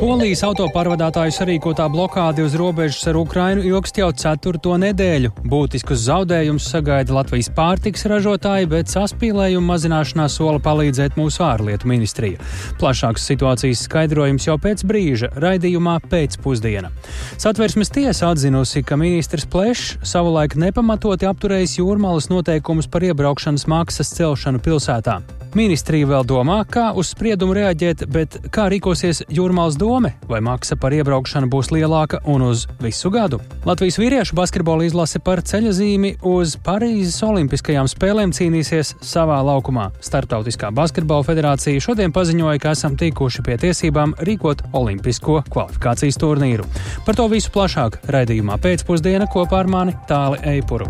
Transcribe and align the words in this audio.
Polijas 0.00 0.40
autopārvadātāju 0.48 1.32
sarīkotā 1.36 1.84
blokāde 1.92 2.40
uz 2.40 2.54
robežas 2.56 3.02
ar 3.10 3.18
Ukrainu 3.20 3.60
ilgst 3.68 3.98
jau 4.00 4.06
ceturto 4.16 4.78
nedēļu. 4.80 5.28
Būtiskus 5.44 6.06
zaudējumus 6.06 6.68
sagaida 6.72 7.12
Latvijas 7.12 7.50
pārtiks 7.52 8.06
ražotāji, 8.08 8.70
bet 8.72 8.88
saspīlējumu 8.88 9.68
mazināšanā 9.68 10.24
sola 10.32 10.62
palīdzēt 10.64 11.18
mūsu 11.20 11.44
ārlietu 11.44 11.90
ministrija. 11.90 12.40
Plašāks 12.80 13.28
situācijas 13.28 13.82
skaidrojums 13.90 14.48
jau 14.48 14.56
pēc 14.62 14.86
brīža 14.88 15.30
raidījumā 15.36 15.98
pēcpusdiena. 16.08 16.88
Satversmes 17.36 17.92
tiesa 17.92 18.32
atzinusi, 18.32 18.80
ka 18.80 18.96
ministrs 18.96 19.44
Plešs 19.52 19.98
savulaik 20.14 20.56
nepamatoti 20.56 21.28
apturējis 21.28 21.76
jūrmalas 21.82 22.32
noteikumus 22.32 22.88
par 22.88 23.04
iebraukšanas 23.04 23.68
maksas 23.68 24.16
celšanu 24.16 24.64
pilsētā. 24.64 25.20
Ministrija 25.58 26.06
vēl 26.06 26.22
domā, 26.30 26.60
kā 26.70 26.90
uz 26.94 27.08
spriedumu 27.10 27.56
reaģēt, 27.56 28.04
bet 28.12 28.36
kā 28.54 28.68
rīkosies 28.70 29.24
jūrmālas 29.34 29.74
dome, 29.80 30.12
vai 30.30 30.38
maksa 30.46 30.76
par 30.78 30.94
iebraukšanu 30.94 31.50
būs 31.50 31.72
lielāka 31.74 32.20
un 32.30 32.44
uz 32.46 32.68
visu 32.78 33.10
gadu. 33.10 33.40
Latvijas 33.66 33.98
vīriešu 33.98 34.36
basketbola 34.38 34.86
izlase 34.86 35.18
par 35.18 35.42
ceļazīmi 35.42 36.12
uz 36.30 36.54
Parīzes 36.62 37.18
Olimpiskajām 37.26 37.90
spēlēm 37.90 38.34
cīnīsies 38.36 38.94
savā 39.02 39.40
laukumā. 39.46 39.88
Startautiskā 39.98 40.70
basketbola 40.70 41.26
federācija 41.26 41.82
šodien 41.82 42.14
paziņoja, 42.14 42.62
ka 42.62 42.76
esam 42.78 42.94
tikuši 43.00 43.42
pie 43.46 43.58
tiesībām 43.66 44.14
rīkot 44.22 44.68
Olimpisko 44.70 45.40
kvalifikācijas 45.50 46.20
turnīru. 46.22 46.68
Par 47.06 47.18
to 47.18 47.26
visu 47.32 47.50
plašāk 47.54 48.04
raidījumā 48.06 48.60
pēcpusdiena 48.62 49.26
kopā 49.34 49.64
ar 49.64 49.74
mani 49.74 49.98
Tāli 50.06 50.38
Eipuru. 50.54 50.86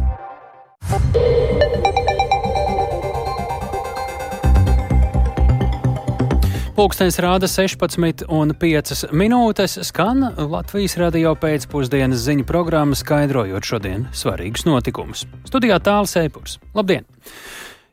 Pūkstens 6.81 7.19
rāda 7.21 7.45
16,5 7.45 9.11
minūtes. 9.13 9.75
Skan 9.85 10.23
Latvijas 10.49 10.95
radio 10.97 11.35
pēcpusdienas 11.37 12.23
ziņu 12.25 12.47
programma, 12.49 12.97
skaidrojot 12.97 13.69
šodienas 13.69 14.23
svarīgus 14.25 14.65
notikumus. 14.65 15.27
Studijā 15.45 15.77
tālāk 15.85 16.09
Sēpurs. 16.09 16.57
Labdien! 16.73 17.05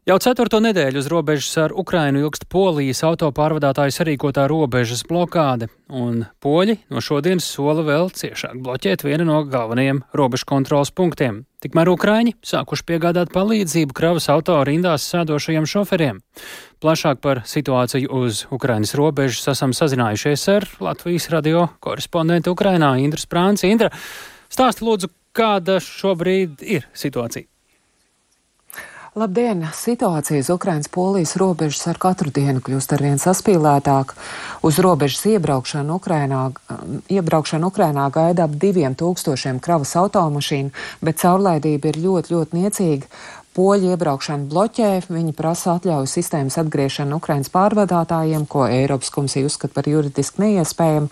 Jau 0.08 0.16
ceturto 0.24 0.62
nedēļu 0.64 1.02
uz 1.02 1.08
robežas 1.12 1.58
ar 1.60 1.74
Ukrainu 1.76 2.22
ilgst 2.22 2.46
Polijas 2.48 3.02
autopārvadātāju 3.04 3.92
sarīkotā 3.92 4.46
robežas 4.48 5.02
blokāde, 5.04 5.68
un 5.92 6.22
poļi 6.40 6.78
no 6.88 7.02
šodienas 7.04 7.44
sola 7.44 7.84
vēl 7.84 8.08
ciešāk 8.16 8.54
bloķēt 8.64 9.04
vienu 9.04 9.26
no 9.28 9.42
galvenajiem 9.44 10.00
robežu 10.16 10.48
kontrols 10.48 10.94
punktiem. 10.96 11.42
Tikmēr 11.60 11.92
Ukraiņi 11.92 12.38
sākuši 12.40 12.88
piegādāt 12.88 13.34
palīdzību 13.36 13.98
kravas 14.00 14.30
auto 14.32 14.56
rindās 14.64 15.10
sēdošajiem 15.12 15.68
šoferiem. 15.68 16.24
Plašāk 16.80 17.20
par 17.20 17.44
situāciju 17.44 18.08
uz 18.22 18.46
Ukrainas 18.48 18.96
robežas 18.96 19.52
esam 19.58 19.76
sazinājušies 19.76 20.48
ar 20.56 20.70
Latvijas 20.88 21.28
radio 21.36 21.68
korespondentu 21.84 22.56
Ukrainā 22.56 22.96
Indra 23.04 23.20
Sprānci. 23.20 23.68
Indra, 23.76 23.92
stāsti 24.48 24.88
lūdzu, 24.88 25.12
kāda 25.36 25.82
šobrīd 25.84 26.64
ir 26.64 26.88
situācija? 26.96 27.52
Labdien! 29.18 29.64
Situācija 29.74 30.44
uz 30.44 30.50
Ukrainas-Polijas 30.54 31.32
robežas 31.42 31.88
ar 31.90 31.98
katru 31.98 32.30
dienu 32.30 32.62
kļūst 32.62 32.92
arvien 32.94 33.18
saspīlētāk. 33.18 34.12
Uz 34.62 34.78
robežas 34.86 35.24
iebraukšanu 35.32 35.96
Ukrainā, 35.98 36.42
iebraukšanu 37.10 37.72
Ukrainā 37.72 38.04
gaida 38.14 38.46
ap 38.46 38.54
diviem 38.62 38.94
tūkstošiem 38.94 39.58
kravas 39.58 39.96
automašīnu, 39.98 40.70
bet 41.02 41.18
caurlaidība 41.24 41.90
ir 41.90 41.98
ļoti, 42.04 42.36
ļoti 42.36 42.62
niecīga. 42.62 43.10
Poļi 43.58 43.88
iebraukšanu 43.96 44.46
bloķē, 44.52 44.88
viņi 45.10 45.32
prasa 45.34 45.80
atļauju 45.80 46.06
sistēmas 46.12 46.60
atgriešanu 46.62 47.18
Ukrainas 47.18 47.50
pārvadātājiem, 47.50 48.44
ko 48.46 48.68
Eiropas 48.70 49.10
komisija 49.10 49.48
uzskata 49.50 49.74
par 49.74 49.88
juridiski 49.90 50.44
neiespējamu. 50.44 51.10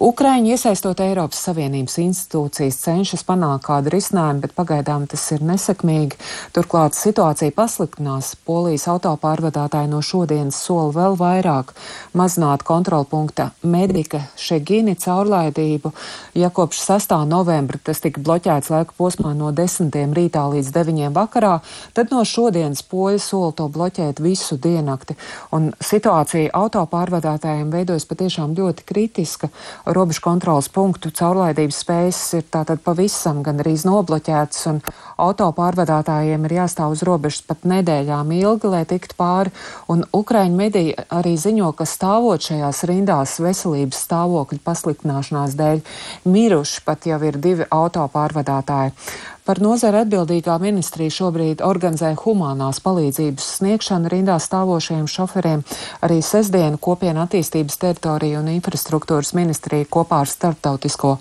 Ukraiņi 0.00 0.54
iesaistot 0.54 1.02
Eiropas 1.04 1.42
Savienības 1.44 1.98
institūcijas 2.00 2.78
cenšas 2.80 3.26
panākt 3.28 3.66
kādu 3.66 3.92
risinājumu, 3.92 4.40
bet 4.40 4.54
pagaidām 4.56 5.04
tas 5.04 5.26
ir 5.36 5.44
nesekmīgi. 5.44 6.16
Turklāt 6.56 6.96
situācija 6.96 7.52
pasliktinās. 7.52 8.32
Polijas 8.48 8.88
autopārvadātāji 8.88 9.92
no 9.92 10.00
šodienas 10.00 10.62
sola 10.64 10.88
vēl 10.96 11.18
vairāk 11.20 11.74
mazināt 12.16 12.64
kontrolpunkta 12.64 13.50
medika 13.68 14.22
Šegini 14.40 14.96
caurlaidību. 14.96 15.92
Ja 16.40 16.48
kopš 16.48 16.80
6. 16.88 17.14
novembra 17.28 17.76
tas 17.84 18.00
tika 18.00 18.24
bloķēts 18.24 18.72
laika 18.72 18.96
posmā 18.96 19.36
no 19.36 19.52
10. 19.52 19.92
rītā 20.16 20.48
līdz 20.56 20.72
9. 20.72 21.12
vakarā, 21.12 21.58
Tad 21.96 22.12
no 22.14 22.22
šodienas 22.24 22.84
poļi 22.86 23.20
sola 23.22 23.52
to 23.56 23.68
bloķēt 23.72 24.22
visu 24.22 24.56
diennakti. 24.62 25.16
Un 25.52 25.70
situācija 25.82 26.52
autopārvadātājiem 26.56 27.72
veidojas 27.72 28.06
patiešām 28.08 28.56
ļoti 28.58 28.86
kritiska. 28.88 29.50
Robežu 29.86 30.24
kontrolas 30.24 30.70
punktu 30.72 31.12
caurlaidības 31.14 31.82
spējas 31.84 32.22
ir 32.38 32.46
tātad 32.52 32.82
pavisam 32.84 33.42
gan 33.42 33.60
arī 33.62 33.74
nobloķētas, 33.84 34.66
un 34.70 34.80
autopārvadātājiem 35.22 36.46
ir 36.46 36.56
jāstāv 36.60 36.94
uz 36.96 37.02
robežas 37.06 37.42
pat 37.46 37.66
nedēļām 37.68 38.32
ilgi, 38.36 38.70
lai 38.72 38.84
tiktu 38.88 39.16
pāri. 39.18 39.52
Un 39.92 40.04
Ukraiņu 40.12 40.58
mediji 40.58 40.96
arī 41.12 41.34
ziņo, 41.40 41.72
ka 41.78 41.86
stāvot 41.88 42.44
šajās 42.48 42.84
rindās 42.90 43.38
veselības 43.42 44.04
stāvokļa 44.06 44.62
pasliktināšanās 44.64 45.56
dēļ 45.58 45.84
miruši 46.28 46.82
pat 46.86 47.08
jau 47.10 47.20
ir 47.26 47.38
divi 47.42 47.68
autopārvadātāji. 47.70 48.96
Par 49.42 49.58
nozara 49.58 50.04
atbildīgā 50.04 50.54
ministrija 50.62 51.10
šobrīd 51.10 51.64
organizē 51.66 52.12
humanās 52.20 52.78
palīdzības 52.84 53.48
sniegšanu 53.56 54.12
rindā 54.12 54.36
stāvošajiem 54.38 55.08
šoferiem. 55.10 55.64
Arī 56.06 56.20
sestdienu 56.22 56.78
kopiena 56.78 57.24
attīstības 57.26 57.80
teritorija 57.82 58.38
un 58.38 58.52
infrastruktūras 58.52 59.32
ministrija 59.34 59.88
kopā 59.90 60.20
ar 60.22 60.30
Startautisko 60.30 61.16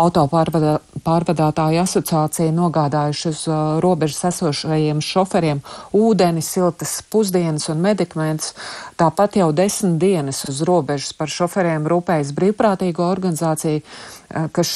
autopārvadātāju 0.00 1.82
asociāciju 1.84 2.56
nogādājuši 2.56 3.28
uz 3.34 3.44
uh, 3.50 3.60
robežas 3.84 4.24
esošajiem 4.32 5.04
šoferiem 5.04 5.60
ūdeni, 5.92 6.40
siltas 6.40 7.02
pusdienas 7.12 7.68
un 7.68 7.84
medikamentus. 7.84 8.54
Tāpat 8.96 9.36
jau 9.36 9.52
desmit 9.52 10.00
dienas 10.00 10.46
uz 10.48 10.64
robežas 10.64 11.12
par 11.12 11.28
šoferiem 11.28 11.84
rūpējas 11.92 12.32
brīvprātīgo 12.40 13.04
organizāciju 13.04 13.84
Eh, 14.30 14.48
kas 14.52 14.70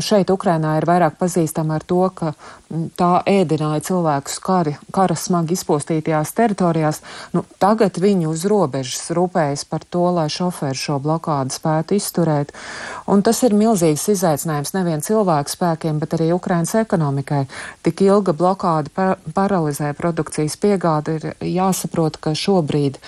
šeit 0.00 0.30
Ukrainā 0.32 0.78
ir 0.78 0.86
vairāk 0.88 1.18
pazīstama 1.20 1.76
ar 1.76 1.84
to, 1.84 2.00
ka 2.16 2.30
mm, 2.32 2.86
tā 2.96 3.10
ēdināja 3.28 3.82
cilvēkus 3.90 4.38
kari, 4.40 4.72
kara 4.96 5.16
smagi 5.18 5.52
izpostītajās 5.58 6.32
teritorijās. 6.32 7.02
Nu, 7.36 7.44
tagad 7.60 8.00
viņi 8.00 8.30
uz 8.30 8.46
robežas 8.48 9.12
rūpējas 9.12 9.66
par 9.68 9.84
to, 9.84 10.06
lai 10.16 10.26
šoferi 10.32 10.80
šo 10.80 10.96
blokādu 11.04 11.52
spētu 11.52 11.98
izturēt. 12.00 12.56
Un 13.04 13.20
tas 13.26 13.42
ir 13.44 13.56
milzīgs 13.58 14.08
izaicinājums 14.16 14.72
nevien 14.78 15.04
cilvēku 15.04 15.52
spēkiem, 15.52 16.00
bet 16.00 16.16
arī 16.16 16.32
Ukrainas 16.32 16.72
ekonomikai. 16.80 17.44
Tik 17.84 18.06
ilga 18.08 18.32
blokāda 18.32 18.88
par 18.94 19.16
paralizē 19.36 19.92
produkcijas 19.92 20.56
piegādi 20.56 21.18
ir 21.20 21.32
jāsaprot, 21.44 22.16
ka 22.24 22.32
šobrīd 22.32 23.02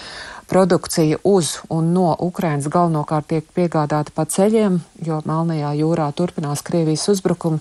Produkcija 0.47 1.19
uz 1.25 1.57
un 1.69 1.91
no 1.93 2.13
Ukrainas 2.23 2.69
galvenokārt 2.71 3.27
tiek 3.33 3.47
piegādāta 3.57 4.15
pa 4.15 4.25
ceļiem, 4.31 4.79
jo 5.03 5.19
Melnajā 5.27 5.73
jūrā 5.81 6.07
turpinās 6.15 6.63
Krievijas 6.67 7.09
uzbrukumi, 7.11 7.59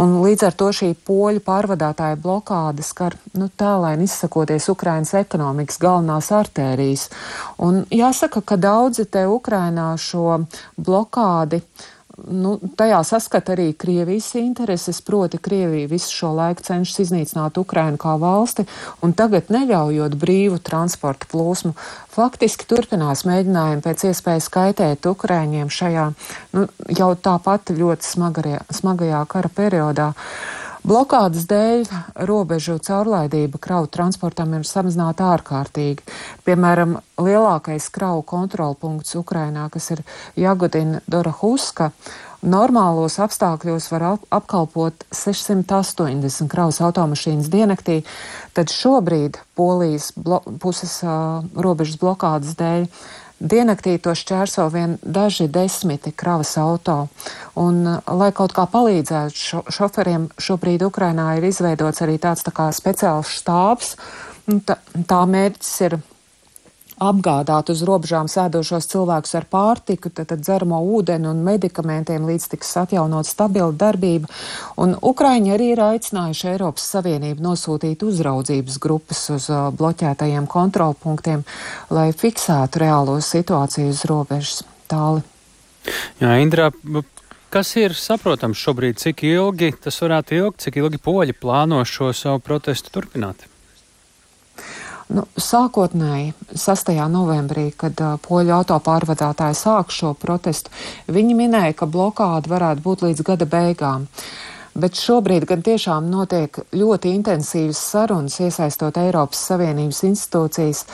un 0.00 0.16
līdz 0.24 0.46
ar 0.48 0.56
to 0.56 0.70
šī 0.72 0.92
poļu 1.06 1.44
pārvadātāja 1.44 2.16
blokāde 2.16 2.84
skar, 2.86 3.18
nu, 3.36 3.50
tālaini 3.52 4.08
izsakoties 4.08 4.70
Ukrainas 4.72 5.12
ekonomikas 5.20 5.80
galvenās 5.82 6.32
artērijas. 6.32 7.08
Un 7.60 7.84
jāsaka, 7.92 8.40
ka 8.40 8.56
daudzi 8.56 9.04
te 9.12 9.26
Ukrainā 9.28 9.92
šo 10.00 10.42
blokādi 10.80 11.60
nu, 12.30 12.54
tajā 12.78 13.00
saskata 13.06 13.54
arī 13.54 13.72
Krievijas 13.78 14.32
intereses, 14.40 15.00
proti 15.04 15.40
Krievija 15.42 15.90
visu 15.90 16.12
šo 16.14 16.32
laiku 16.36 16.64
cenšas 16.66 17.02
iznīcināt 17.06 17.58
Ukrainu 17.60 18.00
kā 18.00 18.14
valsti, 18.20 18.66
un 19.02 19.14
tagad 19.16 19.50
neļaujot 19.52 20.16
brīvu 20.20 20.60
transporta 20.64 21.28
plūsmu, 21.32 21.74
faktiski 22.12 22.68
turpinās 22.70 23.26
mēģinājumi 23.28 23.84
pēc 23.84 24.08
iespējas 24.10 24.48
skaitēt 24.50 25.10
Ukraiņiem 25.12 25.70
šajā 25.72 26.08
nu, 26.56 26.66
jau 26.92 27.12
tāpat 27.16 27.74
ļoti 27.76 28.12
smagajā, 28.14 28.64
smagajā 28.82 29.22
kara 29.32 29.52
periodā. 29.62 30.12
Uh, 30.12 30.61
Blokādes 30.82 31.44
dēļ 31.46 31.84
robežu 32.26 32.74
caurlaidība 32.82 33.60
kravu 33.62 33.86
transportam 33.94 34.56
ir 34.56 34.64
samazināta 34.66 35.28
ārkārtīgi. 35.36 36.02
Piemēram, 36.42 36.96
lielākais 37.22 37.86
kravu 37.94 38.24
kontrolpunkts 38.26 39.14
Ukrainā, 39.20 39.68
kas 39.70 39.92
ir 39.94 40.02
Jagodina 40.34 40.98
Dorahuska, 41.06 41.92
normālos 42.42 43.20
apstākļos 43.22 43.86
var 43.94 44.08
apkalpot 44.34 45.06
680 45.14 46.50
kravas 46.50 46.82
automašīnas 46.82 47.52
diennaktī, 47.52 48.00
tad 48.50 48.74
šobrīd 48.74 49.38
Polijas 49.54 50.10
blo 50.18 50.42
puses 50.58 50.98
uh, 51.06 51.46
robežas 51.54 52.02
blokādes 52.02 52.58
dēļ 52.58 52.90
Dienaktī 53.42 53.96
to 53.98 54.12
šķērso 54.14 54.68
vien 54.70 54.94
daži 55.02 55.48
desmiti 55.50 56.12
kravas 56.14 56.54
auto. 56.62 57.08
Un, 57.58 57.82
lai 58.06 58.30
kaut 58.36 58.54
kā 58.54 58.68
palīdzētu 58.70 59.34
šo, 59.34 59.62
šoferiem, 59.66 60.28
šobrīd 60.38 60.84
Ukrainā 60.86 61.32
ir 61.38 61.48
izveidots 61.50 62.04
arī 62.06 62.20
tāds 62.22 62.46
tā 62.46 62.54
kā 62.54 62.68
speciāls 62.70 63.32
štābs. 63.40 63.96
Tā, 64.66 64.78
tā 65.10 65.20
mērķis 65.26 65.74
ir 65.88 65.98
apgādāt 67.02 67.72
uz 67.72 67.82
robežām 67.86 68.28
sēdošos 68.30 68.88
cilvēkus 68.92 69.34
ar 69.38 69.46
pārtiku, 69.50 70.10
tad, 70.14 70.28
tad 70.30 70.44
dzeramo 70.44 70.80
ūdeni 70.96 71.28
un 71.30 71.42
medikamentiem 71.46 72.26
līdz 72.28 72.48
tiks 72.54 72.70
atjaunot 72.84 73.28
stabila 73.28 73.72
darbība. 73.74 74.30
Un 74.82 74.94
Ukraiņi 74.98 75.54
arī 75.54 75.72
ir 75.74 75.82
aicinājuši 75.84 76.52
Eiropas 76.54 76.86
Savienību 76.94 77.44
nosūtīt 77.44 78.04
uzraudzības 78.06 78.78
grupas 78.82 79.24
uz 79.34 79.48
uh, 79.52 79.68
bloķētajiem 79.76 80.48
kontrolpunktiem, 80.50 81.44
lai 81.90 82.10
fiksētu 82.16 82.84
reālo 82.84 83.18
situāciju 83.22 83.92
uz 83.92 84.04
robežas 84.10 84.62
tāli. 84.90 85.24
Jā, 86.22 86.36
Indra, 86.42 86.70
kas 87.52 87.74
ir 87.80 87.96
saprotams 87.98 88.60
šobrīd, 88.62 89.00
cik 89.02 89.24
ilgi 89.26 89.72
tas 89.82 89.98
varētu 90.04 90.38
ilgt, 90.38 90.62
cik 90.66 90.78
ilgi 90.82 91.02
poļi 91.02 91.34
plāno 91.38 91.82
šo 91.88 92.12
savu 92.16 92.42
protestu 92.44 92.94
turpināt? 92.94 93.48
Nu, 95.12 95.26
sākotnēji 95.36 96.32
6. 96.56 96.92
novembrī, 97.12 97.66
kad 97.76 97.98
uh, 98.00 98.14
poļu 98.22 98.54
autopārvadātāji 98.56 99.58
sāk 99.58 99.92
šo 99.92 100.14
protestu, 100.16 100.72
viņi 101.12 101.36
minēja, 101.36 101.76
ka 101.76 101.90
blokāda 101.90 102.48
varētu 102.48 102.84
būt 102.86 103.04
līdz 103.08 103.26
gada 103.28 103.48
beigām. 103.50 104.06
Uh, 104.08 104.51
bet 104.74 104.96
šobrīd 104.96 105.44
gan 105.48 105.62
tiešām 105.64 106.08
notiek 106.10 106.56
ļoti 106.72 107.12
intensīvas 107.16 107.80
sarunas, 107.92 108.38
iesaistot 108.40 108.96
Eiropas 109.00 109.42
Savienības 109.50 110.02
institūcijas, 110.08 110.84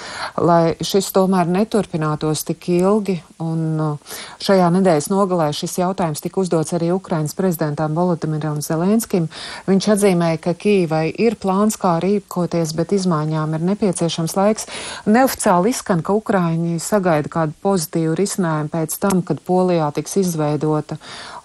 lai 0.42 0.74
šis 0.82 1.10
tomēr 1.14 1.50
neturpinātos 1.50 2.44
tik 2.48 2.68
ilgi. 2.74 3.18
Un 3.38 3.78
uh, 3.78 4.16
šajā 4.42 4.66
nedēļas 4.74 5.10
nogalē 5.12 5.52
šis 5.54 5.76
jautājums 5.78 6.22
tika 6.24 6.40
uzdots 6.42 6.74
arī 6.74 6.90
Ukrainas 6.94 7.36
prezidentam 7.38 7.94
Volodimiram 7.94 8.58
Zelenskim. 8.64 9.28
Viņš 9.68 9.90
atzīmēja, 9.94 10.40
ka 10.42 10.56
Kīvai 10.58 11.04
ir 11.14 11.38
plāns, 11.38 11.78
kā 11.78 11.98
rīkoties, 12.02 12.74
bet 12.74 12.96
izmaiņām 12.98 13.54
ir 13.54 13.66
nepieciešams 13.70 14.34
laiks. 14.38 14.66
Neoficiāli 15.06 15.70
izskan, 15.70 16.02
ka 16.02 16.16
Ukraiņi 16.18 16.80
sagaida 16.82 17.30
kādu 17.30 17.54
pozitīvu 17.62 18.18
risinājumu 18.18 18.74
pēc 18.74 18.98
tam, 18.98 19.22
kad 19.22 19.38
Polijā 19.46 19.92
tiks 19.94 20.18
izveidota 20.24 20.98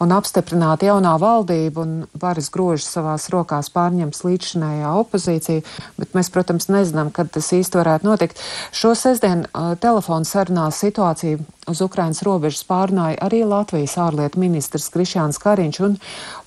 un 0.04 0.14
apstiprināta 0.16 0.90
jaunā 0.90 1.14
valdība 1.22 1.84
un 1.84 1.96
varas 2.20 2.50
grožus 2.54 2.90
savās 2.94 3.30
rokās 3.34 3.72
pārņems 3.74 4.24
līdzšinējā 4.28 4.94
opozīcija, 5.02 5.64
bet 5.98 6.14
mēs, 6.18 6.30
protams, 6.34 6.70
nezinām, 6.74 7.12
kad 7.16 7.32
tas 7.34 7.50
īsti 7.56 7.80
varētu 7.80 8.10
notikt. 8.10 8.42
Šo 8.76 8.94
sestdienu 9.00 9.48
uh, 9.50 9.74
telefonu 9.82 10.28
sarunā 10.28 10.70
situāciju 10.74 11.42
uz 11.72 11.82
Ukrainas 11.82 12.24
robežas 12.28 12.66
pārnāja 12.68 13.20
arī 13.24 13.44
Latvijas 13.48 13.98
ārlietu 14.02 14.42
ministrs 14.44 14.90
Krišāns 14.94 15.40
Kariņš 15.42 15.84
un 15.88 16.00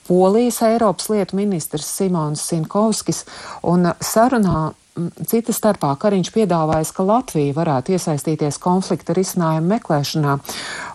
Polijas 0.06 0.60
Eiropas 0.62 1.08
lietu 1.10 1.38
ministrs 1.38 1.88
Simons 1.96 2.44
Sinkovskis, 2.46 3.24
un 3.66 3.90
sarunā 4.00 4.70
Cita 4.96 5.52
starpā 5.52 5.90
Kariņš 6.00 6.30
piedāvājis, 6.32 6.90
ka 6.96 7.04
Latvija 7.04 7.52
varētu 7.56 7.92
iesaistīties 7.92 8.56
konflikta 8.62 9.12
risinājumu 9.16 9.68
meklēšanā. 9.74 10.36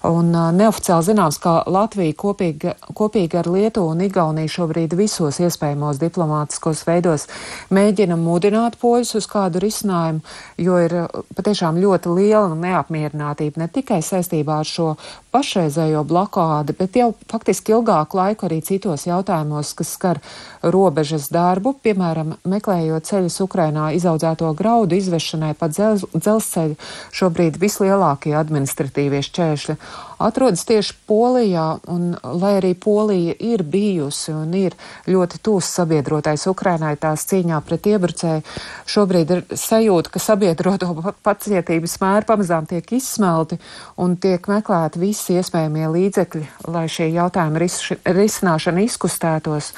Un 0.10 0.32
neoficiāli 0.58 1.06
zināms, 1.12 1.38
ka 1.42 1.60
Latvija 1.70 2.16
kopīgi, 2.18 2.74
kopīgi 2.98 3.38
ar 3.38 3.50
Lietuvu 3.54 3.92
un 3.94 4.02
Igauniju 4.08 4.50
šobrīd 4.56 4.96
visos 4.98 5.38
iespējamos 5.46 6.02
diplomātiskos 6.02 6.82
veidos 6.88 7.28
mēģina 7.70 8.18
mudināt 8.18 8.80
poļus 8.82 9.14
uz 9.22 9.30
kādu 9.30 9.62
risinājumu, 9.62 10.26
jo 10.58 10.82
ir 10.82 10.98
patiešām 11.38 11.78
ļoti 11.84 12.16
liela 12.18 12.58
neapmierinātība 12.58 13.62
ne 13.62 13.70
tikai 13.70 14.02
saistībā 14.02 14.64
ar 14.64 14.72
šo 14.72 14.96
pašreizējo 15.32 16.04
blokādi, 16.08 16.76
bet 16.78 16.98
jau 17.00 17.12
faktiski 17.32 17.76
ilgāku 17.76 18.20
laiku 18.20 18.48
arī 18.48 18.60
citos 18.66 19.08
jautājumos, 19.08 19.74
kas 19.78 19.94
skar 19.96 20.22
robežas 20.62 21.30
darbu, 21.34 21.74
piemēram, 21.84 22.36
meklējot 22.48 23.08
ceļus 23.10 23.40
Ukrainā 23.46 23.92
izaudzēto 23.98 24.52
graudu 24.58 25.00
izvešanai 25.00 25.54
pa 25.58 25.72
dzelz, 25.72 26.06
dzelzceļu. 26.14 26.78
Šobrīd 27.16 27.60
vislielākie 27.62 28.36
administratīvie 28.38 29.24
šķēršļi 29.28 29.78
atrodas 30.26 30.64
tieši 30.68 30.96
Polijā, 31.10 31.66
un 31.92 32.14
lai 32.42 32.54
arī 32.60 32.72
Polija 32.78 33.36
ir 33.40 33.64
bijusi 33.68 34.34
un 34.36 34.54
ir 34.58 34.76
ļoti 35.10 35.42
tūs 35.44 35.70
sabiedrotais 35.80 36.48
Ukrainai 36.52 36.94
tās 37.02 37.26
cīņā 37.30 37.60
pret 37.66 37.90
iebrucēju, 37.92 38.46
šobrīd 38.92 39.36
ir 39.36 39.44
sajūta, 39.50 40.14
ka 40.14 40.24
sabiedroto 40.24 40.94
pacietības 41.28 41.98
mēri 42.04 42.30
pamazām 42.30 42.70
tiek 42.70 42.96
izsmelti 42.98 43.60
un 44.02 44.16
tiek 44.22 44.48
meklēti 44.52 45.02
visi 45.02 45.38
iespējamie 45.40 45.90
līdzekļi, 45.96 46.48
lai 46.72 46.88
šie 46.92 47.12
jautājumi 47.16 47.62
ris 47.66 47.82
risināšana 48.06 48.88
izkustētos. 48.88 49.74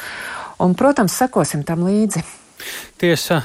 Un, 0.64 0.78
protams, 0.80 1.18
sekosim 1.18 1.66
tam 1.68 1.84
līdzi. 1.88 2.24
Tiesa, 3.04 3.42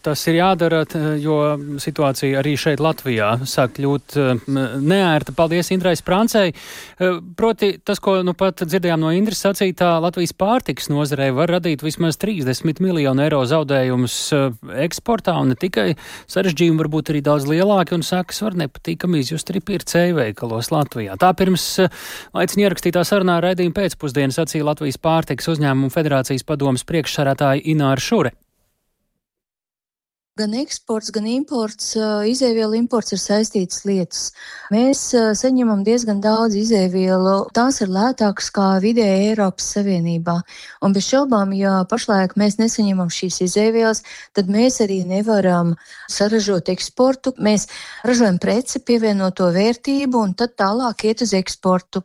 tas 0.00 0.20
ir 0.30 0.38
jādara, 0.38 0.78
jo 1.20 1.34
situācija 1.82 2.38
arī 2.40 2.54
šeit 2.56 2.80
Latvijā 2.80 3.34
sāk 3.44 3.74
kļūt 3.76 4.14
neērta. 4.80 5.34
Paldies 5.36 5.68
Indrais 5.74 6.00
Prancei. 6.00 6.54
Proti, 7.36 7.68
tas, 7.84 8.00
ko 8.00 8.14
nu 8.24 8.32
pat 8.32 8.62
dzirdējām 8.64 9.02
no 9.02 9.10
Indras 9.12 9.42
sacītā, 9.44 9.90
Latvijas 10.00 10.32
pārtiks 10.40 10.88
nozarei 10.88 11.26
var 11.36 11.52
radīt 11.52 11.84
vismaz 11.84 12.16
30 12.22 12.80
miljonu 12.80 13.26
eiro 13.26 13.42
zaudējumus 13.50 14.16
eksportā, 14.86 15.34
un 15.36 15.52
ne 15.52 15.58
tikai 15.60 15.98
sarežģījumi 16.32 16.80
var 16.80 16.88
būt 16.94 17.12
arī 17.12 17.20
daudz 17.26 17.44
lielāki, 17.50 17.98
un 17.98 18.06
sākas 18.08 18.40
var 18.46 18.56
nepatīkami 18.62 19.20
izjust 19.20 19.52
arī 19.52 19.60
pircēju 19.68 20.16
veikalos 20.16 20.72
Latvijā. 20.72 21.18
Tā 21.20 21.34
pirms 21.36 21.66
laicini 22.32 22.64
ierakstītā 22.64 23.04
sarunā 23.04 23.36
raidījuma 23.44 23.76
pēcpusdienas 23.82 24.40
sacīja 24.40 24.70
Latvijas 24.70 24.96
pārtiks 24.96 25.52
uzņēmumu 25.52 25.92
federācijas 25.92 26.48
padomas 26.48 26.88
priekšsarātāja 26.88 27.66
Ināra 27.74 28.00
Šure. 28.00 28.32
Gan 30.34 30.50
eksports, 30.58 31.12
gan 31.14 31.28
imports, 31.30 31.92
izēvielu 32.26 32.74
imports 32.74 33.14
ir 33.14 33.20
saistītas 33.22 33.84
lietas. 33.86 34.22
Mēs 34.74 35.02
saņemam 35.38 35.84
diezgan 35.86 36.18
daudz 36.24 36.56
izēvielu. 36.58 37.34
Tās 37.54 37.78
ir 37.84 37.92
lētākas 37.94 38.50
kā 38.56 38.72
vidēji 38.82 39.28
Eiropas 39.28 39.68
Savienībā. 39.76 40.34
Un 40.82 40.98
bez 40.98 41.06
šaubām, 41.06 41.54
ja 41.54 41.76
pašlaik 41.86 42.34
mēs 42.34 42.58
nesaņemam 42.58 43.14
šīs 43.14 43.44
izēvielas, 43.46 44.02
tad 44.34 44.50
mēs 44.50 44.80
arī 44.82 45.04
nevaram 45.06 45.76
saražot 46.10 46.74
eksportu. 46.74 47.36
Mēs 47.38 47.70
ražojam 48.02 48.42
preci, 48.42 48.82
pievienoto 48.82 49.52
vērtību 49.54 50.18
un 50.18 50.34
tad 50.34 50.58
tālāk 50.58 51.06
iet 51.12 51.22
uz 51.22 51.38
eksportu. 51.38 52.02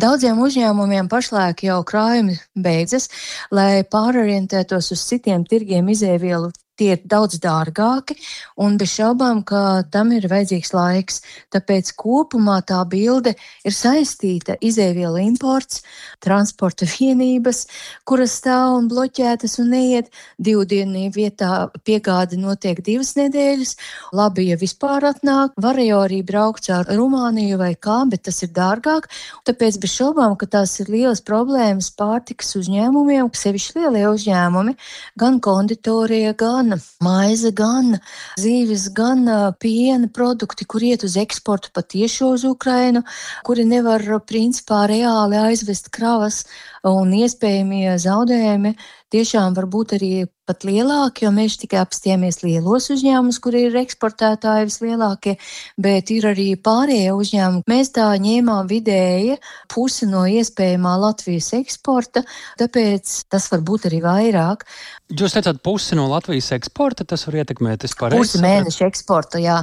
Daudziem 0.00 0.40
uzņēmumiem 0.48 1.12
pašlaik 1.12 1.68
jau 1.68 1.82
krājumi 1.84 2.40
beidzas, 2.56 3.12
lai 3.52 3.84
pārorientētos 3.84 4.94
uz 4.96 5.10
citiem 5.12 5.44
tirgiem 5.44 5.92
izēvielu 5.92 6.56
tie 6.76 6.92
ir 6.94 7.02
daudz 7.04 7.40
dārgāki, 7.42 8.16
un 8.60 8.76
bez 8.80 8.92
šaubām, 8.96 9.42
ka 9.46 9.84
tam 9.92 10.12
ir 10.16 10.28
vajadzīgs 10.30 10.72
laiks. 10.76 11.22
Tāpēc 11.54 11.92
kopumā 11.98 12.60
tā 12.68 12.82
bilde 12.88 13.34
ir 13.64 13.74
saistīta 13.74 14.58
izēvielu 14.60 15.22
imports, 15.24 15.82
transporta 16.24 16.88
vienības, 16.90 17.64
kuras 18.08 18.36
stāv 18.40 18.76
un 18.80 18.90
bloķētas 18.92 19.58
un 19.62 19.72
neiet 19.74 20.12
divu 20.38 20.66
dienu 20.68 21.06
vietā. 21.12 21.68
Piegāde 21.86 22.38
notiek 22.40 22.80
divas 22.84 23.14
nedēļas. 23.18 23.76
Labi, 24.16 24.48
ja 24.50 24.56
vispār 24.60 25.04
atnāk, 25.10 25.56
var 25.60 25.78
jau 25.80 26.02
arī 26.04 26.22
braukt 26.26 26.66
caur 26.68 26.88
Rumāniju 26.88 27.58
vai 27.60 27.72
kā, 27.74 27.98
bet 28.10 28.26
tas 28.28 28.42
ir 28.44 28.52
dārgāk. 28.56 29.08
Tāpēc 29.48 29.78
bez 29.82 29.94
šaubām, 29.96 30.36
ka 30.40 30.48
tās 30.50 30.76
ir 30.82 30.90
lielas 30.92 31.22
problēmas 31.24 31.90
pārtikas 31.96 32.56
uzņēmumiem, 32.60 33.28
sevišķi 33.36 33.82
lielie 33.82 34.06
uzņēmumi, 34.10 34.76
gan 35.20 35.40
konditorie, 35.44 36.32
gan 36.38 36.65
gan 36.66 36.80
maize, 37.00 37.50
gan 37.52 37.98
zīves, 38.40 38.88
gan 38.94 39.26
piena 39.60 40.08
produkti, 40.12 40.64
kur 40.64 40.82
iet 40.82 41.04
uz 41.04 41.16
eksportu 41.16 41.70
patiešo 41.74 42.32
uz 42.34 42.44
Ukrainu, 42.44 43.02
kuri 43.44 43.64
nevar 43.64 44.02
principā 44.26 44.86
reāli 44.90 45.38
aizvest 45.38 45.90
kravas 45.90 46.44
un 46.86 47.12
iespējamie 47.12 47.96
zaudējumi 47.98 48.76
tiešām 49.16 49.56
var 49.56 49.66
būt 49.72 49.96
arī 49.98 50.14
pat 50.46 50.62
lielāki, 50.66 51.24
jo 51.26 51.32
mēs 51.34 51.58
tikai 51.58 51.80
apstījāmies 51.82 52.40
lielos 52.44 52.86
uzņēmumus, 52.94 53.40
kur 53.42 53.56
ir 53.58 53.74
eksportētāji 53.80 54.68
vislielākie, 54.68 55.34
bet 55.82 56.12
ir 56.14 56.28
arī 56.30 56.48
pārējie 56.54 57.16
uzņēmumi. 57.16 57.66
Mēs 57.70 57.90
tā 57.96 58.06
ņēmām 58.22 58.70
vidēji 58.70 59.40
pusi 59.72 60.06
no 60.10 60.22
iespējamā 60.30 60.94
Latvijas 61.02 61.50
eksporta, 61.58 62.22
tāpēc 62.62 63.16
tas 63.32 63.50
var 63.50 63.66
būt 63.66 63.90
arī 63.90 64.02
vairāk. 64.06 64.66
Jūs 65.10 65.34
teicāt, 65.36 65.58
pusi 65.66 65.98
no 65.98 66.06
Latvijas 66.10 66.52
eksporta, 66.54 67.06
tas 67.06 67.26
var 67.26 67.42
ietekmēt 67.42 67.86
vispār. 67.86 68.14
Pusi 68.14 68.42
mēneša 68.42 68.86
eksporta, 68.90 69.42
jā. 69.42 69.60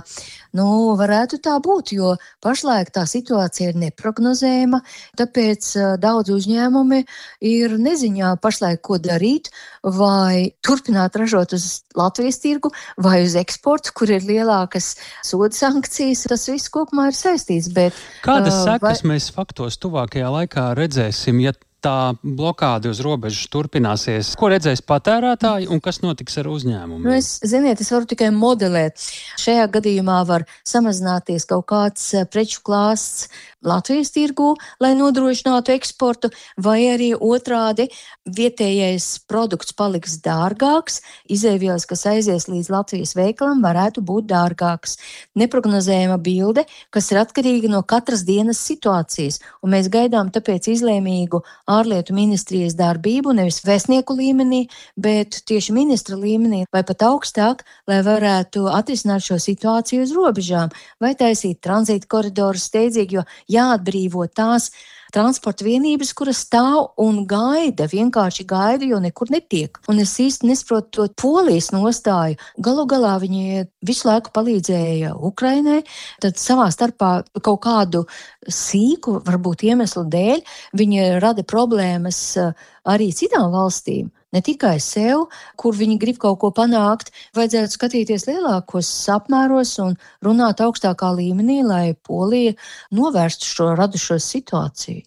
Nu, 0.54 0.94
varētu 1.00 1.40
tā 1.44 1.56
būt, 1.64 1.96
jo 1.98 2.14
pašlaik 2.44 2.92
tā 2.94 3.08
situācija 3.10 3.72
ir 3.72 3.80
neprognozējama, 3.88 4.84
tāpēc 5.18 5.72
daudz 6.04 6.30
uzņēmumi 6.36 7.02
ir 7.50 7.74
neziņā 7.82 8.36
pašlaik, 8.44 8.84
ko 8.86 9.00
darīt, 9.02 9.43
vai 9.84 10.54
turpināt 10.66 11.18
ražot 11.20 11.56
uz 11.58 11.84
Latvijas 11.98 12.40
tirgu, 12.44 12.72
vai 13.02 13.24
uz 13.26 13.36
eksportu, 13.40 13.94
kur 13.98 14.14
ir 14.14 14.24
lielākas 14.28 14.94
soda 15.26 15.54
sankcijas. 15.58 16.26
Tas 16.30 16.48
viss 16.52 16.72
kopumā 16.74 17.10
ir 17.12 17.18
saistīts. 17.18 17.72
Bet, 17.74 17.98
Kādas 18.26 18.62
uh, 18.62 18.72
sekas 18.72 19.04
vai... 19.04 19.14
mēs 19.16 19.30
faktos 19.36 19.80
tuvākajā 19.82 20.32
laikā 20.38 20.72
redzēsim, 20.80 21.44
ja 21.44 21.56
tā 21.84 22.16
blokāde 22.24 22.92
uz 22.92 23.02
robežas 23.04 23.50
turpināsies, 23.52 24.34
ko 24.40 24.50
redzēs 24.54 24.84
patērētāji 24.88 25.70
un 25.72 25.82
kas 25.84 26.00
notiks 26.04 26.40
ar 26.40 26.50
uzņēmumu? 26.52 27.04
Nu, 27.04 27.16
es, 27.18 27.36
ziniet, 27.44 27.82
es 27.84 27.92
varu 27.94 28.08
tikai 28.10 28.32
modelēt. 28.36 29.04
Šajā 29.42 29.68
gadījumā 29.74 30.22
var 30.30 30.48
samazināties 30.68 31.48
kaut 31.50 31.68
kāds 31.72 32.10
preču 32.32 32.64
klāsts 32.66 33.28
Latvijas 33.68 34.12
tirgū, 34.16 34.54
lai 34.84 34.94
nodrošinātu 34.98 35.74
eksportu, 35.76 36.30
vai 36.58 36.80
arī 36.92 37.12
otrādi 37.16 37.88
vietējais 38.24 39.24
produkts 39.30 39.76
paliks 39.78 40.18
dārgāks, 40.24 41.02
izēvielas, 41.32 41.88
kas 41.90 42.06
aizies 42.10 42.48
līdz 42.52 42.72
Latvijas 42.74 43.16
veikalam, 43.18 43.64
varētu 43.64 44.04
būt 44.06 44.28
dārgāks. 44.32 44.98
Neprognozējama 45.40 46.20
bilde, 46.24 46.66
kas 46.94 47.12
ir 47.12 47.22
atkarīga 47.24 47.72
no 47.72 47.84
katras 47.88 48.26
dienas 48.28 48.62
situācijas, 48.64 49.40
un 49.64 49.74
mēs 49.76 49.90
gaidām 49.94 50.32
tāpēc 50.34 50.70
izlēmīgu 50.74 51.44
ārlietu 51.72 52.16
ministrijas 52.16 52.78
darbību 52.80 53.36
nevis 53.38 53.62
vēstnieku 53.66 54.16
līmenī, 54.18 54.64
bet 54.96 55.42
tieši 55.48 55.76
ministra 55.76 56.18
līmenī 56.20 56.64
vai 56.74 56.84
pat 56.88 57.06
augstāk, 57.08 57.64
lai 57.90 58.02
varētu 58.06 58.68
atrisināt 58.72 59.26
šo 59.26 59.40
situāciju 59.42 60.04
uz 60.06 60.14
robežām 60.16 60.74
vai 61.04 61.14
taisīt 61.20 61.62
tranzīta 61.64 62.10
koridorus 62.10 62.68
steidzīgi, 62.70 63.20
jo 63.20 63.24
jāatbrīvo 63.54 64.28
tās 64.34 64.72
transporta 65.14 65.66
vienības, 65.66 66.12
kuras 66.18 66.42
stāv 66.48 66.96
un 67.02 67.22
gaida, 67.30 67.86
vienkārši 67.90 68.46
gaida, 68.50 68.88
jo 68.90 69.00
nekur 69.04 69.30
netiek. 69.34 69.78
Un 69.92 70.02
es 70.02 70.16
īsti 70.22 70.50
nesaprotu 70.50 70.90
to 70.96 71.08
polijas 71.22 71.70
nostāju. 71.74 72.40
Galu 72.66 72.88
galā 72.90 73.14
viņi 73.22 73.68
visu 73.86 74.10
laiku 74.10 74.34
palīdzēja 74.34 75.14
Ukrainai, 75.30 75.84
tad 76.24 76.42
savā 76.42 76.70
starpā 76.74 77.12
kaut 77.46 77.62
kādu 77.66 78.08
sīku, 78.50 79.20
varbūt 79.28 79.68
iemeslu 79.70 80.08
dēļ, 80.10 80.44
viņi 80.82 81.08
rada 81.24 81.46
problēmas 81.46 82.26
eh, 82.42 82.68
arī 82.90 83.12
citām 83.14 83.54
valstīm 83.54 84.10
ne 84.34 84.42
tikai 84.46 84.76
sev, 84.84 85.28
kur 85.60 85.78
viņi 85.78 86.00
grib 86.02 86.20
kaut 86.22 86.42
ko 86.42 86.52
panākt, 86.56 87.14
vajadzētu 87.38 87.78
skatīties 87.78 88.28
lielākos 88.30 88.92
apmēros 89.14 89.78
un 89.86 89.98
runāt 90.26 90.64
augstākā 90.66 91.14
līmenī, 91.18 91.62
lai 91.66 91.86
Polija 91.94 92.58
novērstu 92.92 93.50
šo 93.50 93.72
radušo 93.80 94.20
situāciju. 94.22 95.04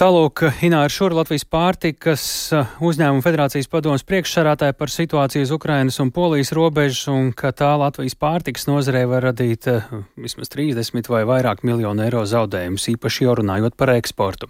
Tālūk, 0.00 0.46
Ināra 0.64 0.88
Šura, 0.88 1.18
Latvijas 1.18 1.42
pārtikas 1.44 2.22
uh, 2.56 2.70
uzņēmuma 2.88 3.20
federācijas 3.20 3.68
padomas 3.68 4.04
priekšsarātāja 4.08 4.72
par 4.72 4.88
situāciju 4.88 5.44
uz 5.44 5.52
Ukrainas 5.52 6.00
un 6.00 6.08
Polijas 6.16 6.54
robežas 6.56 7.02
un 7.12 7.28
ka 7.36 7.50
tā 7.52 7.74
Latvijas 7.76 8.16
pārtikas 8.16 8.64
nozarē 8.64 9.02
var 9.10 9.26
radīt 9.28 9.68
uh, 9.68 9.92
vismaz 10.16 10.48
30 10.56 11.12
vai 11.12 11.20
vairāk 11.28 11.60
miljonu 11.68 12.06
eiro 12.06 12.24
zaudējumus, 12.24 12.88
īpaši 12.94 13.28
jau 13.28 13.36
runājot 13.42 13.76
par 13.76 13.92
eksportu. 13.98 14.48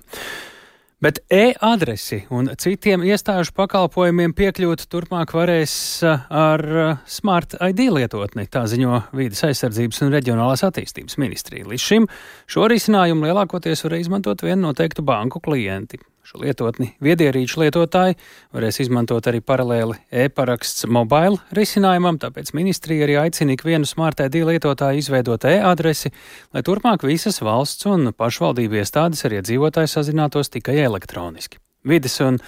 Bet 1.01 1.23
e-adresi 1.33 2.19
un 2.29 2.51
citiem 2.61 3.01
iestāžu 3.09 3.55
pakalpojumiem 3.57 4.35
piekļūt 4.37 4.83
turpmāk 4.93 5.31
varēs 5.33 5.73
uh, 6.05 6.27
ar 6.29 6.63
uh, 6.69 6.91
Smart 7.09 7.57
ID 7.57 7.87
lietotni, 7.97 8.45
tā 8.53 8.67
ziņo 8.69 8.99
Vīdes 9.17 9.41
aizsardzības 9.49 10.03
un 10.05 10.13
reģionālās 10.13 10.61
attīstības 10.69 11.17
ministrija. 11.23 11.65
Līdz 11.73 11.87
šim 11.87 12.09
šo 12.45 12.69
risinājumu 12.69 13.31
lielākoties 13.31 13.87
var 13.87 13.97
izmantot 13.97 14.45
vienu 14.45 14.67
noteiktu 14.67 15.01
banku 15.09 15.41
klienti. 15.41 16.03
Šo 16.31 16.45
lietotni 16.45 16.93
viedierīču 17.03 17.59
lietotāji 17.59 18.15
varēs 18.55 18.77
izmantot 18.85 19.27
arī 19.27 19.41
paralēli 19.43 19.97
e-paraksts 20.15 20.85
mobile 20.87 21.41
risinājumam, 21.57 22.21
tāpēc 22.23 22.53
ministrija 22.55 23.03
arī 23.03 23.17
aicina 23.25 23.57
ikvienu 23.57 23.89
Smart 23.89 24.23
ID 24.23 24.45
lietotāju 24.47 25.03
izveidot 25.03 25.49
e-adresi, 25.51 26.13
lai 26.55 26.63
turpmāk 26.63 27.03
visas 27.09 27.41
valsts 27.43 27.89
un 27.91 28.13
pašvaldību 28.15 28.79
iestādes 28.79 29.25
ar 29.27 29.35
iedzīvotāju 29.41 29.91
sazinātos 29.91 30.55
tikai 30.55 30.77
elektroniski. 30.85 31.59
Vides 31.91 32.15
un 32.23 32.39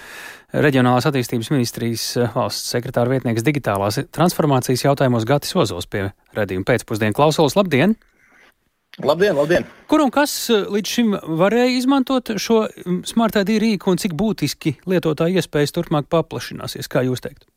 reģionālās 0.55 1.09
attīstības 1.11 1.51
ministrijas 1.51 2.07
valsts 2.37 2.71
sekretāra 2.71 3.17
vietnieks 3.17 3.43
digitālās 3.43 3.99
transformācijas 4.15 4.87
jautājumos 4.87 5.27
Gatis 5.27 5.57
Ozols 5.59 5.91
pie 5.91 6.07
redzījuma 6.39 6.71
pēcpusdienu 6.71 7.19
klausulas. 7.19 7.59
Labdien! 7.59 7.99
Labdien, 9.01 9.33
labdien! 9.33 9.63
Kur 9.89 10.03
un 10.03 10.11
kas 10.13 10.31
eh, 10.53 10.67
līdz 10.69 10.91
šim 10.95 11.15
varēja 11.41 11.71
izmantot 11.79 12.29
šo 12.37 12.59
mm, 12.67 12.99
smart 13.09 13.39
ID 13.41 13.55
rīku 13.63 13.89
un 13.89 13.97
cik 13.97 14.13
būtiski 14.13 14.75
lietotāju 14.85 15.41
iespējas 15.41 15.73
turpmāk 15.73 16.05
paplašināsies, 16.13 16.89
kā 16.91 17.01
jūs 17.07 17.23
teikt? 17.25 17.47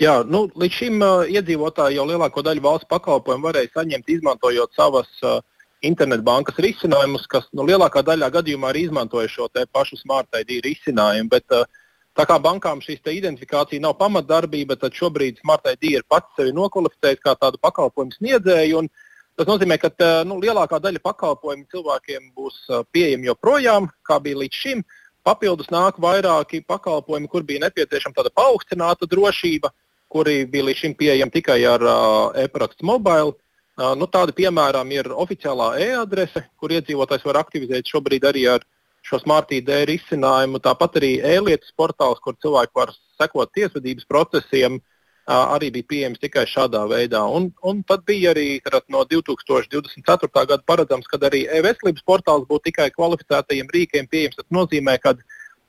Jā, 0.00 0.20
nu, 0.24 0.46
līdz 0.56 0.78
šim 0.78 1.02
uh, 1.04 1.26
iedzīvotāji 1.28 1.98
jau 1.98 2.06
lielāko 2.08 2.44
daļu 2.46 2.64
valsts 2.64 2.88
pakalpojumu 2.88 3.50
varēja 3.50 3.74
saņemt, 3.74 4.08
izmantojot 4.14 4.72
savas 4.78 5.10
uh, 5.26 5.42
internetbankas 5.84 6.56
risinājumus, 6.64 7.26
kas 7.28 7.50
nu, 7.52 7.66
lielākā 7.68 8.00
daļā 8.06 8.30
gadījumā 8.38 8.70
arī 8.70 8.86
izmantoja 8.86 9.28
šo 9.28 9.50
pašu 9.52 10.00
smart 10.00 10.32
ID 10.40 10.62
risinājumu. 10.64 11.28
Bet, 11.34 11.44
uh, 11.52 11.68
tā 12.16 12.24
kā 12.24 12.38
bankām 12.40 12.80
šīs 12.80 13.04
identifikācija 13.04 13.82
nav 13.84 13.98
pamatdarbība, 14.00 14.78
tad 14.80 14.96
šobrīd 14.96 15.42
smart 15.42 15.68
ID 15.74 15.90
ir 15.98 16.08
pats 16.08 16.32
sevi 16.38 16.56
nokvalificējis 16.56 17.20
kā 17.26 17.36
tādu 17.36 17.60
pakalpojumu 17.60 18.16
sniedzēju. 18.16 18.80
Un, 18.80 18.92
Tas 19.40 19.48
nozīmē, 19.48 19.78
ka 19.80 19.88
nu, 20.28 20.36
lielākā 20.36 20.76
daļa 20.84 21.00
pakalpojumu 21.00 21.62
cilvēkiem 21.72 22.26
būs 22.36 22.58
pieejami 22.92 23.30
joprojām, 23.30 23.86
kā 24.04 24.18
bija 24.20 24.36
līdz 24.36 24.58
šim. 24.62 24.82
Papildus 25.24 25.70
nāk 25.72 25.96
vairāki 25.96 26.60
pakalpojumi, 26.68 27.28
kur 27.32 27.46
bija 27.48 27.62
nepieciešama 27.62 28.18
tāda 28.18 28.28
paaugstināta 28.36 29.08
drošība, 29.08 29.70
kuri 30.12 30.42
bija 30.44 30.66
līdz 30.66 30.82
šim 30.82 30.96
pieejami 30.98 31.32
tikai 31.38 31.56
ar 31.72 31.86
uh, 31.86 32.36
e-parakstu 32.36 32.84
mobile. 32.84 33.32
Uh, 33.80 33.94
nu, 33.96 34.04
tādi 34.12 34.36
piemēram 34.42 34.92
ir 34.92 35.08
oficiālā 35.08 35.70
e-adrese, 35.86 36.44
kur 36.60 36.76
iedzīvotājs 36.76 37.24
var 37.24 37.40
aktivizēt 37.40 37.88
šobrīd 37.88 38.28
arī 38.28 38.44
ar 38.58 38.68
šo 39.08 39.22
smart 39.24 39.56
ID 39.56 39.72
risinājumu. 39.88 40.60
Tāpat 40.60 41.00
arī 41.00 41.14
e-lietas 41.32 41.72
portāls, 41.80 42.20
kur 42.20 42.36
cilvēki 42.44 42.76
var 42.76 42.92
sekot 43.16 43.56
tiesvedības 43.56 44.04
procesiem, 44.04 44.82
arī 45.28 45.70
bija 45.70 45.88
pieejams 45.88 46.22
tikai 46.22 46.46
šādā 46.48 46.86
veidā. 46.90 47.22
Un, 47.24 47.50
un 47.62 47.82
tad 47.82 48.04
bija 48.06 48.32
arī 48.34 48.60
tad, 48.64 48.82
no 48.88 49.04
2024. 49.04 50.30
gada 50.34 50.62
paredzams, 50.66 51.06
ka 51.06 51.18
arī 51.18 51.46
e-veselības 51.46 52.06
portāls 52.06 52.48
būtu 52.48 52.70
tikai 52.70 52.90
kvalificētajiem 52.94 53.70
rīkiem 53.74 54.08
pieejams. 54.10 54.36
Tas 54.36 54.48
nozīmē, 54.50 54.98
ka 55.02 55.14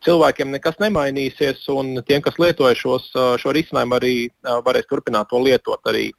cilvēkiem 0.05 0.51
nekas 0.51 0.79
nemainīsies, 0.81 1.67
un 1.69 2.01
tiem, 2.07 2.21
kas 2.21 2.39
lietoja 2.41 2.75
šos, 2.75 3.11
šo 3.13 3.53
risinājumu, 3.53 3.97
arī 3.99 4.15
varēs 4.65 4.89
turpināt 4.89 5.29
to 5.29 5.41
lietot 5.41 5.79
arī 5.91 6.11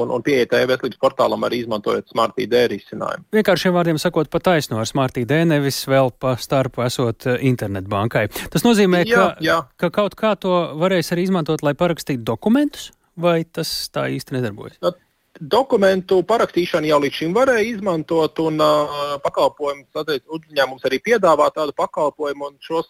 un, 0.00 0.12
un 0.14 0.24
pieiet 0.24 0.52
e-veselības 0.56 1.00
portālam 1.02 1.46
arī 1.46 1.62
izmantojot 1.64 2.10
Smart 2.10 2.38
ID 2.42 2.56
risinājumu. 2.72 3.26
Vienkāršiem 3.34 3.76
vārdiem 3.76 4.00
sakot, 4.02 4.30
pa 4.32 4.40
taisno 4.44 4.80
ar 4.82 4.90
Smart 4.90 5.18
ID, 5.20 5.36
nevis 5.50 5.82
vēl 5.90 6.12
pa 6.20 6.34
starpu 6.40 6.84
esot 6.86 7.28
eh, 7.30 7.38
internetbankai. 7.50 8.26
Tas 8.52 8.66
nozīmē, 8.66 9.04
jā, 9.08 9.30
ka, 9.34 9.44
jā. 9.44 9.60
ka 9.80 9.92
kaut 9.94 10.18
kā 10.18 10.34
to 10.40 10.54
varēs 10.80 11.12
arī 11.14 11.28
izmantot, 11.28 11.64
lai 11.66 11.76
parakstītu 11.78 12.24
dokumentus, 12.26 12.90
vai 13.20 13.42
tas 13.44 13.70
tā 13.94 14.08
īsti 14.14 14.38
nedarbojas? 14.38 14.78
Tad, 14.82 15.00
Dokumentu 15.34 16.20
parakstīšanu 16.22 16.86
jau 16.86 17.00
līdz 17.02 17.16
šim 17.18 17.32
varēja 17.34 17.64
izmantot, 17.66 18.38
un 18.38 18.60
uh, 18.62 19.16
pakalpojums 19.24 20.28
uzņēmums 20.30 20.86
arī 20.86 21.00
piedāvā 21.02 21.48
tādu 21.56 21.74
pakalpojumu. 21.74 22.52
Šos 22.62 22.86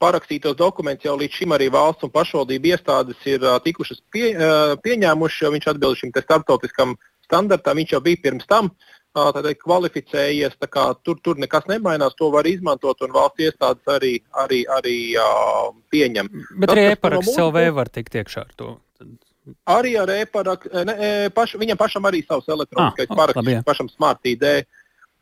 parakstītos 0.00 0.56
dokumentus 0.58 1.08
jau 1.08 1.16
līdz 1.20 1.40
šim 1.40 1.54
arī 1.56 1.68
valsts 1.72 2.06
un 2.06 2.12
pašvaldību 2.14 2.72
iestādes 2.72 3.26
ir 3.28 3.44
uh, 3.44 3.58
tikušas 3.62 4.00
pie, 4.12 4.32
uh, 4.34 4.74
pieņēmušas, 4.84 5.42
jo 5.44 5.52
viņš 5.56 5.68
atbilst 5.74 6.04
šim 6.04 6.14
starptautiskam 6.16 6.96
standartam. 7.26 7.80
Viņš 7.80 7.94
jau 7.96 8.02
bija 8.04 8.22
pirms 8.24 8.48
tam 8.50 8.70
uh, 8.72 9.30
teikt, 9.36 9.62
kvalificējies, 9.64 10.56
kā, 10.72 10.86
tur, 11.04 11.20
tur 11.24 11.40
nekas 11.40 11.68
nemainās, 11.70 12.16
to 12.18 12.30
var 12.34 12.48
izmantot 12.48 13.04
un 13.06 13.14
valsts 13.16 13.46
iestādes 13.48 13.96
arī, 13.96 14.14
arī, 14.44 14.62
arī 14.78 14.98
uh, 15.20 15.70
pieņem. 15.92 16.32
Bet 16.64 16.74
arī 16.76 16.90
e-paraksts 16.94 17.40
LV 17.40 17.66
var 17.76 17.92
tikt 17.92 18.20
iekšā 18.22 18.46
ar 18.48 18.54
to. 18.56 18.76
Arī 19.72 19.94
ar 19.98 20.10
e-parakstu, 20.12 20.70
paš, 21.34 21.56
viņam 21.58 21.78
pašam 21.80 22.04
arī 22.06 22.20
savs 22.22 22.46
elektroniskais 22.52 23.08
ah, 23.08 23.16
paraksts, 23.18 23.64
pašam 23.66 23.88
smart 23.90 24.28
ID. 24.28 24.44
Uh, 24.60 24.79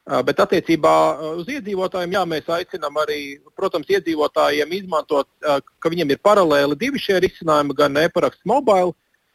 Bet 0.08 0.38
attiecībā 0.40 0.92
uz 1.36 1.48
iedzīvotājiem, 1.52 2.14
jā, 2.16 2.22
mēs 2.30 2.46
aicinām 2.48 2.96
arī, 3.02 3.18
protams, 3.58 3.90
iedzīvotājiem 3.92 4.70
izmantot, 4.78 5.28
ka 5.44 5.90
viņiem 5.92 6.14
ir 6.14 6.20
paralēli 6.24 6.78
divi 6.80 7.02
šie 7.02 7.18
risinājumi, 7.26 7.76
gan 7.76 7.98
e-paraksts 8.00 8.46
mobile, 8.48 8.94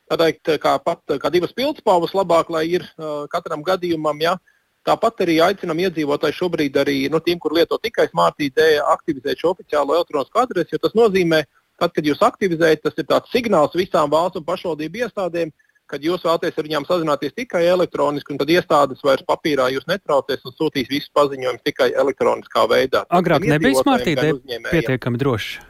teikt, 0.09 0.49
kā, 0.63 0.73
pat, 0.81 1.03
kā 1.21 1.29
divas 1.33 1.53
pildspalvas 1.53 2.15
labāk, 2.17 2.49
lai 2.53 2.63
ir 2.71 2.87
katram 3.29 3.61
gadījumam. 3.65 4.17
Ja. 4.25 4.33
Tāpat 4.83 5.21
arī 5.27 5.37
aicinām 5.45 5.79
iedzīvotājus 5.85 6.41
šobrīd 6.41 6.79
arī 6.81 6.97
no 7.13 7.21
tiem, 7.23 7.37
kur 7.39 7.53
lieto 7.55 7.77
tikai 7.77 8.09
Smart 8.09 8.41
ID, 8.41 8.59
aktivizēt 8.95 9.39
šo 9.39 9.53
oficiālo 9.53 9.99
elektronisko 9.99 10.41
adresi, 10.41 10.73
jo 10.73 10.81
tas 10.81 10.97
nozīmē, 10.97 11.43
tad, 11.79 11.93
kad 11.93 12.03
jūs 12.03 12.25
aktivizējat, 12.25 12.81
tas 12.83 12.97
ir 12.97 13.07
tāds 13.13 13.31
signāls 13.31 13.77
visām 13.77 14.09
valsts 14.11 14.41
un 14.41 14.49
pašvaldību 14.49 15.05
iestādēm, 15.05 15.53
kad 15.93 16.05
jūs 16.05 16.25
vēlaties 16.25 16.57
ar 16.57 16.69
viņiem 16.69 16.87
sazināties 16.89 17.35
tikai 17.37 17.65
elektroniski, 17.69 18.33
un 18.33 18.41
tad 18.41 18.53
iestādes 18.53 19.03
vairs 19.05 19.25
papīrā 19.29 19.69
jūs 19.75 19.85
netraucēs 19.89 20.41
un 20.49 20.55
sūtīs 20.57 20.89
visus 20.89 21.13
paziņojumus 21.13 21.67
tikai 21.67 21.91
elektroniskā 21.93 22.65
veidā. 22.71 23.05
Agrāk 23.13 23.45
nebija 23.45 23.83
smartīte 23.83 24.33
pietiekami 24.71 25.21
droši. 25.21 25.61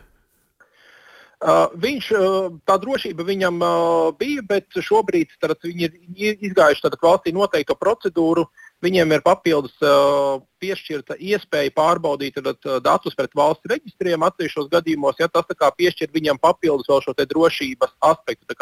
Uh, 1.43 1.65
viņš, 1.75 2.05
uh, 2.15 2.45
tā 2.63 2.77
drošība 2.79 3.25
viņam 3.27 3.57
uh, 3.59 4.13
bija, 4.15 4.39
bet 4.47 4.77
šobrīd 4.79 5.33
tad, 5.43 5.57
viņi 5.59 5.89
ir 6.15 6.45
izgājuši 6.47 6.85
valstī 7.03 7.33
noteikto 7.35 7.75
procedūru. 7.75 8.45
viņiem 8.83 9.11
ir 9.15 9.21
papildus 9.23 9.75
uh, 9.83 10.39
piešķirta 10.63 11.17
iespēja 11.19 11.71
pārbaudīt 11.75 12.39
tad, 12.39 12.63
datus 12.83 13.15
pret 13.15 13.35
valsts 13.35 13.67
reģistriem 13.67 14.23
atsevišķos 14.23 14.71
gadījumos, 14.71 15.19
ja 15.19 15.27
tas 15.27 15.43
piešķir 15.51 16.15
viņam 16.15 16.39
papildus 16.39 16.87
vēl 16.87 17.03
šo 17.03 17.13
drošības 17.15 17.91
aspektu. 17.99 18.55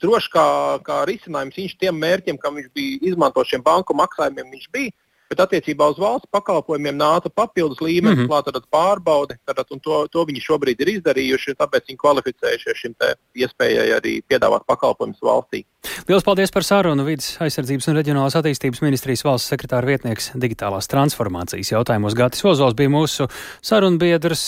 Droši 0.00 0.32
kā, 0.32 0.44
kā 0.86 1.02
risinājums 1.08 1.58
viņš 1.60 1.76
tiem 1.80 1.98
mērķiem, 2.00 2.38
kam 2.40 2.56
viņš 2.56 2.70
bija 2.76 3.00
izmantojis 3.10 3.52
šiem 3.52 3.64
banku 3.66 3.96
maksājumiem, 3.98 4.52
viņš 4.54 4.68
bija 4.72 4.94
bet 5.30 5.42
attiecībā 5.46 5.88
uz 5.92 5.98
valsts 6.02 6.28
pakalpojumiem 6.34 6.98
nāca 6.98 7.30
papildus 7.30 7.80
līmenis, 7.80 8.18
mm 8.18 8.26
-hmm. 8.26 8.30
klāta 8.30 8.62
pārbaude, 8.70 9.38
tad, 9.46 9.64
un 9.70 9.80
to, 9.80 10.06
to 10.12 10.24
viņi 10.26 10.42
šobrīd 10.44 10.80
ir 10.80 10.94
izdarījuši, 10.96 11.56
tāpēc 11.58 11.88
viņi 11.88 12.02
kvalificējušies 12.02 12.82
šim 12.82 12.94
iespējai 13.34 13.90
arī 13.98 14.20
piedāvāt 14.28 14.66
pakalpojumus 14.66 15.22
valstī. 15.22 15.64
Lielas 16.08 16.24
paldies 16.24 16.50
par 16.52 16.64
sarunu. 16.66 17.04
Vides 17.06 17.38
aizsardzības 17.40 17.88
un 17.88 17.96
reģionālās 17.96 18.36
attīstības 18.36 18.82
ministrijas 18.84 19.24
valsts 19.24 19.52
sekretāra 19.52 19.88
vietnieks 19.88 20.30
digitālās 20.34 20.90
transformācijas 20.92 21.72
jautājumos 21.72 22.16
Gatis 22.18 22.44
Ozols 22.44 22.76
bija 22.76 22.92
mūsu 22.92 23.28
sarunbiedrs. 23.64 24.44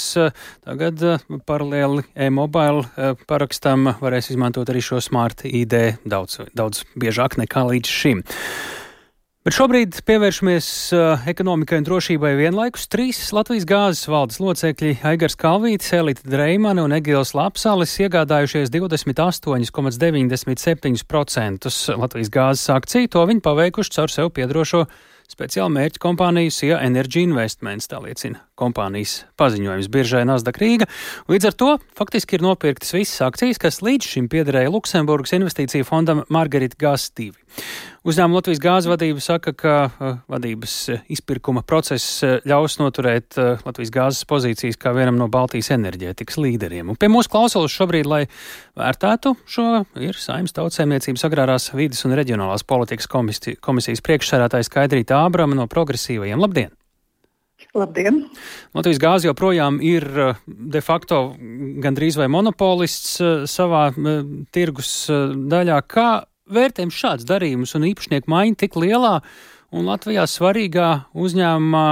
Tagad 0.66 1.02
eh, 1.02 1.24
paralēli 1.48 2.04
e-mobile 2.26 2.84
eh, 2.84 3.16
parakstam 3.28 3.94
varēs 4.02 4.32
izmantot 4.34 4.68
arī 4.68 4.84
šo 4.84 5.00
smart 5.00 5.46
ID 5.48 5.96
daudz, 6.04 6.42
daudz 6.52 6.84
biežāk 6.98 7.38
nekā 7.40 7.64
līdz 7.70 7.96
šim. 8.02 8.24
Bet 9.42 9.56
šobrīd 9.56 9.96
pievēršamies 10.06 10.66
uh, 10.94 11.24
ekonomikai 11.26 11.80
un 11.80 11.86
drošībai 11.88 12.30
vienlaikus. 12.38 12.84
Trīs 12.86 13.18
Latvijas 13.34 13.66
gāzes 13.66 14.06
valdes 14.06 14.38
locekļi- 14.38 15.00
Aigars 15.10 15.34
Kalvītis, 15.34 15.90
Elita 15.98 16.22
Dreimane 16.30 16.78
un 16.84 16.94
Egils 16.94 17.34
Lapsalis- 17.34 17.98
iegādājušies 18.06 18.70
28,97% 18.70 21.66
Latvijas 21.98 22.30
gāzes 22.30 22.70
akciju. 22.70 23.10
To 23.10 23.26
viņi 23.26 23.42
paveikuši 23.42 23.90
caur 23.98 24.06
sev 24.14 24.30
piedrošo 24.30 24.86
speciālu 25.26 25.74
mērķu 25.74 25.98
kompāniju 25.98 26.50
SIA 26.52 26.78
Energy 26.78 27.26
Investments, 27.26 27.90
tā 27.90 27.98
liecina 27.98 28.38
kompānijas 28.54 29.24
paziņojums 29.40 29.88
biržai 29.90 30.22
Nasdaq 30.28 30.60
Rīga. 30.62 30.86
Līdz 31.26 31.44
ar 31.50 31.54
to 31.58 31.78
faktiski 31.98 32.38
ir 32.38 32.46
nopirktas 32.46 32.94
visas 32.94 33.18
akcijas, 33.26 33.58
kas 33.58 33.82
līdz 33.82 34.06
šim 34.06 34.28
piederēja 34.28 34.70
Luksemburgas 34.70 35.34
investīciju 35.34 35.82
fondam 35.88 36.22
Margarita 36.28 36.76
2. 36.78 37.34
Uzņēmuma 38.02 38.40
Latvijas 38.40 38.58
gāzes 38.58 38.90
vadība 38.90 39.20
saka, 39.22 39.52
ka 39.54 39.72
uh, 39.86 40.14
vadības 40.26 40.72
uh, 40.90 41.02
izpirkuma 41.14 41.60
process 41.62 42.16
uh, 42.26 42.40
ļaus 42.50 42.80
noturēt 42.80 43.36
Latvijas 43.62 43.92
gāzes 43.94 44.26
pozīcijas 44.26 44.78
kā 44.82 44.90
vienam 44.96 45.20
no 45.20 45.28
Baltijas 45.30 45.70
enerģētikas 45.76 46.40
līderiem. 46.42 46.90
Un 46.90 46.98
pie 46.98 47.06
mūsu 47.12 47.30
klausulas 47.30 47.70
šobrīd, 47.70 48.08
lai 48.10 48.24
vērtētu 48.78 49.36
šo, 49.46 49.66
ir 50.02 50.18
Saimnes 50.18 50.56
tautsēmniecības 50.56 51.26
agrārās 51.28 51.68
vidas 51.78 52.02
un 52.08 52.16
reģionālās 52.18 52.66
politikas 52.66 53.06
komisijas, 53.06 54.02
priekšsērātājs 54.02 54.66
Skaidrīta 54.72 55.22
Ābrama 55.22 55.60
no 55.60 55.68
progresīvajiem. 55.70 56.42
Labdien! 56.42 56.74
Labdien! 57.78 58.24
Latvijas 58.74 58.98
gāze 58.98 59.30
joprojām 59.30 59.78
ir 59.78 60.08
de 60.46 60.82
facto 60.82 61.22
gandrīz 61.38 62.18
vai 62.18 62.26
monopolists 62.34 63.14
savā 63.46 63.86
tirgus 64.50 65.06
daļā. 65.54 65.78
Kā 65.86 66.10
vērtējam 66.54 66.92
šāds 66.94 67.26
darījums 67.28 67.74
un 67.78 67.88
īpašnieku 67.90 68.30
maiņa 68.32 68.60
tik 68.64 68.78
lielā 68.80 69.18
un 69.72 69.88
Latvijā 69.88 70.26
svarīgā 70.28 70.88
uzņēmumā, 71.16 71.86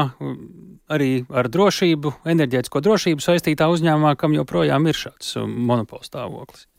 arī 0.93 1.12
ar 1.33 1.49
drošību, 1.52 2.14
enerģētisko 2.35 2.83
drošību 2.85 3.25
saistītā 3.25 3.71
uzņēmumā, 3.73 4.17
kam 4.21 4.37
joprojām 4.37 4.90
ir 4.90 4.99
šāds 4.99 5.37
monopols 5.47 6.12
stāvoklis? 6.12 6.70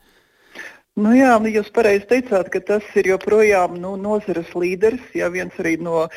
Nu 1.00 1.14
jā, 1.16 1.38
nu 1.40 1.48
jūs 1.48 1.70
pareizi 1.72 2.04
teicāt, 2.10 2.50
ka 2.52 2.60
tas 2.68 2.84
ir 3.00 3.08
joprojām 3.14 3.78
nu, 3.80 3.94
nozares 3.96 4.50
līderis, 4.52 5.00
ja 5.16 5.30
viens 5.32 5.56
arī 5.56 5.78
no 5.80 6.02
e, 6.04 6.10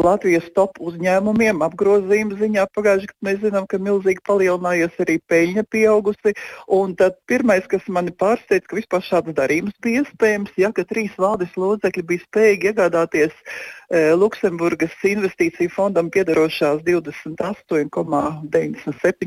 Latvijas 0.00 0.46
top 0.56 0.80
uzņēmumiem 0.80 1.60
apgrozījuma 1.66 2.38
ziņā. 2.40 2.64
Pagājušajā 2.72 3.04
gadā 3.10 3.26
mēs 3.28 3.42
zinām, 3.42 3.66
ka 3.68 3.76
milzīgi 3.76 4.24
palielinājies 4.24 4.96
arī 5.04 5.18
peļņa 5.28 5.64
pieaugusi. 5.68 6.32
Un 6.72 6.96
tad 6.96 7.20
pirmais, 7.28 7.68
kas 7.68 7.84
mani 7.92 8.08
pārsteidz, 8.16 8.64
ka 8.70 8.80
vispār 8.80 9.04
šāds 9.04 9.36
darījums 9.36 9.76
bija 9.84 10.00
iespējams, 10.06 10.56
ja 10.56 10.72
ka 10.72 10.88
trīs 10.88 11.12
valdes 11.20 11.52
locekļi 11.60 12.02
bija 12.08 12.24
spējīgi 12.24 12.72
iegādāties 12.72 13.36
e, 13.36 14.16
Luksemburgas 14.16 14.96
investīciju 15.04 15.68
fondam 15.76 16.08
piedarošās 16.16 16.80
28,97, 16.88 17.92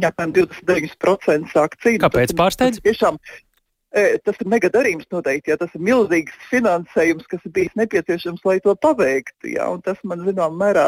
apmēram 0.10 0.34
29% 0.42 1.64
akciju. 1.70 2.02
Kāpēc 2.10 2.34
pārsteidz? 2.42 2.82
Tiešām 2.82 3.22
Tas 3.92 4.38
ir 4.40 4.48
mega 4.48 4.70
darījums 4.72 5.10
noteikti, 5.12 5.52
ja 5.52 5.58
tas 5.60 5.74
ir 5.76 5.84
milzīgs 5.84 6.36
finansējums, 6.48 7.28
kas 7.28 7.44
ir 7.44 7.52
bijis 7.58 7.76
nepieciešams, 7.80 8.46
lai 8.48 8.58
to 8.64 8.76
paveiktu. 8.80 9.52
Ja, 9.58 9.68
tas 9.84 10.00
man 10.08 10.24
zināmā 10.24 10.56
mērā 10.62 10.88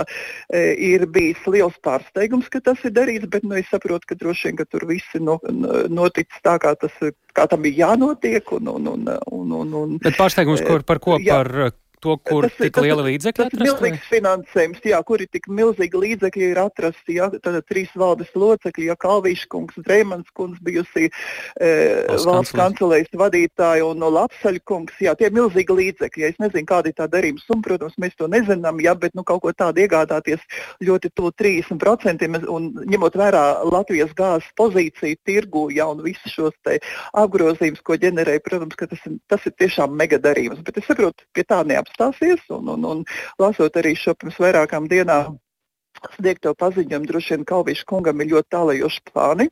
ir 0.53 1.03
bijis 1.11 1.43
liels 1.51 1.75
pārsteigums, 1.83 2.47
ka 2.53 2.63
tas 2.63 2.79
ir 2.87 2.95
darīts, 2.95 3.27
bet 3.33 3.43
nu, 3.43 3.57
es 3.59 3.67
saprotu, 3.71 4.07
ka 4.07 4.19
droši 4.19 4.49
vien 4.49 4.61
ka 4.61 4.69
tur 4.71 4.87
viss 4.87 5.19
ir 5.19 5.25
no, 5.27 5.39
noticis 5.91 6.43
tā, 6.47 6.55
kā 6.63 6.75
tas 6.79 6.95
kā 7.35 7.47
tam 7.51 7.65
bija 7.65 7.89
jānotiek. 7.89 8.55
Un, 8.55 8.71
un, 8.71 8.91
un, 8.95 9.07
un, 9.51 9.79
un, 9.83 9.97
bet 10.03 10.19
pārsteigums, 10.19 10.63
kur, 10.63 10.87
par 10.87 11.03
ko? 11.03 11.19
Jā. 11.19 11.41
Par 11.41 11.82
to, 12.03 12.17
kur 12.27 12.47
tas, 12.47 12.57
tik 12.59 12.79
liela 12.83 13.05
līdzekļa 13.07 13.47
atrast? 13.47 13.59
Tas 13.59 13.69
ir 13.69 13.71
milzīgs 13.71 14.09
finansējums, 14.11 14.83
jā, 14.91 14.99
kur 15.07 15.23
ir 15.23 15.29
tik 15.31 15.47
milzīgi 15.51 16.01
līdzekļi 16.03 16.49
ir 16.51 16.59
atrasti, 16.63 17.17
jā, 17.19 17.29
tad 17.43 17.59
trīs 17.69 17.91
valdes 17.99 18.31
locekļi, 18.35 18.89
jā, 18.89 18.97
Kalvīša 19.03 19.49
kungs, 19.53 19.79
Dreimans 19.85 20.29
kungs, 20.37 20.59
bijusi 20.63 21.07
e, 21.07 21.69
valsts 22.25 22.55
kancelējas 22.57 23.13
vadītāja 23.19 23.87
un 23.87 24.01
no 24.03 24.11
Lapsaļa 24.13 24.63
kungs, 24.69 24.97
jā, 25.03 25.15
tie 25.19 25.29
ir 25.29 25.37
milzīgi 25.37 25.77
līdzekļi, 25.79 26.25
ja 26.25 26.31
es 26.33 26.41
nezinu, 26.43 26.67
kāda 26.69 26.91
ir 26.91 26.97
tā 26.99 27.07
darījuma 27.11 27.43
summa, 27.45 27.65
protams, 27.69 27.97
mēs 28.01 28.17
to 28.19 28.29
nezinām, 28.31 28.81
jā, 28.83 28.95
bet, 28.99 29.15
nu, 29.17 29.25
kaut 29.27 29.43
ko 29.45 29.55
tādu 29.55 29.85
iegādāties 29.85 30.43
ļoti 30.83 31.13
to 31.15 31.31
30% 31.39 32.29
un 32.51 32.69
ņemot 32.83 33.17
vērā 33.19 33.45
Latvijas 33.69 34.11
gāzes 34.17 34.51
pozīciju 34.59 35.21
tirgu, 35.27 35.67
jā, 35.75 35.87
un 35.87 36.03
visus 36.03 36.35
šos 36.35 36.55
te 36.65 36.79
apgrozījumus, 37.19 37.83
ko 37.85 37.97
ģenerēja, 37.99 38.43
protams, 38.43 38.77
ka 38.79 38.89
tas, 38.91 39.03
tas 39.31 39.47
ir 39.47 39.55
tiešām 39.61 39.95
mega 39.95 40.19
darījums, 40.21 40.63
bet 40.65 40.81
es 40.81 40.87
saprotu, 40.89 41.25
pie 41.35 41.45
tā 41.47 41.61
neapstāties 41.67 41.92
apstāsies. 41.93 42.43
Un, 42.49 42.73
un, 42.75 42.85
un 42.85 43.05
lasot 43.39 43.77
arī 43.77 43.95
šo 43.95 44.17
pirms 44.17 44.39
vairākām 44.41 44.89
dienām 44.89 45.37
sniegto 46.17 46.53
paziņojumu, 46.57 47.07
droši 47.07 47.35
vien 47.35 47.45
Kalvīša 47.47 47.85
kungam 47.87 48.21
ir 48.21 48.33
ļoti 48.33 48.49
tālajoši 48.51 49.03
plāni. 49.11 49.49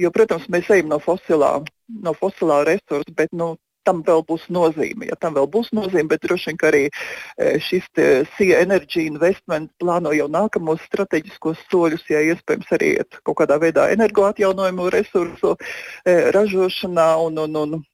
Jo, 0.00 0.10
protams, 0.10 0.48
mēs 0.50 0.70
ejam 0.72 0.88
no 0.90 0.98
fosilā, 0.98 1.60
no 2.02 2.14
fosilā 2.16 2.64
resursa, 2.66 3.14
bet 3.14 3.32
nu, 3.36 3.54
tam 3.84 4.00
vēl 4.00 4.22
būs 4.24 4.46
nozīme. 4.48 5.10
Ja 5.10 5.16
tam 5.20 5.34
vēl 5.36 5.44
būs 5.52 5.68
nozīme, 5.76 6.08
bet 6.14 6.22
droši 6.24 6.54
vien 6.54 6.60
arī 6.64 6.82
e, 6.88 7.58
šis 7.60 7.84
SIA 8.32 8.62
Energy 8.64 9.04
Investment 9.04 9.70
plāno 9.78 10.14
jau 10.16 10.24
nākamos 10.32 10.80
strateģiskos 10.88 11.60
soļus, 11.68 12.06
ja 12.08 12.24
iespējams 12.24 12.72
arī 12.72 12.94
iet 12.96 13.20
kaut 13.22 13.42
kādā 13.42 13.60
veidā 13.60 13.90
energoatjaunojumu 13.92 14.88
resursu 14.94 15.52
e, 15.60 16.16
ražošanā 16.32 17.10
un, 17.26 17.44
un, 17.44 17.60
un 17.60 17.84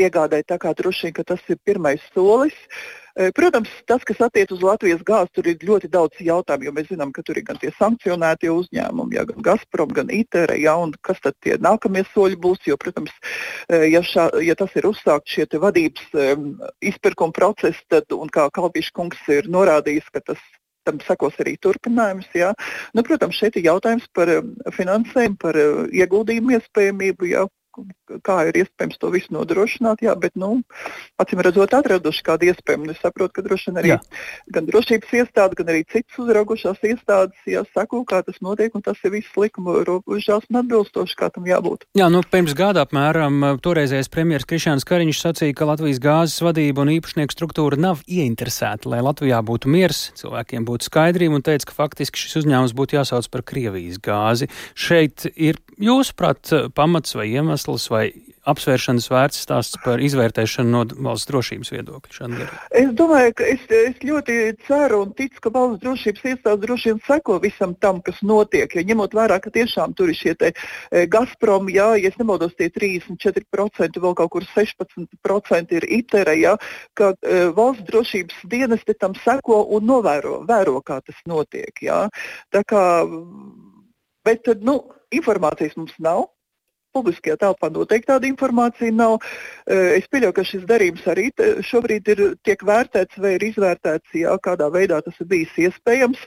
piegādai. 0.00 0.42
Tā 0.48 0.56
kā 0.62 0.72
droši 0.72 1.12
vien 1.12 1.28
tas 1.28 1.44
ir 1.52 1.60
pirmais 1.60 2.00
solis. 2.14 2.56
Eh, 2.56 3.01
protams, 3.36 3.70
tas, 3.86 4.04
kas 4.08 4.20
attiecas 4.24 4.56
uz 4.56 4.62
Latvijas 4.64 5.02
gāzi, 5.06 5.32
tur 5.36 5.48
ir 5.50 5.66
ļoti 5.68 5.90
daudz 5.92 6.20
jautājumu, 6.22 6.68
jo 6.68 6.72
mēs 6.76 6.88
zinām, 6.90 7.12
ka 7.12 7.24
tur 7.26 7.40
ir 7.40 7.46
gan 7.48 7.60
tie 7.60 7.72
sankcionētie 7.78 8.50
uzņēmumi, 8.52 9.18
ja, 9.18 9.26
gan 9.28 9.44
Gazprom, 9.44 9.92
gan 9.96 10.12
ITER, 10.12 10.54
ja, 10.60 10.76
un 10.80 10.94
kas 11.04 11.20
tad 11.24 11.36
tie 11.44 11.58
nākamie 11.60 12.04
soļi 12.12 12.40
būs. 12.40 12.64
Jo, 12.68 12.78
protams, 12.80 13.12
eh, 13.68 13.88
ja, 13.92 14.02
šā, 14.06 14.28
ja 14.44 14.56
tas 14.58 14.74
ir 14.78 14.88
uzsākts 14.88 15.34
šie 15.34 15.46
vadības 15.52 16.16
um, 16.16 16.50
izpirkuma 16.80 17.34
procesi, 17.36 17.82
tad, 17.92 18.08
un 18.16 18.30
kā 18.32 18.48
Kalpīša 18.54 18.92
kungs 18.96 19.20
ir 19.32 19.48
norādījis, 19.52 20.08
ka 20.14 20.22
tas 20.32 20.40
tam 20.86 20.98
sekos 21.06 21.36
arī 21.42 21.56
turpinājums. 21.62 22.28
Jā. 22.34 22.52
Nu, 22.96 23.04
protams, 23.06 23.38
šeit 23.38 23.56
ir 23.58 23.68
jautājums 23.70 24.08
par 24.16 24.30
finansējumu, 24.74 25.38
par 25.42 25.58
ieguldījumu 25.94 26.56
iespējamību, 26.58 27.28
jā, 27.30 27.46
kā 28.24 28.38
ir 28.48 28.58
iespējams 28.62 29.00
to 29.00 29.10
visu 29.14 29.32
nodrošināt, 29.34 30.02
jā, 30.04 30.14
bet, 30.18 30.34
nu, 30.38 30.60
acīm 31.22 31.42
redzot, 31.44 31.74
atraduši 31.76 32.24
kādu 32.26 32.50
iespēju. 32.50 32.90
Es 32.92 33.00
saprotu, 33.00 33.38
ka 33.38 33.44
droši 33.46 33.70
vien 33.70 33.80
arī 33.80 33.92
jā. 33.94 33.98
gan 34.52 34.66
drošības 34.68 35.14
iestāde, 35.22 35.56
gan 35.60 35.70
arī 35.72 35.84
citas 35.86 36.18
uzraugošās 36.20 36.82
iestādes 36.88 37.48
jāsako, 37.48 38.02
kā 38.08 38.22
tas 38.26 38.40
notiek, 38.44 38.74
un 38.76 38.84
tas 38.84 38.98
ir 39.06 39.14
viss 39.14 39.38
likuma 39.38 39.78
robežās 39.86 40.48
un 40.50 40.60
atbilstoši, 40.62 41.16
kā 41.18 41.30
tam 41.32 41.46
jābūt. 41.48 41.86
Jā, 41.98 42.08
nu, 42.12 42.22
pirms 42.26 42.56
gada 42.58 42.84
apmēram 42.86 43.60
toreizējais 43.62 44.10
premjeras 44.12 44.48
Krišāns 44.48 44.86
Kariņš 44.88 45.22
sacīja, 45.22 45.56
ka 45.56 45.68
Latvijas 45.70 46.02
gāzes 46.02 46.42
vadība 46.44 46.84
un 46.84 46.92
īpašnieku 46.96 47.36
struktūra 47.36 47.78
nav 47.80 48.02
ieinteresēta, 48.10 48.90
lai 48.92 49.02
Latvijā 49.04 49.40
būtu 49.46 49.70
miers, 49.72 50.10
cilvēkiem 50.20 50.66
būtu 50.68 50.90
skaidrība 50.90 51.38
un 51.38 51.46
teica, 51.46 51.70
ka 51.70 51.78
faktiski 51.78 52.20
šis 52.20 52.42
uzņēmums 52.42 52.76
būtu 52.76 52.98
jāsauc 52.98 53.30
par 53.32 53.46
Krievijas 53.46 54.00
gāzi. 54.02 54.50
Šeit 54.74 55.28
ir 55.32 55.60
jūsuprāt 55.82 56.52
pamats 56.76 57.16
vai 57.16 57.28
iemesls 57.32 57.52
iemesls 57.52 57.88
vai 58.02 58.10
apsvēršanas 58.50 59.06
vērts 59.12 59.42
stāsts 59.44 59.78
par 59.84 60.02
izvērtēšanu 60.02 60.70
no 60.72 60.82
valsts 61.06 61.28
drošības 61.30 61.70
viedokļa? 61.74 62.28
Es 62.78 62.90
domāju, 62.98 63.34
ka 63.38 63.46
es, 63.46 63.62
es 63.70 64.00
ļoti 64.02 64.38
ceru 64.66 65.02
un 65.04 65.12
ticu, 65.18 65.38
ka 65.44 65.52
valsts 65.54 65.82
drošības 65.84 66.26
iestādes 66.32 66.62
droši 66.64 66.90
vien 66.90 67.02
seko 67.06 67.38
visam 67.42 67.76
tam, 67.84 68.00
kas 68.02 68.18
notiek. 68.26 68.74
Ja 68.74 68.84
ņemot 68.88 69.14
vērā, 69.14 69.38
ka 69.44 69.52
tiešām 69.54 69.94
tur 69.98 70.10
ir 70.10 70.18
šie 70.18 70.34
te, 70.40 70.52
e, 70.90 71.04
Gazprom, 71.12 71.70
jā, 71.72 71.92
ja 72.02 72.10
es 72.10 72.18
nemaldos, 72.18 72.56
tie 72.58 72.70
34%, 72.74 74.02
vēl 74.02 74.18
kaut 74.18 74.34
kur 74.34 74.48
16% 74.56 75.78
ir 75.78 75.88
ITERA, 76.00 76.36
jā, 76.40 76.56
ka 76.98 77.12
e, 77.22 77.44
valsts 77.54 77.86
drošības 77.90 78.42
dienesti 78.50 78.98
tam 78.98 79.14
seko 79.22 79.62
un 79.76 79.86
novēro, 79.86 80.42
vēro, 80.50 80.80
kā 80.82 80.98
tas 81.06 81.22
notiek. 81.30 81.74
Jā. 81.86 82.04
Tā 82.50 82.66
kā, 82.66 82.84
bet, 84.26 84.50
nu, 84.66 84.80
informācijas 85.14 85.78
mums 85.78 85.94
nav. 86.02 86.26
Publiskajā 86.92 87.38
telpā 87.40 87.70
noteikti 87.72 88.10
tāda 88.10 88.28
informācija 88.28 88.92
nav. 88.94 89.18
Es 89.66 90.08
pieļauju, 90.12 90.36
ka 90.36 90.44
šis 90.46 90.64
darījums 90.68 91.06
arī 91.10 91.28
šobrīd 91.64 92.10
ir 92.14 92.22
tiek 92.46 92.64
vērtēts 92.68 93.20
vai 93.22 93.36
ir 93.38 93.46
izvērtēts, 93.50 94.14
jā, 94.22 94.36
kādā 94.44 94.68
veidā 94.72 95.00
tas 95.04 95.18
ir 95.22 95.30
bijis 95.30 95.58
iespējams. 95.68 96.24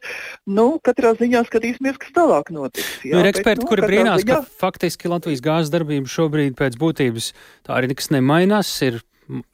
Nu, 0.50 0.68
katrā 0.86 1.16
ziņā 1.20 1.46
skatīsimies, 1.50 2.00
kas 2.02 2.14
tālāk 2.16 2.54
notiks. 2.56 2.94
Jā, 3.06 3.18
nu, 3.18 3.24
ir 3.24 3.32
eksperti, 3.32 3.62
bet, 3.62 3.66
nu, 3.66 3.72
kuri 3.72 3.90
brīnās, 3.90 4.24
ziņā... 4.24 4.40
ka 4.42 4.62
faktiski 4.66 5.12
Latvijas 5.12 5.44
gāzes 5.46 5.74
darbība 5.74 6.10
šobrīd 6.12 6.58
pēc 6.60 6.80
būtības 6.82 7.34
tā 7.68 7.78
arī 7.80 7.94
nekas 7.94 8.12
nemainās. 8.16 8.72
Ir 8.86 9.02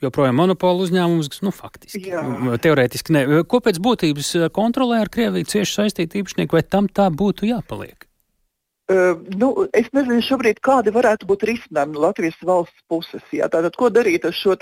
joprojām 0.03 0.35
monopola 0.35 0.85
uzņēmums, 0.85 1.41
nu, 1.45 1.53
faktiski. 1.55 2.03
Jā. 2.11 2.23
Teorētiski 2.61 3.15
ne. 3.15 3.25
Ko 3.47 3.61
pēc 3.63 3.79
būtības 3.83 4.33
kontrolē 4.55 5.01
ar 5.05 5.11
Krieviju 5.11 5.47
cieši 5.53 5.77
saistīti 5.79 6.21
īpašnieki, 6.21 6.55
vai 6.57 6.63
tam 6.67 6.89
tā 6.91 7.07
būtu 7.11 7.49
jāpaliek? 7.49 8.10
Uh, 8.91 9.21
nu, 9.39 9.51
es 9.77 9.87
nezinu, 9.95 10.19
šobrīd, 10.25 10.59
kādi 10.65 10.91
varētu 10.91 11.27
būt 11.29 11.45
risinājumi 11.47 11.95
no 11.95 12.03
Latvijas 12.03 12.39
valsts 12.47 12.83
puses. 12.91 13.23
Jā. 13.31 13.47
Tātad, 13.53 13.77
ko 13.79 13.87
darīt 13.93 14.25
ar 14.27 14.35
šo 14.35 14.57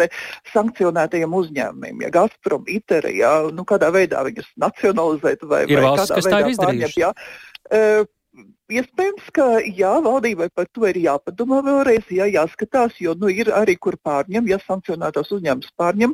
sankcionētajiem 0.53 1.33
uzņēmumiem? 1.39 2.05
Ja 2.05 2.11
Gazprom, 2.13 2.67
ITER, 2.69 3.09
jā, 3.15 3.33
nu, 3.55 3.65
kādā 3.69 3.89
veidā 3.95 4.21
viņus 4.27 4.51
nacionalizēt 4.61 5.45
vai, 5.49 5.63
vai 5.71 5.83
valsts, 5.87 6.13
kādā 6.13 6.43
veidā 6.45 6.61
pārņemt? 6.61 6.99
Jā. 6.99 7.13
Uh, 7.73 8.05
Iespējams, 8.69 9.29
ka 9.33 9.45
jā, 9.65 9.95
valdībai 10.05 10.45
par 10.53 10.67
to 10.77 10.85
ir 10.85 10.99
jāpadomā 11.01 11.63
vēlreiz, 11.65 12.05
jā, 12.13 12.27
jāskatās, 12.29 12.99
jo 13.01 13.15
nu, 13.17 13.31
ir 13.33 13.47
arī 13.49 13.73
kur 13.81 13.95
pārņem, 14.05 14.45
ja 14.51 14.59
sankcionētos 14.61 15.31
uzņēmums 15.33 15.71
pārņem. 15.79 16.13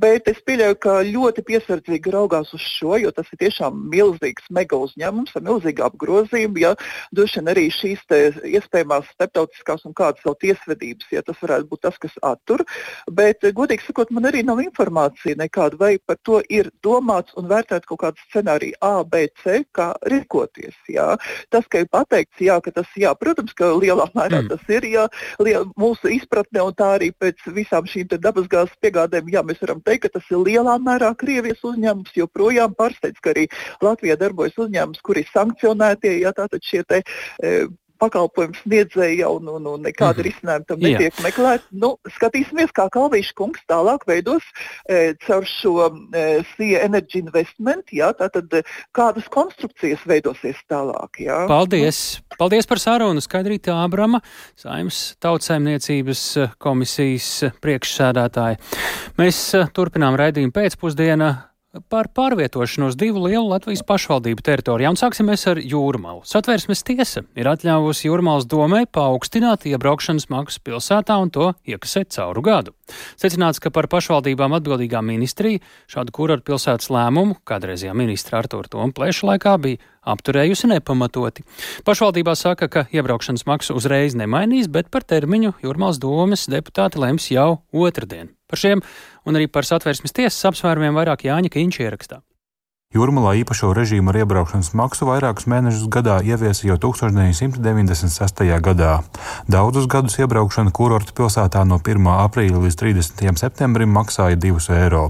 Bet 0.00 0.30
es 0.32 0.40
pieļauju, 0.48 0.78
ka 0.80 0.94
ļoti 1.04 1.44
piesardzīgi 1.44 2.14
raugās 2.14 2.54
uz 2.56 2.64
šo, 2.64 2.94
jo 3.02 3.12
tas 3.12 3.28
ir 3.34 3.42
tiešām 3.42 3.82
milzīgs 3.92 4.48
mega 4.48 4.78
uzņēmums 4.80 5.36
ar 5.36 5.44
milzīgu 5.44 5.84
apgrozījumu. 5.90 6.62
Ja, 6.62 6.70
droši 7.12 7.42
vien 7.42 7.52
arī 7.52 7.66
šīs 7.76 8.06
iespējamās 8.48 9.12
starptautiskās 9.18 9.84
un 9.84 9.96
kādas 10.00 10.24
vēl 10.24 10.38
tiesvedības, 10.46 11.12
ja 11.12 11.24
tas 11.26 11.36
varētu 11.44 11.68
būt 11.68 11.84
tas, 11.84 12.00
kas 12.00 12.16
attur. 12.24 12.64
Bet, 13.12 13.44
godīgi 13.44 13.90
sakot, 13.90 14.08
man 14.16 14.30
arī 14.30 14.40
nav 14.48 14.64
informācija 14.64 15.36
nekāda, 15.36 15.76
vai 15.84 15.92
par 16.00 16.16
to 16.24 16.40
ir 16.48 16.72
domāts 16.80 17.36
un 17.36 17.52
vērtēts 17.52 17.92
kaut 17.92 18.06
kāds 18.06 18.24
scenārija 18.30 18.80
A, 18.80 19.04
B, 19.04 19.26
C, 19.44 19.60
kā 19.76 19.92
rīkoties. 20.08 20.80
Jā. 20.96 21.12
Tas, 21.52 21.68
ka 21.68 21.84
pateikts, 21.94 22.40
jā, 22.42 22.56
ka 22.64 22.72
tas, 22.74 22.88
jā, 22.98 23.12
protams, 23.18 23.54
ka 23.56 23.72
lielā 23.74 24.06
mērā 24.14 24.42
mm. 24.42 24.50
tas 24.52 24.72
ir, 24.72 24.86
jā, 24.90 25.06
liel, 25.42 25.66
mūsu 25.80 26.12
izpratne 26.16 26.64
un 26.66 26.76
tā 26.76 26.92
arī 26.98 27.10
pēc 27.20 27.42
visām 27.56 27.88
šīm 27.90 28.10
dabasgāzes 28.16 28.76
piegādēm, 28.84 29.30
jā, 29.32 29.44
mēs 29.46 29.62
varam 29.64 29.82
teikt, 29.86 30.06
ka 30.06 30.14
tas 30.18 30.30
ir 30.30 30.42
lielā 30.46 30.78
mērā 30.82 31.12
Krievijas 31.20 31.62
uzņēmums, 31.66 32.16
joprojām 32.16 32.74
pārsteidz, 32.78 33.20
ka 33.22 33.34
arī 33.34 33.46
Latvijā 33.84 34.16
darbojas 34.20 34.58
uzņēmums, 34.60 35.04
kuri 35.06 35.24
ir 35.24 35.30
sankcionētie, 35.34 36.16
jā, 36.24 36.34
tātad 36.36 36.64
šie 36.64 36.84
te, 36.88 37.02
e, 37.42 37.54
pakalpojumu 38.00 38.58
sniedzēja 38.62 39.28
un, 39.30 39.48
un, 39.48 39.66
un 39.74 39.84
nekāda 39.84 40.20
mm 40.20 40.20
-hmm. 40.20 40.28
risinājuma 40.28 40.66
tam 40.68 40.80
netiek 40.80 41.14
Jā. 41.14 41.24
meklēta. 41.24 41.64
Nu, 41.70 41.92
skatīsimies, 42.16 42.72
kā 42.76 42.88
Kalvīša 42.92 43.34
kungs 43.36 43.60
tālāk 43.70 44.06
veidos 44.08 44.44
e, 44.88 45.14
caur 45.26 45.46
šo 45.46 45.74
e, 45.88 46.42
SIA 46.54 46.84
Energy 46.88 47.20
Investment, 47.20 47.92
jā, 47.92 48.12
tātad 48.16 48.52
e, 48.54 48.62
kādas 48.96 49.28
konstrukcijas 49.28 50.04
veidosies 50.06 50.56
tālāk. 50.70 51.20
Jā. 51.20 51.46
Paldies! 51.48 52.20
Paldies 52.38 52.66
par 52.66 52.78
sarunu 52.78 53.20
Skaidrītā 53.20 53.74
Abrama, 53.84 54.20
Saimas 54.56 55.16
tautsaimniecības 55.20 56.24
e, 56.36 56.48
komisijas 56.58 57.52
priekšsēdētāja. 57.60 58.56
Mēs 59.20 59.54
e, 59.54 59.66
turpinām 59.76 60.16
raidījumu 60.16 60.52
pēcpusdienā 60.56 61.49
par 61.90 62.08
pārvietošanos 62.14 62.96
divu 62.98 63.22
lielu 63.28 63.46
Latvijas 63.50 63.82
pašvaldību 63.86 64.42
teritorijā, 64.46 64.90
un 64.90 64.98
sāksim 64.98 65.28
mēs 65.30 65.46
ar 65.50 65.60
Jūrmalu. 65.62 66.24
Satversmes 66.26 66.82
tiesa 66.86 67.22
ir 67.38 67.50
atļāvusi 67.50 68.08
Jūrmalas 68.08 68.48
domē 68.50 68.84
paaugstināt 68.90 69.68
iebraukšanas 69.70 70.26
maksu 70.32 70.62
pilsētā 70.66 71.18
un 71.22 71.30
to 71.34 71.52
iekasēt 71.68 72.10
cauru 72.16 72.42
gadu. 72.46 72.74
Secināts, 73.20 73.62
ka 73.62 73.70
par 73.70 73.86
pašvaldībām 73.92 74.56
atbildīgā 74.58 75.02
ministrija 75.06 75.62
šādu 75.90 76.14
kurortu 76.16 76.50
pilsētas 76.50 76.90
lēmumu 76.90 77.38
kādreizajā 77.46 77.94
ministra 77.94 78.42
Artur 78.42 78.66
Tomu 78.70 78.90
plēša 78.96 79.30
laikā 79.30 79.54
bija 79.62 79.78
apturējusi 80.10 80.72
nepamatoti. 80.72 81.46
Pašvaldībā 81.86 82.34
saka, 82.34 82.66
ka 82.72 82.86
iebraukšanas 82.90 83.46
maksu 83.46 83.78
uzreiz 83.78 84.18
nemainīs, 84.18 84.66
bet 84.66 84.90
par 84.90 85.06
termiņu 85.06 85.54
Jūrmālas 85.62 86.02
domas 86.02 86.48
deputāti 86.50 86.98
lems 86.98 87.30
jau 87.30 87.60
otrdien. 87.70 88.34
Par 88.50 88.60
šiem 88.60 88.82
un 89.26 89.38
arī 89.38 89.46
par 89.52 89.68
satversmes 89.68 90.14
tiesas 90.16 90.50
apsvērumiem 90.50 90.98
vairāk 90.98 91.24
Jāņa 91.28 91.52
Kīņš 91.54 91.80
ierakstā. 91.86 92.20
Jūrmalā 92.90 93.36
īpašo 93.38 93.68
režīmu 93.70 94.10
ar 94.10 94.16
iebraukšanas 94.24 94.72
maksu 94.74 95.06
vairākus 95.06 95.44
mēnešus 95.46 95.84
gadā 95.94 96.16
ieviesa 96.26 96.64
jau 96.66 96.74
1996. 96.82 98.40
gadā. 98.66 98.96
Daudzus 99.46 99.84
gadus 99.86 100.16
iebraukšana 100.18 100.72
kurorta 100.74 101.14
pilsētā 101.14 101.62
no 101.70 101.78
1. 101.78 102.08
aprīļa 102.26 102.62
līdz 102.64 102.78
30. 102.80 103.38
septembrim 103.38 103.94
maksāja 103.94 104.34
2 104.42 104.74
eiro. 104.74 105.04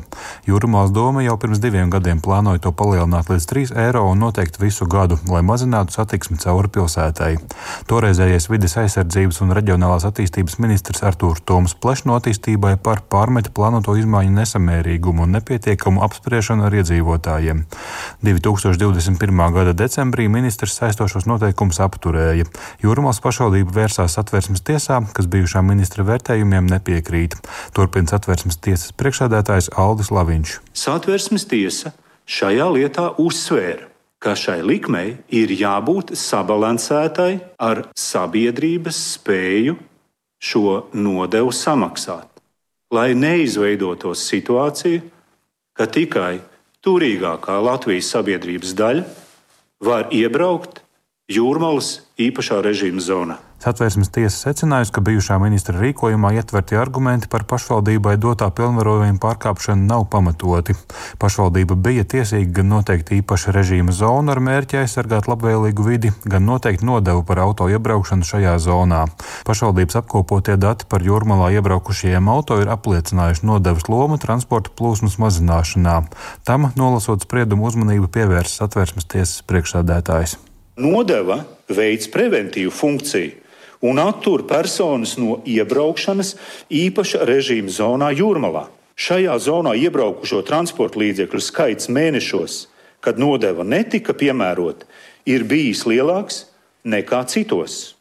Jūrmālas 0.44 0.92
doma 0.92 1.24
jau 1.24 1.38
pirms 1.40 1.62
diviem 1.64 1.88
gadiem 1.88 2.20
plānoja 2.20 2.60
to 2.66 2.74
palielināt 2.76 3.32
līdz 3.32 3.46
3 3.54 3.72
eiro 3.86 4.04
un 4.10 4.20
noteikti 4.26 4.60
visu 4.60 4.84
gadu, 4.84 5.16
lai 5.32 5.40
mazinātu 5.40 5.96
satiksmi 5.96 6.36
cauri 6.44 6.68
pilsētai. 6.76 7.30
Toreizējais 7.88 8.50
vides 8.52 8.76
aizsardzības 8.84 9.40
un 9.40 9.56
reģionālās 9.56 10.04
attīstības 10.10 10.60
ministrs 10.60 11.00
Artūrs 11.00 11.40
Toms 11.48 11.78
plešno 11.80 12.20
attīstībai 12.20 12.76
par 12.76 13.00
pārmeta 13.08 13.48
plānoto 13.56 13.96
izmaiņu 13.96 14.36
nesamērīgumu 14.36 15.24
un 15.24 15.38
nepietiekamu 15.40 16.04
apspriešanu 16.10 16.68
ar 16.68 16.80
iedzīvotājiem. 16.82 17.69
2021. 18.26 19.42
gada 19.54 19.74
decembrī 19.76 20.28
ministrs 20.32 20.76
saistošos 20.80 21.26
noteikumus 21.30 21.80
apturēja. 21.84 22.46
Jūrmālas 22.84 23.22
pašvaldība 23.24 23.74
vērsās 23.82 24.16
satversmes 24.18 24.64
tiesā, 24.66 25.00
kas 25.16 25.28
bijušā 25.30 25.62
ministra 25.66 26.06
vērtējumiem 26.08 26.68
nepiekrīt. 26.70 27.36
Turpina 27.76 28.10
satversmes 28.12 28.60
tiesas 28.62 28.94
priekšsēdētājs 29.00 29.72
Aldis 29.80 30.12
Laviņš. 30.14 30.56
Satversmes 30.76 31.46
tiesa 31.50 31.94
šajā 32.30 32.66
lietā 32.76 33.10
uzsvēra, 33.20 33.88
ka 34.20 34.34
šai 34.36 34.60
likmei 34.62 35.14
ir 35.32 35.52
jābūt 35.56 36.12
sabalansētai 36.18 37.32
ar 37.56 37.86
sabiedrības 37.96 38.98
spēju 39.16 39.78
šo 40.40 40.90
nodevu 40.92 41.52
samaksāt, 41.52 42.28
lai 42.92 43.12
neizveidotos 43.16 44.22
situācija, 44.28 45.02
ka 45.76 45.86
tikai 45.86 46.40
turīgākā 46.86 47.58
Latvijas 47.64 48.08
sabiedrības 48.14 48.72
daļa 48.78 49.04
var 49.84 50.08
iebraukt 50.14 50.80
jūrmālas 51.30 52.00
īpašā 52.20 52.60
režīma 52.64 53.04
zonā. 53.04 53.38
Satvērsmes 53.60 54.08
tiesa 54.08 54.38
secinājusi, 54.46 54.92
ka 54.96 55.02
bijušā 55.04 55.36
ministra 55.36 55.76
rīkojumā 55.76 56.30
ietverti 56.38 56.78
argumenti 56.80 57.28
par 57.28 57.42
pašvaldībai 57.44 58.14
dotā 58.16 58.46
pilnvarojuma 58.56 59.20
pārkāpšanu 59.20 59.84
nav 59.84 60.06
pamatoti. 60.08 60.72
Pašvaldība 61.20 61.76
bija 61.76 62.06
tiesīga 62.08 62.54
gan 62.56 62.70
noteikt 62.72 63.12
īpaša 63.18 63.52
režīma 63.52 63.92
zonu 63.92 64.32
ar 64.32 64.40
mērķi 64.40 64.80
aizsargāt 64.80 65.28
labvēlīgu 65.28 65.84
vidi, 65.84 66.12
gan 66.24 66.48
noteikt 66.48 66.80
nodevu 66.88 67.20
par 67.28 67.42
auto 67.44 67.68
iebraukšanu 67.68 68.24
šajā 68.24 68.54
zonā. 68.64 69.02
Pašvaldības 69.44 70.00
apkopotie 70.00 70.56
dati 70.56 70.88
par 70.88 71.04
jūrmalā 71.04 71.50
iebraukušajiem 71.58 72.32
auto 72.32 72.56
ir 72.62 72.72
apliecinājuši 72.72 73.44
nodevas 73.44 73.90
lomu 73.92 74.16
transporta 74.24 74.72
plūsmas 74.72 75.18
mazināšanā. 75.20 75.98
Tam, 76.48 76.70
nolasot 76.80 77.28
spriedumu, 77.28 77.68
uzmanību 77.68 78.08
pievērsa 78.08 78.64
satvērsmes 78.64 79.04
tiesas 79.04 79.44
priekšsādētājs. 79.44 80.38
Nodeva 80.80 81.42
veids 81.68 82.08
preventīvu 82.08 82.72
funkciju 82.72 83.39
un 83.80 83.98
attur 83.98 84.44
personas 84.48 85.16
no 85.20 85.40
iebraukšanas 85.48 86.34
īpaša 86.68 87.24
režīma 87.28 87.72
zonā 87.72 88.10
Jūrmalā. 88.16 88.68
Šajā 89.00 89.36
zonā 89.40 89.72
iebraukušo 89.80 90.42
transporta 90.44 91.00
līdzekļu 91.00 91.40
skaits 91.40 91.88
mēnešos, 91.88 92.66
kad 93.00 93.16
nodeva 93.16 93.64
netika 93.64 94.12
piemērota, 94.12 94.84
ir 95.24 95.46
bijis 95.48 95.86
lielāks 95.88 96.44
nekā 96.84 97.22
citos. 97.32 97.94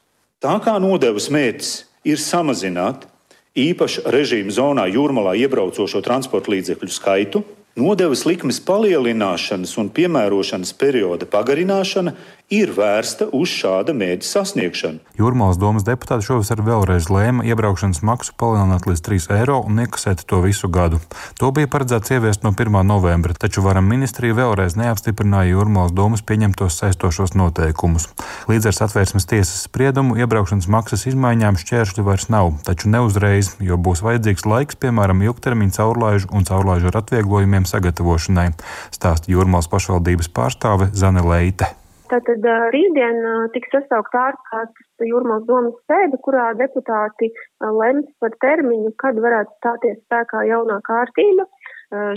Tā 0.43 0.57
kā 0.63 0.75
nodevas 0.79 1.29
mērķis 1.31 1.71
ir 2.07 2.19
samazināt 2.19 3.07
īpaša 3.55 4.11
režīma 4.11 4.51
zonā 4.51 4.89
Jūrmalā 4.91 5.37
iebraucošo 5.39 6.03
transporta 6.03 6.51
līdzekļu 6.51 6.91
skaitu, 6.91 7.43
Nodevas 7.79 8.25
likmes 8.25 8.57
palielināšanas 8.65 9.75
un 9.79 9.87
piemērošanas 9.93 10.73
perioda 10.75 11.27
pagarināšana 11.29 12.15
ir 12.49 12.71
vērsta 12.73 13.29
uz 13.35 13.51
šāda 13.53 13.93
mērķa 13.93 14.25
sasniegšanu. 14.25 14.99
Jūrmālas 15.19 15.59
domas 15.61 15.85
deputāti 15.85 16.25
šovasar 16.25 16.63
vēlreiz 16.65 17.09
lēma 17.13 17.45
iebraukšanas 17.45 18.01
maksu 18.05 18.33
palielināt 18.39 18.87
līdz 18.89 19.03
3 19.05 19.27
eiro 19.37 19.59
un 19.67 19.81
iekasēt 19.83 20.25
to 20.29 20.41
visu 20.41 20.69
gadu. 20.73 20.99
To 21.39 21.51
bija 21.55 21.69
paredzēts 21.69 22.15
ieviest 22.15 22.45
no 22.45 22.51
1. 22.55 22.81
novembra, 22.89 23.35
taču 23.37 23.61
varam 23.65 23.85
ministrija 23.89 24.37
vēlreiz 24.37 24.77
neapstiprināja 24.79 25.53
Jūrmālas 25.53 25.93
domas 25.93 26.25
pieņemtos 26.25 26.79
saistošos 26.81 27.35
noteikumus. 27.37 28.09
Līdz 28.49 28.71
ar 28.71 28.77
satvērsmes 28.79 29.29
tiesas 29.29 29.65
spriedumu 29.67 30.17
iebraukšanas 30.17 30.69
maksas 30.73 31.05
izmaiņām 31.11 31.59
šķēršļi 31.61 32.05
vairs 32.07 32.29
nav, 32.33 32.55
taču 32.65 32.89
ne 32.89 33.03
uzreiz, 33.05 33.53
jo 33.61 33.77
būs 33.77 34.01
vajadzīgs 34.05 34.47
laiks, 34.49 34.79
piemēram, 34.81 35.21
ilgtermiņa 35.27 35.77
caurlaižu 35.77 36.33
un 36.33 36.49
caurlaižu 36.49 36.89
ar 36.89 37.01
atvieglojumiem 37.03 37.69
sagatavošanai, 37.69 38.49
stāsta 38.95 39.29
Jūrmālas 39.29 39.69
pašvaldības 39.69 40.33
pārstāve 40.33 40.89
Zane 40.97 41.25
Leite. 41.25 41.78
Tātad 42.09 42.45
rītdien 42.73 43.19
tiks 43.53 43.69
sasaukt 43.73 44.15
ārkārtas 44.17 45.05
jūrmās 45.05 45.43
domas 45.45 45.75
sēde, 45.89 46.17
kurā 46.25 46.47
deputāti 46.57 47.29
lems 47.61 48.07
par 48.23 48.33
termiņu, 48.41 48.95
kad 49.01 49.19
varētu 49.21 49.53
stāties 49.59 49.99
spēkā 50.07 50.47
jaunā 50.49 50.79
kārtība. 50.87 51.45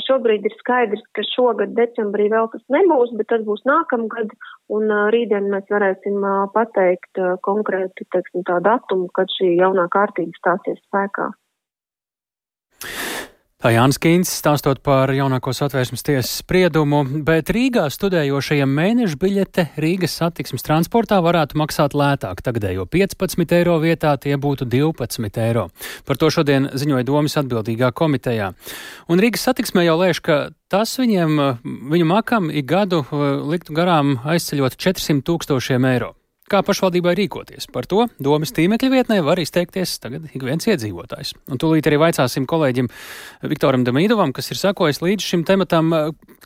Šobrīd 0.07 0.49
ir 0.49 0.57
skaidrs, 0.59 1.05
ka 1.17 1.25
šogad 1.29 1.77
decembrī 1.77 2.31
vēl 2.33 2.49
tas 2.53 2.65
nebūs, 2.73 3.13
bet 3.21 3.29
tas 3.33 3.45
būs 3.45 3.65
nākamgad, 3.69 4.33
un 4.73 4.93
rītdien 5.15 5.49
mēs 5.53 5.69
varēsim 5.73 6.25
pateikt 6.57 7.23
konkrētu, 7.45 8.09
teiksim, 8.17 8.45
tā 8.49 8.61
datumu, 8.65 9.09
kad 9.17 9.33
šī 9.37 9.55
jaunā 9.61 9.89
kārtība 9.93 10.37
stāsies 10.41 10.81
spēkā. 10.89 11.33
Tā 13.63 13.71
Jānis 13.71 14.01
Kīns 14.03 14.27
stāstot 14.41 14.81
par 14.83 15.13
jaunāko 15.15 15.53
satvērsmes 15.55 16.03
tiesas 16.03 16.33
spriedumu, 16.41 17.05
bet 17.23 17.53
Rīgā 17.55 17.85
studējošajiem 17.95 18.73
mēnešu 18.75 19.21
biļete 19.23 19.65
Rīgas 19.79 20.17
satiksmes 20.19 20.67
transportā 20.67 21.21
varētu 21.23 21.61
maksāt 21.61 21.95
lētāk. 21.95 22.43
Tagadējo 22.43 22.89
15 22.91 23.55
eiro 23.55 23.77
vietā 23.79 24.17
tie 24.19 24.35
būtu 24.35 24.67
12 24.67 25.39
eiro. 25.45 25.69
Par 26.09 26.19
to 26.19 26.33
šodien 26.35 26.73
ziņoja 26.75 27.07
domas 27.07 27.39
atbildīgā 27.39 27.93
komitejā. 27.95 28.51
Un 29.07 29.23
Rīgas 29.23 29.47
satiksmē 29.47 29.87
jau 29.87 29.95
lēš, 30.01 30.23
ka 30.27 30.41
tas 30.67 30.97
viņiem, 30.99 31.39
viņu 31.95 32.11
makam 32.11 32.51
ik 32.51 32.67
gadu 32.67 33.05
eh, 33.07 33.23
liktu 33.55 33.79
garām 33.79 34.17
aizceļot 34.27 34.75
400 34.75 35.23
tūkstošiem 35.31 35.87
eiro. 35.93 36.17
Kā 36.53 36.61
pašvaldībai 36.61 37.15
rīkoties? 37.17 37.65
Par 37.73 37.87
to 37.89 38.05
domas 38.21 38.53
tīmekļa 38.53 38.91
vietnē 38.93 39.17
var 39.25 39.41
izteikties 39.41 39.95
tagad 40.03 40.27
ik 40.29 40.43
viens 40.45 40.67
iedzīvotājs. 40.69 41.33
Un 41.49 41.61
tūlīt 41.63 41.89
arī 41.89 41.97
vaicāsim 42.03 42.45
kolēģim 42.51 42.91
Viktoram 43.49 43.87
Damīdovam, 43.89 44.35
kas 44.37 44.53
ir 44.53 44.61
sakojis 44.61 45.01
līdz 45.01 45.31
šim 45.31 45.47
tematam, 45.49 45.89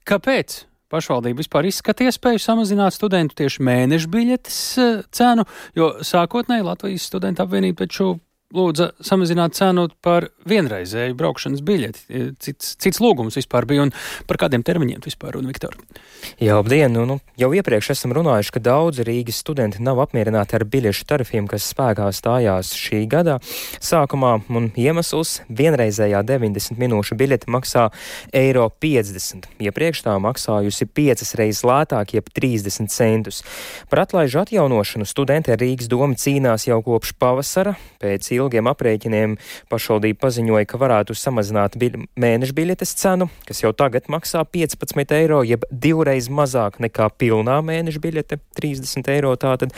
kāpēc 0.06 0.60
pašvaldība 0.92 1.42
vispār 1.42 1.66
izskata 1.66 2.06
iespēju 2.06 2.42
samazināt 2.42 2.94
studentu 2.94 3.34
tieši 3.40 3.64
mēnešu 3.66 4.12
biļetes 4.12 4.60
eh, 4.78 5.02
cenu, 5.18 5.46
jo 5.74 5.90
sākotnēji 6.06 6.66
Latvijas 6.66 7.08
studentu 7.10 7.42
apvienība 7.42 7.82
taču 7.82 8.12
lūdza 8.54 8.92
samazināt 9.02 9.56
cenu 9.58 9.88
par 10.04 10.28
vienreizēju 10.46 11.16
braukšanas 11.18 11.62
biļeti. 11.66 12.04
Cits, 12.42 12.76
cits 12.78 13.00
lūgums 13.02 13.38
vispār 13.38 13.66
bija 13.66 13.86
un 13.86 13.92
par 14.28 14.38
kādiem 14.44 14.62
termiņiem 14.66 15.02
vispār 15.04 15.38
un 15.40 15.48
Viktor. 15.50 15.74
Jā, 16.38 16.54
labdien! 16.58 16.92
Nu, 16.94 17.04
nu, 17.08 17.18
jau 17.38 17.50
iepriekš 17.56 17.90
esam 17.96 18.14
runājuši, 18.16 18.52
ka 18.54 18.62
daudzi 18.62 19.04
Rīgas 19.06 19.40
studenti 19.42 19.82
nav 19.84 19.98
apmierināti 20.04 20.56
ar 20.58 20.64
biļešu 20.70 21.06
tarifiem, 21.10 21.48
kas 21.50 21.66
spēkā 21.72 22.06
stājās 22.14 22.70
šī 22.76 23.02
gada 23.10 23.38
sākumā, 23.82 24.36
un 24.48 24.70
iemesls 24.78 25.40
vienreizējā 25.50 26.22
90 26.26 26.78
minūšu 26.80 27.18
biļete 27.18 27.50
maksā 27.52 27.88
eiro 28.36 28.68
50. 28.82 29.50
Iepriekš 29.66 30.04
tā 30.06 30.16
maksājusi 30.22 30.88
5 30.96 31.26
reizes 31.40 31.64
lētāk, 31.66 32.16
jeb 32.16 32.30
30 32.30 32.92
centus. 32.94 33.42
Par 33.90 34.04
atlaižu 34.06 34.44
atjaunošanu 34.44 35.08
studenti 35.08 35.56
Rīgas 35.56 35.90
doma 35.90 36.16
cīnās 36.20 36.68
jau 36.68 36.80
kopš 36.86 37.16
pavasara. 37.20 37.76
Pēc 38.02 38.30
ilgiem 38.36 38.68
aprēķiniem 38.70 39.36
pašvaldība 39.72 40.20
paziņoja, 40.26 40.68
ka 40.70 40.80
varētu 40.80 41.16
samazināt 41.16 41.78
biļ 41.80 41.98
mēneša 42.20 42.56
biļetes 42.56 42.94
cenu, 43.00 43.28
kas 43.48 43.62
jau 43.64 43.72
tagad 43.76 44.10
maksā 44.12 44.44
15 44.44 45.14
eiro, 45.18 45.42
jeb 45.46 45.66
divreiz 45.70 46.30
mazāk 46.32 46.80
nekā 46.82 47.10
pilnā 47.18 47.60
mēneša 47.66 48.02
biļete- 48.02 48.40
30 48.58 49.08
eiro. 49.12 49.36
Tātad 49.36 49.72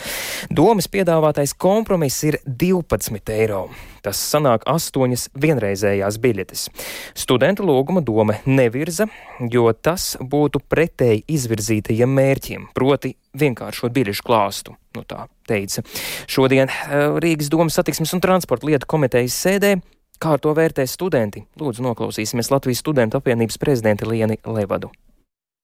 domas 0.49 0.87
piedāvātais 0.87 1.55
kompromiss 1.57 2.23
ir 2.23 2.39
12 2.45 3.29
eiro. 3.29 3.69
Tas 4.01 4.19
sanāk 4.31 4.63
astoņas 4.69 5.29
vienreizējās 5.35 6.17
biļetes. 6.23 6.69
Studentu 7.13 7.65
lūguma 7.67 8.03
doma 8.05 8.37
nevirza, 8.45 9.09
jo 9.51 9.71
tas 9.73 10.15
būtu 10.19 10.61
pretēji 10.71 11.25
izvirzītajiem 11.27 12.15
mērķiem, 12.19 12.67
proti 12.73 13.15
vienkāršot 13.39 13.95
biļešu 13.95 14.25
klāstu. 14.25 14.75
Nu, 14.97 15.05
tā 15.07 15.27
teica 15.49 15.83
šodien 16.29 16.69
eh, 16.69 17.19
Rīgas 17.23 17.51
domas 17.51 17.79
satiksmes 17.79 18.13
un 18.17 18.23
transporta 18.23 18.69
lietu 18.69 18.89
komitejas 18.89 19.37
sēdē. 19.47 19.77
Kā 20.19 20.35
to 20.43 20.51
vērtē 20.51 20.83
studenti? 20.89 21.45
Lūdzu, 21.59 21.85
noklausīsimies 21.85 22.51
Latvijas 22.51 22.83
studentu 22.83 23.21
apvienības 23.21 23.61
prezidenti 23.61 24.09
Lieni 24.09 24.35
Levadu. 24.43 24.91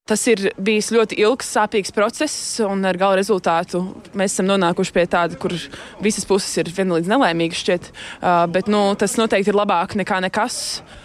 Tas 0.06 0.22
ir 0.30 0.38
bijis 0.62 0.92
ļoti 0.94 1.16
ilgs, 1.18 1.48
sāpīgs 1.50 1.90
process, 1.90 2.60
un 2.62 2.86
ar 2.86 2.94
gala 2.94 3.16
rezultātu 3.18 3.80
mēs 4.14 4.36
esam 4.36 4.46
nonākuši 4.46 4.92
pie 4.94 5.02
tāda, 5.10 5.34
kur 5.34 5.50
visas 5.98 6.22
puses 6.28 6.52
ir 6.62 6.70
vienlīdz 6.70 7.10
nelaimīgas. 7.10 7.58
Šķiet. 7.66 7.88
Uh, 8.20 8.44
bet 8.54 8.70
nu, 8.70 8.92
tas 8.94 9.16
noteikti 9.18 9.50
ir 9.50 9.58
labāk 9.58 9.96
nekā 9.98 10.20
nekas. 10.22 10.58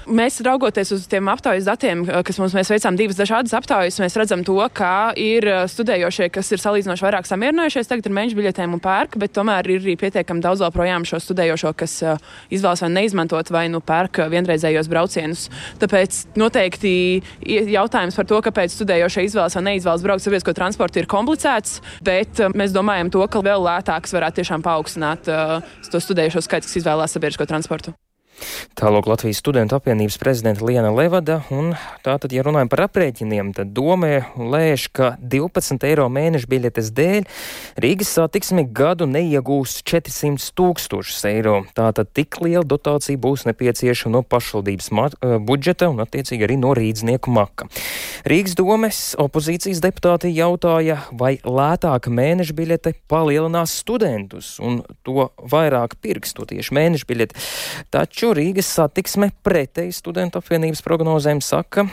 Mēs 0.06 0.38
raugoties 0.46 0.92
uz 0.94 1.08
tiem 1.10 1.32
aptaujas 1.34 1.66
datiem, 1.66 2.04
kas 2.28 2.38
mums 2.38 2.54
mēs 2.54 2.70
veicām 2.70 3.00
divas 3.00 3.18
dažādas 3.18 3.56
aptaujas, 3.58 3.98
mēs 4.04 4.18
redzam 4.22 4.44
to, 4.46 4.60
ka 4.78 5.16
ir 5.18 5.48
studējošie, 5.72 6.30
kas 6.36 6.54
ir 6.54 6.62
salīdzinoši 6.62 7.06
vairāk 7.08 7.30
samierinājušies 7.30 7.90
tagad 7.90 8.12
ar 8.12 8.16
mēnešu 8.20 8.38
biļetēm 8.38 8.78
un 8.78 8.84
pērk, 8.84 9.18
bet 9.22 9.34
tomēr 9.34 9.70
ir 9.72 9.82
arī 9.82 9.98
pietiekami 10.02 10.46
daudz 10.46 10.62
vēl 10.62 10.74
projām 10.76 11.08
šo 11.10 11.22
studējošo, 11.24 11.74
kas 11.80 11.98
izvēlas 12.54 12.86
vai 12.86 12.92
neizmantot 13.00 13.50
vai 13.54 13.66
nu 13.74 13.82
pērk 13.82 14.24
vienreizējos 14.34 14.92
braucienus. 14.92 15.48
Tāpēc 15.82 16.24
noteikti 16.42 16.94
jautājums 17.72 18.20
par 18.20 18.30
to, 18.30 18.42
kāpēc 18.50 18.74
studējošie 18.76 18.91
studējošie 18.92 19.26
izvēlas 19.30 19.56
vai 19.56 19.64
neizvēlas 19.70 20.04
braukt 20.04 20.26
sabiedrisko 20.26 20.56
transportu, 20.58 21.00
ir 21.00 21.08
komplicēts, 21.12 21.80
bet 22.04 22.44
uh, 22.44 22.52
mēs 22.52 22.76
domājam 22.76 23.12
to, 23.14 23.24
ka 23.32 23.44
vēl 23.46 23.64
lētāks 23.64 24.12
varētu 24.12 24.42
tiešām 24.42 24.66
paaugstināt 24.66 25.32
uh, 25.32 25.60
to 25.88 26.04
studējošo 26.04 26.44
skaitu, 26.44 26.68
kas 26.68 26.82
izvēlās 26.84 27.16
sabiedrisko 27.16 27.48
transportu. 27.48 27.96
Tālāk 28.78 29.08
Latvijas 29.10 29.42
studentu 29.42 29.78
apvienības 29.78 30.18
prezidenta 30.22 30.66
Liena 30.66 30.92
Levada, 30.96 31.42
un 31.54 31.74
tātad, 32.06 32.34
ja 32.34 32.44
runājam 32.46 32.72
par 32.72 32.86
aprēķiniem, 32.88 33.52
tad 33.58 33.74
domē 33.76 34.14
lēš, 34.36 34.88
ka 34.96 35.14
12 35.22 35.86
eiro 35.88 36.08
mēneša 36.12 36.50
biļetes 36.52 36.92
dēļ 36.98 37.28
Rīgas 37.82 38.14
satiksmi 38.18 38.66
gadu 38.76 39.08
neiegūs 39.10 39.80
400 39.88 40.52
tūkstošus 40.58 41.22
eiro. 41.30 41.62
Tātad 41.78 42.12
tik 42.16 42.40
liela 42.44 42.66
dotācija 42.68 43.20
būs 43.22 43.46
nepieciešama 43.50 44.18
no 44.18 44.24
pašvaldības 44.28 44.90
eh, 44.92 45.38
budžeta 45.40 45.92
un 45.92 46.02
attiecīgi 46.04 46.48
arī 46.48 46.58
no 46.62 46.74
rīdznieku 46.78 47.32
maka. 47.34 47.70
Rīgas 48.28 48.58
domes 48.60 49.02
opozīcijas 49.22 49.82
deputāti 49.84 50.34
jautāja, 50.36 51.02
vai 51.12 51.38
lētāka 51.44 52.12
mēneša 52.14 52.58
biļete 52.58 52.96
palielinās 53.12 53.78
studentus 53.82 54.56
un 54.62 54.82
to 55.06 55.30
vairāk 55.52 55.98
pirks 56.02 56.36
to 56.38 56.46
tieši 56.50 56.76
mēneša 56.78 57.10
biļeti. 57.10 57.46
Taču 57.94 58.31
Rīgas 58.38 58.72
satiksme 58.80 59.32
pretēji 59.46 59.94
studentu 59.96 60.42
apvienības 60.42 60.84
prognozēm 60.86 61.42
saka, 61.44 61.88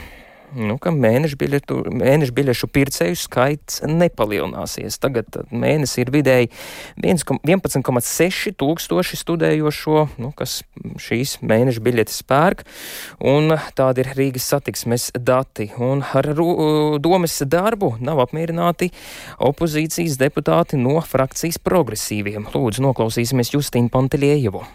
nu, 0.56 0.76
ka 0.80 0.92
mēnešu 0.94 1.36
biļetu, 1.40 1.78
mēnešu 1.98 2.34
biļešu 2.36 2.68
pircēju 2.72 3.18
skaits 3.18 3.82
nepalielināsies. 3.88 4.98
Tagad 5.02 5.40
mēnesī 5.50 6.04
ir 6.04 6.12
vidēji 6.14 6.50
11,6 7.02 8.54
tūkstoši 8.60 9.20
studējošo, 9.20 10.06
nu, 10.22 10.32
kas 10.36 10.60
šīs 11.02 11.38
mēnešu 11.44 11.84
biļetes 11.84 12.22
pērk, 12.28 12.64
un 13.20 13.56
tādi 13.78 14.04
ir 14.04 14.12
Rīgas 14.18 14.48
satiksmes 14.54 15.10
dati. 15.18 15.70
Un 15.76 16.02
ar 16.06 16.32
domas 17.02 17.38
darbu 17.44 17.96
nav 18.00 18.24
apmierināti 18.24 18.90
opozīcijas 19.44 20.18
deputāti 20.20 20.80
no 20.80 20.98
frakcijas 21.04 21.60
progresīviem. 21.62 22.50
Lūdzu, 22.54 22.84
noklausīsimies 22.88 23.54
Justīnu 23.56 23.92
Panteliejevu. 23.92 24.66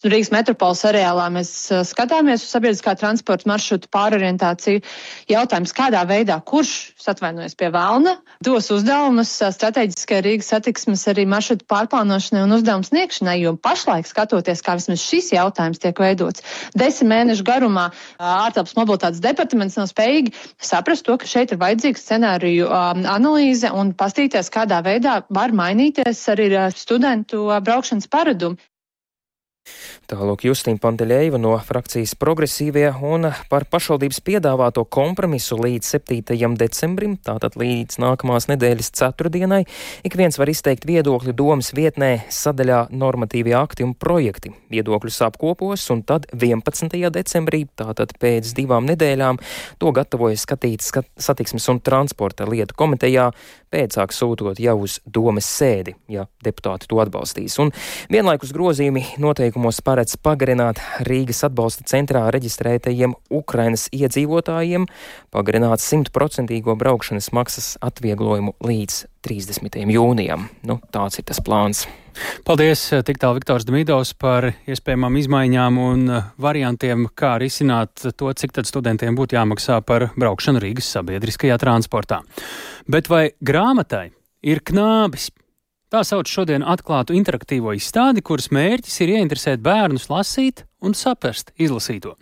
Rīgas 0.00 0.30
metropoles 0.32 0.80
areālā 0.88 1.26
mēs 1.28 1.50
skatāmies 1.90 2.40
uz 2.40 2.52
sabiedriskā 2.54 2.94
transporta 2.96 3.44
maršrutu 3.50 3.90
pārorientāciju. 3.92 4.80
Jautājums, 5.28 5.74
kādā 5.76 6.00
veidā, 6.08 6.38
kurš, 6.40 6.94
atvainojas 7.10 7.56
pie 7.58 7.68
vēlna, 7.74 8.14
dos 8.46 8.70
uzdevumus 8.72 9.32
strateģiskai 9.56 10.22
Rīgas 10.24 10.48
satiksmes 10.54 11.04
arī 11.10 11.26
maršrutu 11.28 11.66
pārplānošanai 11.68 12.46
un 12.46 12.56
uzdevumu 12.56 12.88
sniegšanai, 12.88 13.36
jo 13.42 13.52
pašlaik 13.60 14.08
skatoties, 14.08 14.64
kā 14.64 14.78
vismaz 14.78 15.04
šis 15.04 15.32
jautājums 15.34 15.82
tiek 15.82 16.00
veidots, 16.00 16.46
desmit 16.78 17.10
mēnešu 17.10 17.44
garumā 17.50 17.90
ārtelpas 18.16 18.78
mobilitātes 18.78 19.20
departaments 19.20 19.76
nav 19.76 19.90
spējīgi 19.90 20.32
saprast 20.64 21.04
to, 21.08 21.18
ka 21.20 21.28
šeit 21.28 21.52
ir 21.52 21.60
vajadzīga 21.60 22.00
scenāriju 22.00 22.72
analīze 22.72 23.68
un 23.74 23.92
pastīties, 23.92 24.48
kādā 24.54 24.80
veidā 24.86 25.20
var 25.28 25.52
mainīties 25.52 26.24
arī 26.32 26.52
studentu 26.72 27.50
braukšanas 27.66 28.08
paradumi. 28.08 28.69
Tālāk 30.10 30.42
Justīna 30.48 30.80
Panteļēva 30.82 31.38
no 31.38 31.52
frakcijas 31.62 32.16
progresīvie 32.18 32.88
un 33.06 33.28
par 33.50 33.62
pašvaldības 33.70 34.18
piedāvāto 34.26 34.82
kompromisu 34.90 35.58
līdz 35.60 35.86
7. 35.94 36.56
decembrim, 36.58 37.14
tātad 37.22 37.54
līdz 37.60 38.00
nākamās 38.02 38.48
nedēļas 38.50 38.90
ceturtdienai, 38.98 39.60
ik 40.02 40.16
viens 40.18 40.40
var 40.40 40.50
izteikt 40.50 40.88
viedokli 40.88 41.34
domas 41.36 41.70
vietnē 41.76 42.24
sadaļā 42.26 42.80
normatīvie 42.90 43.54
akti 43.60 43.86
un 43.86 43.94
projekti. 43.94 44.50
Viedokļus 44.74 45.20
apkopos 45.28 45.86
un 45.94 46.02
tad 46.08 46.26
11. 46.34 46.90
decembrī, 47.14 47.62
tātad 47.78 48.16
pēc 48.18 48.50
divām 48.58 48.90
nedēļām, 48.90 49.38
to 49.78 49.94
gatavojas 49.94 50.42
skatīt 50.48 50.82
skat 50.82 51.06
satiksmes 51.22 51.68
un 51.70 51.78
transporta 51.86 52.48
lietu 52.50 52.74
komitejā, 52.74 53.30
pēcāk 53.70 54.10
sūtot 54.10 54.58
jau 54.58 54.74
uz 54.82 54.98
domas 55.06 55.46
sēdi, 55.46 55.94
ja 56.10 56.26
deputāti 56.42 56.90
to 56.90 56.98
atbalstīs. 56.98 57.60
Un 57.62 57.70
vienlaikus 58.10 58.50
grozījumi 58.56 59.06
noteikumos 59.50 59.80
paredz 59.82 60.14
pagarināt 60.22 60.78
Rīgas 61.02 61.42
atbalsta 61.42 61.82
centrā 61.82 62.28
reģistrētajiem 62.30 63.16
Ukrainas 63.34 63.88
iedzīvotājiem, 63.90 64.86
pagarināt 65.34 65.82
simtprocentīgo 65.82 66.76
braukšanas 66.78 67.32
maksas 67.34 67.74
atvieglojumu 67.82 68.54
līdz 68.62 69.06
30. 69.26 69.90
jūnijam. 69.90 70.46
Nu, 70.62 70.78
tāds 70.94 71.18
ir 71.18 71.26
tas 71.26 71.42
plāns. 71.42 71.88
Paldies, 72.46 72.84
tik 73.02 73.18
tālu 73.18 73.40
Viktors 73.40 73.66
Dmīdovs 73.66 74.14
par 74.14 74.52
iespējamām 74.70 75.18
izmaiņām 75.18 75.82
un 75.82 76.06
variantiem, 76.38 77.08
kā 77.10 77.34
risināt 77.42 78.06
to, 78.14 78.30
cik 78.30 78.54
tad 78.54 78.70
studentiem 78.70 79.18
būtu 79.18 79.34
jāmaksā 79.34 79.80
par 79.82 80.12
braukšanu 80.14 80.62
Rīgas 80.62 80.94
sabiedriskajā 80.94 81.58
transportā. 81.58 82.22
Bet 82.86 83.10
vai 83.10 83.32
grāmatai 83.42 84.12
ir 84.46 84.62
knābis? 84.62 85.32
Tā 85.90 86.04
sauc 86.06 86.28
šodien 86.30 86.62
atklātu 86.62 87.16
interaktīvo 87.18 87.72
izstādi, 87.74 88.22
kuras 88.22 88.52
mērķis 88.54 89.00
ir 89.02 89.10
ieinteresēt 89.16 89.58
bērnus 89.64 90.04
lasīt 90.06 90.60
un 90.86 90.92
saprast 90.94 91.48
izlasīto. 91.58 92.12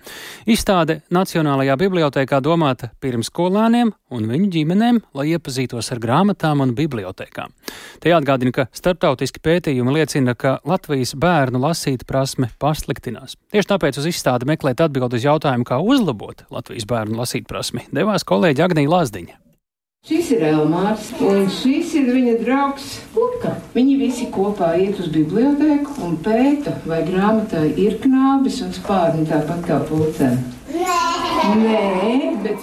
Izstāde 0.48 1.02
Nacionālajā 1.12 1.74
bibliotekā 1.76 2.38
domāta 2.40 2.88
pirmskolēniem 3.04 3.90
un 4.16 4.28
viņu 4.31 4.48
ģimenēm, 4.54 5.00
lai 5.12 5.26
iepazītos 5.35 5.92
ar 5.92 6.00
grāmatām 6.00 6.62
un 6.64 6.72
bibliotekām. 6.78 7.52
Te 8.00 8.09
jāatgādina, 8.09 8.54
ka 8.57 8.66
starptautiski 8.72 9.42
pētījumi 9.44 9.98
liecina, 9.98 10.33
ka 10.33 10.54
Latvijas 10.64 11.12
bērnu 11.20 11.61
lasīt 11.61 12.07
prasme 12.09 12.48
pasliktinās. 12.57 13.37
Tieši 13.52 13.72
tāpēc 13.74 14.00
uz 14.00 14.09
izstādi 14.09 14.48
meklēt 14.48 14.81
atbildi 14.81 15.20
uz 15.20 15.28
jautājumu, 15.28 15.68
kā 15.68 15.76
uzlabot 15.85 16.46
Latvijas 16.48 16.88
bērnu 16.88 17.20
lasīt 17.20 17.44
prasmi, 17.52 17.85
devās 17.92 18.24
kolēģi 18.24 18.64
Agnija 18.64 18.94
Lazdiņa. 18.96 19.38
Šis 20.06 20.28
ir 20.30 20.42
Elmārs, 20.46 21.08
un 21.26 21.48
šis 21.50 21.90
ir 21.98 22.06
viņa 22.14 22.34
draugs 22.44 22.84
Luka. 23.16 23.56
Viņi 23.74 23.96
visi 23.98 24.28
kopā 24.37 24.68
iet 24.78 25.00
uz 25.02 25.08
bibliotēku 25.16 25.96
un 26.06 26.14
pēta, 26.22 26.76
vai 26.87 27.00
grāmatai 27.08 27.64
ir 27.87 27.98
knābis 28.04 28.61
un 28.64 28.70
spārni 28.78 29.26
tāpat 29.26 29.66
kā 29.66 29.80
pulcēm. 29.90 30.38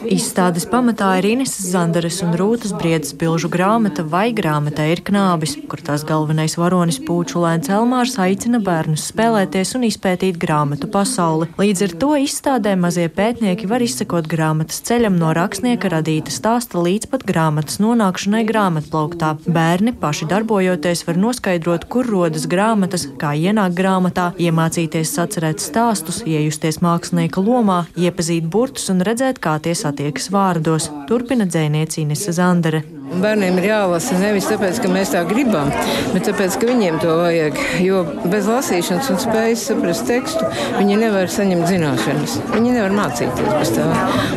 Izstādes 0.06 0.66
pamatā 0.70 1.08
ir 1.18 1.26
Ineses 1.32 1.72
Zandares 1.72 2.20
un 2.22 2.36
Rūtas 2.38 2.74
Briedas 2.78 3.16
bilžu 3.18 3.50
grāmata 3.50 4.04
Vai 4.06 4.30
grāmatā 4.36 4.86
ir 4.92 5.02
knābis, 5.08 5.56
kur 5.70 5.82
tās 5.82 6.04
galvenais 6.06 6.54
varonis 6.60 7.00
Pūčulēns 7.02 7.72
Elmārs 7.74 8.14
aicina 8.22 8.60
bērnus 8.62 9.08
spēlēties 9.10 9.74
un 9.80 9.88
izpētīt 9.88 10.38
grāmatu 10.42 10.90
pasauli. 10.94 11.48
Līdz 11.58 11.82
ar 11.88 11.96
to 12.04 12.12
izstādē 12.22 12.76
mazie 12.78 13.08
pētnieki 13.10 13.70
var 13.72 13.82
izsekot 13.82 14.30
grāmatas 14.30 14.84
ceļam 14.86 15.18
no 15.18 15.34
rakstnieka 15.34 15.90
radīta 15.96 16.34
stāsta 16.34 16.84
līdz 16.86 17.10
pat 17.10 17.26
grāmatas 17.26 17.82
nonākšanai 17.82 18.44
grāmatplauktā. 18.46 19.34
Bērni 19.50 19.96
paši 19.98 20.30
darbojoties 20.30 21.06
var 21.10 21.22
noskaidrot, 21.26 21.90
kur 21.90 22.06
rodas 22.12 22.46
grāmatas, 22.52 23.08
kā 23.18 23.34
ienākt 23.34 23.80
grāmatā, 23.82 24.30
iemācīties 24.38 25.18
sacerēt 25.18 25.64
stāstus, 25.64 26.22
iejusties 26.30 26.84
mākslinieka 26.86 27.42
lomā, 27.42 27.82
iepazīt 28.00 28.48
burtus 28.52 28.90
un 28.94 29.04
redzēt, 29.06 29.40
kā 29.44 29.56
tie 29.64 29.76
satiekas 29.78 30.30
vārdos, 30.34 30.90
turpina 31.10 31.48
dzēniecīnes 31.48 32.28
Zandere. 32.36 32.84
Bērniem 33.06 33.60
ir 33.62 33.68
jālasa 33.70 34.18
nevis 34.18 34.48
tāpēc, 34.50 34.80
ka 34.82 34.90
mēs 34.92 35.14
tā 35.14 35.22
gribam, 35.30 35.70
bet 36.12 36.26
tāpēc, 36.26 36.58
ka 36.60 36.70
viņiem 36.72 36.98
to 37.04 37.14
vajag. 37.22 37.62
Jo 37.86 38.02
bez 38.26 38.50
lasīšanas 38.50 39.12
un 39.14 39.22
spējas 39.22 39.68
saprast 39.70 40.08
tekstu 40.10 40.50
viņi 40.80 41.00
nevar 41.06 41.30
saņemt 41.32 41.70
zināšanas. 41.70 42.40
Viņi 42.56 42.76
nevar 42.76 42.98
mācīties 42.98 43.56
bez 43.60 43.74
tā. 43.78 43.88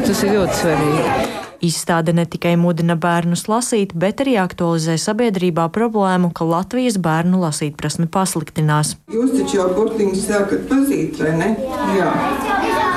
Tas 0.04 0.22
ir 0.22 0.36
ļoti 0.36 0.62
svarīgi. 0.62 1.36
Izstāde 1.64 2.12
ne 2.14 2.22
tikai 2.22 2.52
mudina 2.60 2.94
bērnus 2.94 3.48
lasīt, 3.50 3.90
bet 3.98 4.20
arī 4.22 4.36
aktualizē 4.38 4.94
sabiedrībā 5.02 5.64
problēmu, 5.74 6.30
ka 6.30 6.46
Latvijas 6.46 7.00
bērnu 7.02 7.40
lasīt 7.42 7.74
prasme 7.80 8.06
pasliktinās. 8.06 8.94
Jūs 9.10 9.34
taču 9.40 9.58
jau 9.58 9.66
burtiņu 9.74 10.22
sākat 10.22 10.68
pazīt, 10.70 11.18
vai 11.18 11.34
ne? 11.40 11.50
Jā. 11.98 12.12
Nu, 12.14 12.87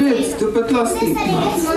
redz, 0.00 0.34
tu 0.40 0.50
pat 0.54 0.72
lasīt 0.74 1.16
māci. 1.16 1.76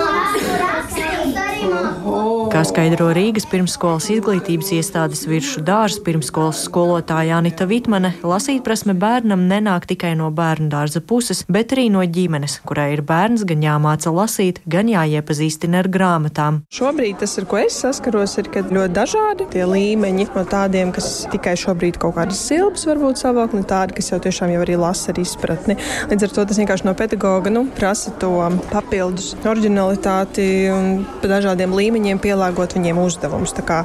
Kā 2.49 2.63
skaidro 2.65 3.11
Rīgas 3.13 3.45
pirmsskolas 3.45 4.07
izglītības 4.09 4.71
iestādes 4.73 5.19
virsmu 5.29 5.61
dārza 5.67 5.99
pirmsskolas 6.01 6.63
skolotāja 6.65 7.35
Anita 7.37 7.67
Vitmane, 7.69 8.09
lasītprasme 8.25 8.95
bērnam 8.97 9.43
nenāk 9.45 9.85
tikai 9.91 10.15
no 10.17 10.31
bērnu 10.33 10.65
dārza 10.71 10.97
puses, 11.05 11.43
bet 11.45 11.75
arī 11.75 11.85
no 11.93 12.01
ģimenes, 12.01 12.55
kurai 12.65 12.87
ir 12.95 13.03
bērns 13.05 13.43
gan 13.45 13.61
jāmāca 13.61 14.09
lasīt, 14.15 14.63
gan 14.65 14.89
jāiepazīstina 14.89 15.83
ar 15.83 15.89
grāmatām. 15.93 16.57
Šobrīd 16.73 17.19
tas, 17.21 17.35
ar 17.37 17.45
ko 17.51 17.59
es 17.61 17.77
saskaros, 17.83 18.33
ir 18.41 18.49
ļoti 18.49 18.97
dažādi 18.97 19.47
tie 19.53 19.67
līmeņi 19.69 20.27
no 20.33 20.45
tādiem, 20.49 20.89
kas 20.95 21.27
tikai 21.29 21.53
šobrīd 21.53 22.01
kaut 22.01 22.17
kādas 22.17 22.41
silpas 22.49 22.87
varbūt 22.89 23.21
savāk, 23.21 23.53
un 23.53 23.69
tādi, 23.69 23.99
kas 23.99 24.09
jau 24.09 24.21
tiešām 24.25 24.55
jau 24.55 24.65
arī 24.65 24.79
lasa 24.81 25.13
ar 25.13 25.21
izpratni. 25.21 25.77
Līdz 26.09 26.25
ar 26.31 26.35
to 26.39 26.47
tas 26.49 26.63
vienkārši 26.63 26.89
no 26.89 26.97
pedagoga 26.97 27.53
nu, 27.53 27.67
prasa 27.77 28.15
to 28.17 28.33
papildus 28.73 29.35
originalitāti 29.45 30.49
un 30.73 31.05
dažādiem 31.21 31.77
līmeņiem 31.77 32.25
pielāgot 32.39 32.75
viņiem 32.77 32.99
uzdevumus. 33.03 33.53
Tā 33.57 33.65
kā, 33.67 33.79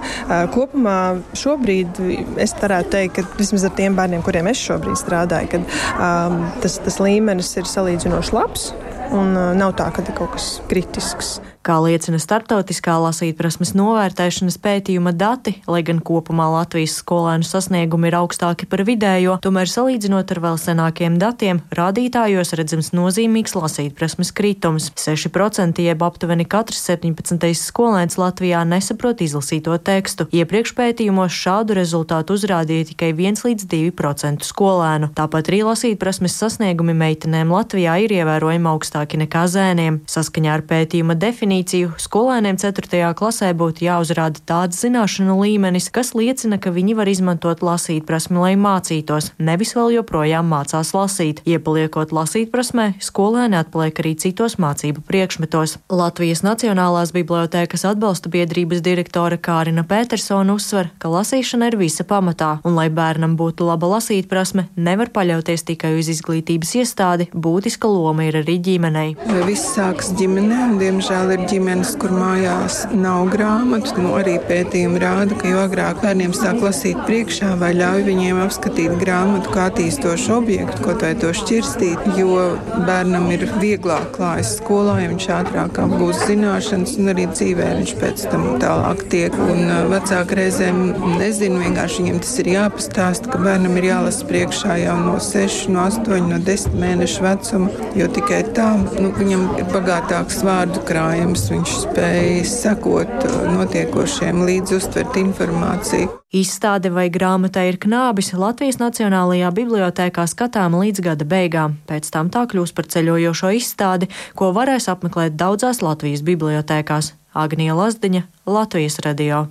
kopumā 0.54 1.18
šobrīd 1.38 1.98
es 2.42 2.54
varētu 2.60 2.94
teikt, 2.94 3.18
ka 3.18 3.38
vismaz 3.38 3.66
ar 3.66 3.74
tiem 3.76 3.96
bērniem, 3.98 4.22
kuriem 4.24 4.48
es 4.50 4.62
šobrīd 4.62 4.98
strādāju, 5.00 5.50
kad, 5.56 5.68
um, 5.98 6.40
tas, 6.62 6.78
tas 6.84 7.00
līmenis 7.02 7.54
ir 7.58 7.70
salīdzinoši 7.70 8.36
labs 8.36 8.72
un 9.14 9.34
uh, 9.38 9.50
nav 9.56 9.74
tā, 9.78 9.88
ka 9.94 10.04
ir 10.04 10.14
kaut 10.16 10.34
kas 10.36 10.58
kritisks. 10.70 11.38
Kā 11.64 11.78
liecina 11.80 12.18
starptautiskā 12.20 12.98
lasītprasmes 13.00 13.70
novērtēšanas 13.72 14.58
pētījuma 14.60 15.14
dati, 15.16 15.54
lai 15.64 15.80
gan 15.80 16.02
kopumā 16.04 16.50
Latvijas 16.52 16.98
skolēnu 17.00 17.46
sasniegumi 17.48 18.10
ir 18.10 18.18
augstāki 18.18 18.68
par 18.68 18.82
vidējo, 18.84 19.38
tomēr 19.40 19.70
salīdzinot 19.72 20.34
ar 20.34 20.40
vēl 20.44 20.58
senākiem 20.60 21.16
datiem, 21.22 21.62
rādītājos 21.72 22.52
redzams 22.60 22.92
nozīmīgs 22.92 23.56
lasītprasmes 23.56 24.34
kritums. 24.36 24.90
6% 25.00 25.80
jeb 25.80 26.04
aptuveni 26.04 26.44
katrs 26.44 26.82
17. 26.90 27.48
skolēns 27.56 28.18
Latvijā 28.20 28.60
nesaprot 28.68 29.24
izlasīto 29.24 29.78
tekstu. 29.80 30.28
Iepriekš 30.36 30.74
pētījumos 30.76 31.32
šādu 31.32 31.78
rezultātu 31.80 32.36
uzrādīja 32.36 32.90
tikai 32.92 33.14
1 33.14 33.40
līdz 33.48 33.70
2% 33.72 34.44
skolēnu. 34.50 35.14
Tāpat 35.16 35.48
arī 35.48 35.62
lasītprasmes 35.70 36.36
sasniegumi 36.44 36.92
meitenēm 36.92 37.56
Latvijā 37.56 37.96
ir 38.04 38.18
ievērojami 38.20 38.72
augstāki 38.74 39.03
nekā 39.12 39.44
zēniem. 39.52 40.00
Saskaņā 40.08 40.54
ar 40.56 40.62
pētījuma 40.64 41.14
definīciju 41.20 41.92
skolēniem 42.00 42.56
4. 42.56 43.12
klasē 43.18 43.50
būtu 43.52 43.84
jāuzrāda 43.84 44.40
tāds 44.48 44.80
zināšanu 44.80 45.36
līmenis, 45.42 45.90
kas 45.92 46.14
liecina, 46.16 46.56
ka 46.56 46.72
viņi 46.72 46.96
var 46.96 47.10
izmantot 47.12 47.60
lasīt 47.60 48.06
prasmi, 48.08 48.40
lai 48.40 48.54
mācītos, 48.56 49.32
nevis 49.36 49.74
vēl 49.76 49.98
joprojām 49.98 50.48
mācās 50.48 50.94
lasīt. 50.96 51.42
Iepaliekot 51.44 52.14
lasīt 52.16 52.48
prasmē, 52.54 52.94
skolēni 53.04 53.60
atpaliek 53.60 54.00
arī 54.00 54.14
citos 54.24 54.56
mācību 54.62 55.04
priekšmetos. 55.04 55.76
Latvijas 55.92 56.44
Nacionālās 56.46 57.12
bibliotēkas 57.14 57.84
atbalsta 57.92 58.32
biedrības 58.32 58.80
direktore 58.84 59.36
Kārina 59.36 59.84
Petersona 59.84 60.56
uzsver, 60.56 60.88
ka 60.98 61.12
lasīšana 61.12 61.68
ir 61.70 61.78
visa 61.80 62.06
pamatā, 62.08 62.58
un 62.64 62.78
lai 62.78 62.88
bērnam 62.88 63.36
būtu 63.36 63.68
laba 63.68 63.94
lasīt 63.96 64.28
prasme, 64.30 64.68
nevar 64.76 65.12
paļauties 65.14 65.66
tikai 65.68 65.94
uz 65.98 66.10
izglītības 66.12 66.74
iestādi, 66.80 67.28
būtiska 67.34 67.90
loma 67.90 68.28
ir 68.28 68.40
arī 68.42 68.58
ģimenei. 68.84 69.14
Viss 69.46 69.74
sākas 69.74 70.12
ģimenē, 70.18 70.58
un 70.68 70.78
diemžēl 70.80 71.32
ir 71.34 71.44
ģimenes, 71.48 71.94
kur 72.00 72.12
mājās 72.12 72.84
nav 72.92 73.30
grāmatu. 73.32 73.96
Nu, 74.02 74.14
arī 74.18 74.36
pētījumi 74.44 75.00
rāda, 75.00 75.36
ka 75.38 75.48
jo 75.48 75.62
agrāk 75.64 76.02
bērniem 76.02 76.34
sāk 76.36 76.60
lasīt 76.64 76.98
priekšā 77.06 77.54
vai 77.60 77.72
ļauj 77.78 78.04
viņiem 78.08 78.40
apskatīt 78.44 78.96
grāmatu 79.00 79.52
kā 79.54 79.68
attīstošu 79.70 80.34
objektu, 80.36 80.82
ko 80.84 80.96
tai 81.00 81.14
to 81.20 81.32
šķirstīt, 81.36 82.10
jo 82.18 82.58
bērnam 82.84 83.30
ir 83.34 83.46
vieglāk 83.62 84.10
klājas 84.16 84.56
skolā, 84.58 84.98
ja 85.02 85.12
viņš 85.12 85.28
ātrāk 85.38 85.80
apgūst 85.84 86.26
zināšanas 86.28 86.96
un 87.00 87.12
arī 87.14 87.28
dzīvē 87.32 87.70
viņš 87.80 87.94
pēc 88.02 88.26
tam 88.32 88.46
tālāk 88.62 89.06
tiek. 89.12 89.38
Un 89.44 89.72
vecāki 89.92 90.40
reizēm 90.40 90.82
nezinu, 91.20 91.62
vienkārši 91.62 92.02
viņiem 92.02 92.20
tas 92.24 92.36
ir 92.42 92.52
jāpastāst, 92.54 93.30
ka 93.32 93.40
bērnam 93.40 93.78
ir 93.80 93.90
jālasa 93.92 94.28
priekšā 94.28 94.78
jau 94.82 94.98
no 95.00 95.16
6, 95.22 95.72
no 95.72 95.86
8, 95.88 96.30
no 96.34 96.40
10 96.44 96.78
mēnešu 96.80 97.24
vecuma, 97.24 97.72
jo 97.98 98.10
tikai 98.12 98.42
tā 98.56 98.73
nu, 98.76 99.10
viņam 99.14 99.44
ir 99.58 99.66
bagātāks 99.70 100.40
vārdu 100.46 100.82
krājums 100.88 101.46
viņš 101.52 101.72
spēja 101.84 102.44
sekot 102.48 103.26
notiekošiem, 103.54 104.44
līdz 104.48 104.76
uztvert 104.78 105.18
informāciju. 105.20 106.10
Izstāde 106.34 106.90
vai 106.94 107.06
grāmata 107.14 107.62
ir 107.68 107.78
knābis 107.82 108.32
Latvijas 108.34 108.80
Nacionālajā 108.82 109.52
bibliotēkā 109.54 110.26
skatām 110.30 110.74
līdz 110.80 111.04
gada 111.06 111.28
beigām. 111.28 111.78
Pēc 111.86 112.10
tam 112.14 112.30
tā 112.34 112.44
kļūs 112.50 112.74
par 112.74 112.88
ceļojošo 112.90 113.52
izstādi, 113.58 114.10
ko 114.34 114.50
varēs 114.56 114.90
apmeklēt 114.90 115.38
daudzās 115.38 115.82
Latvijas 115.84 116.24
bibliotēkās. 116.26 117.14
Agnija 117.34 117.74
Lazdiņa, 117.78 118.26
Latvijas 118.46 119.00
radio. 119.06 119.46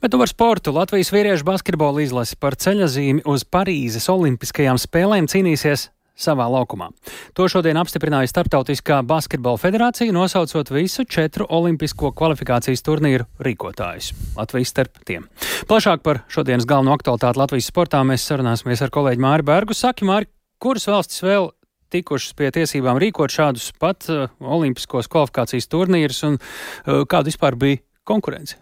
Bet 0.00 0.16
par 0.16 0.28
sportu 0.32 0.72
Latvijas 0.72 1.12
vīriešu 1.12 1.44
basketbola 1.44 2.00
izlase 2.00 2.36
par 2.40 2.56
ceļazīmi 2.56 3.26
uz 3.28 3.44
Parīzes 3.44 4.08
Olimpiskajām 4.08 4.80
spēlēm 4.80 5.28
cīnīsies 5.28 5.90
savā 6.20 6.46
laukumā. 6.52 6.90
To 7.38 7.48
šodien 7.50 7.78
apstiprināja 7.80 8.30
Startautiskā 8.30 9.00
basketbola 9.06 9.60
federācija, 9.60 10.12
nosaucot 10.14 10.72
visu 10.74 11.06
četru 11.08 11.46
olimpisko 11.48 12.12
kvalifikācijas 12.16 12.84
turnīru 12.86 13.28
rīkotājus. 13.42 14.12
Latvijas 14.36 14.74
starp 14.74 15.00
tiem. 15.08 15.26
Plašāk 15.70 16.04
par 16.06 16.22
šodienas 16.32 16.68
galveno 16.68 16.94
aktualitāti 16.96 17.40
Latvijas 17.40 17.70
sportā 17.72 18.02
mēs 18.06 18.26
sarunāsimies 18.28 18.84
ar 18.84 18.92
kolēģi 18.94 19.24
Māri 19.24 19.46
Bergu. 19.46 19.76
Saki, 19.76 20.06
Māri, 20.08 20.30
kuras 20.62 20.86
valstis 20.90 21.24
vēl 21.24 21.50
tikušas 21.90 22.36
pie 22.38 22.52
tiesībām 22.54 23.00
rīkot 23.02 23.34
šādus 23.34 23.72
pat 23.80 24.06
uh, 24.12 24.28
olimpiskos 24.38 25.10
kvalifikācijas 25.10 25.68
turnīrus 25.70 26.22
un 26.28 26.38
uh, 26.38 27.02
kāda 27.10 27.30
vispār 27.32 27.58
bija 27.58 27.82
konkurence? 28.06 28.58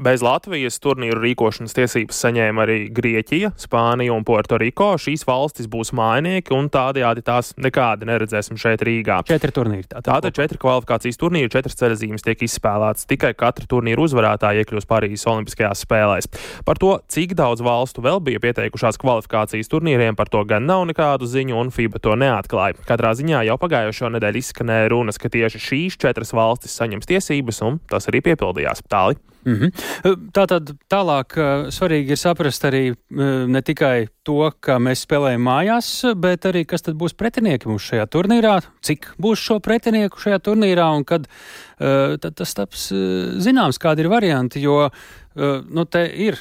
Bez 0.00 0.22
Latvijas 0.24 0.78
turnīru 0.80 1.20
rīkošanas 1.20 1.74
tiesības 1.76 2.16
saņēma 2.22 2.62
arī 2.64 2.76
Grieķija, 2.96 3.50
Spānija 3.60 4.14
un 4.14 4.22
Puertoriko. 4.24 4.94
Šīs 4.96 5.26
valstis 5.28 5.66
būs 5.68 5.90
mājnieki, 5.92 6.54
un 6.56 6.70
tādējādi 6.72 7.20
tās 7.26 7.50
nekādi 7.60 8.08
neredzēsim 8.08 8.56
šeit 8.56 8.80
Rīgā. 8.86 9.18
Četri 9.28 9.52
turnīri. 9.52 9.84
Tātad, 9.90 10.06
tātad 10.08 10.38
četri 10.38 10.56
kvalifikācijas 10.62 11.20
turnīri, 11.20 11.50
četras 11.52 11.76
ceļzīmes 11.82 12.24
tiek 12.24 12.46
izspēlētas. 12.48 13.04
Tikai 13.12 13.34
katra 13.36 13.68
turnīra 13.68 14.00
uzvarētāja 14.06 14.64
iekļūs 14.64 14.88
Parīzes 14.88 15.28
Olimpiskajās 15.28 15.84
spēlēs. 15.84 16.30
Par 16.64 16.80
to, 16.80 16.94
cik 17.12 17.36
daudz 17.36 17.60
valstu 17.60 18.00
vēl 18.00 18.24
bija 18.24 18.40
pieteikušās 18.40 18.96
kvalifikācijas 19.04 19.68
turnīriem, 19.68 20.16
par 20.16 20.32
to 20.32 20.46
gan 20.48 20.64
nav 20.64 20.86
nekādu 20.88 21.28
ziņu, 21.28 21.58
un 21.60 21.74
FIBA 21.76 22.00
to 22.00 22.16
neatklāja. 22.16 22.80
Katrā 22.88 23.12
ziņā 23.20 23.44
jau 23.50 23.60
pagājušo 23.60 24.14
nedēļu 24.16 24.46
izskanēja 24.46 24.94
runas, 24.94 25.20
ka 25.20 25.28
tieši 25.28 25.60
šīs 25.66 26.00
četras 26.00 26.32
valstis 26.32 26.80
saņems 26.80 27.12
tiesības, 27.12 27.60
un 27.68 27.82
tas 27.92 28.08
arī 28.08 28.24
piepildījās. 28.30 28.88
Tāli. 28.88 29.20
Mm 29.44 29.54
-hmm. 29.56 29.70
Tātad 30.32 30.74
tālāk 30.90 31.36
svarīgi 31.72 32.10
ir 32.10 32.16
saprast 32.16 32.64
arī 32.64 32.94
ne 33.10 33.62
tikai 33.62 34.08
to, 34.22 34.52
ka 34.60 34.78
mēs 34.78 35.06
spēlējam 35.06 35.40
mājās, 35.40 36.14
bet 36.16 36.44
arī 36.44 36.66
kas 36.66 36.82
tad 36.82 36.94
būs 36.94 37.16
pretinieki 37.16 37.68
mums 37.68 37.82
šajā 37.82 38.06
turnīrā, 38.06 38.60
cik 38.82 39.06
būs 39.18 39.38
šo 39.38 39.60
pretinieku 39.60 40.20
šajā 40.20 40.38
turnīrā 40.38 40.96
un 40.96 41.04
kad 41.04 41.26
tad 42.20 42.34
tas 42.34 42.54
taps 42.54 42.92
zināms, 43.38 43.78
kādi 43.78 44.00
ir 44.00 44.08
varianti, 44.08 44.60
jo 44.60 44.90
nu, 45.70 45.84
te 45.84 46.06
ir 46.06 46.36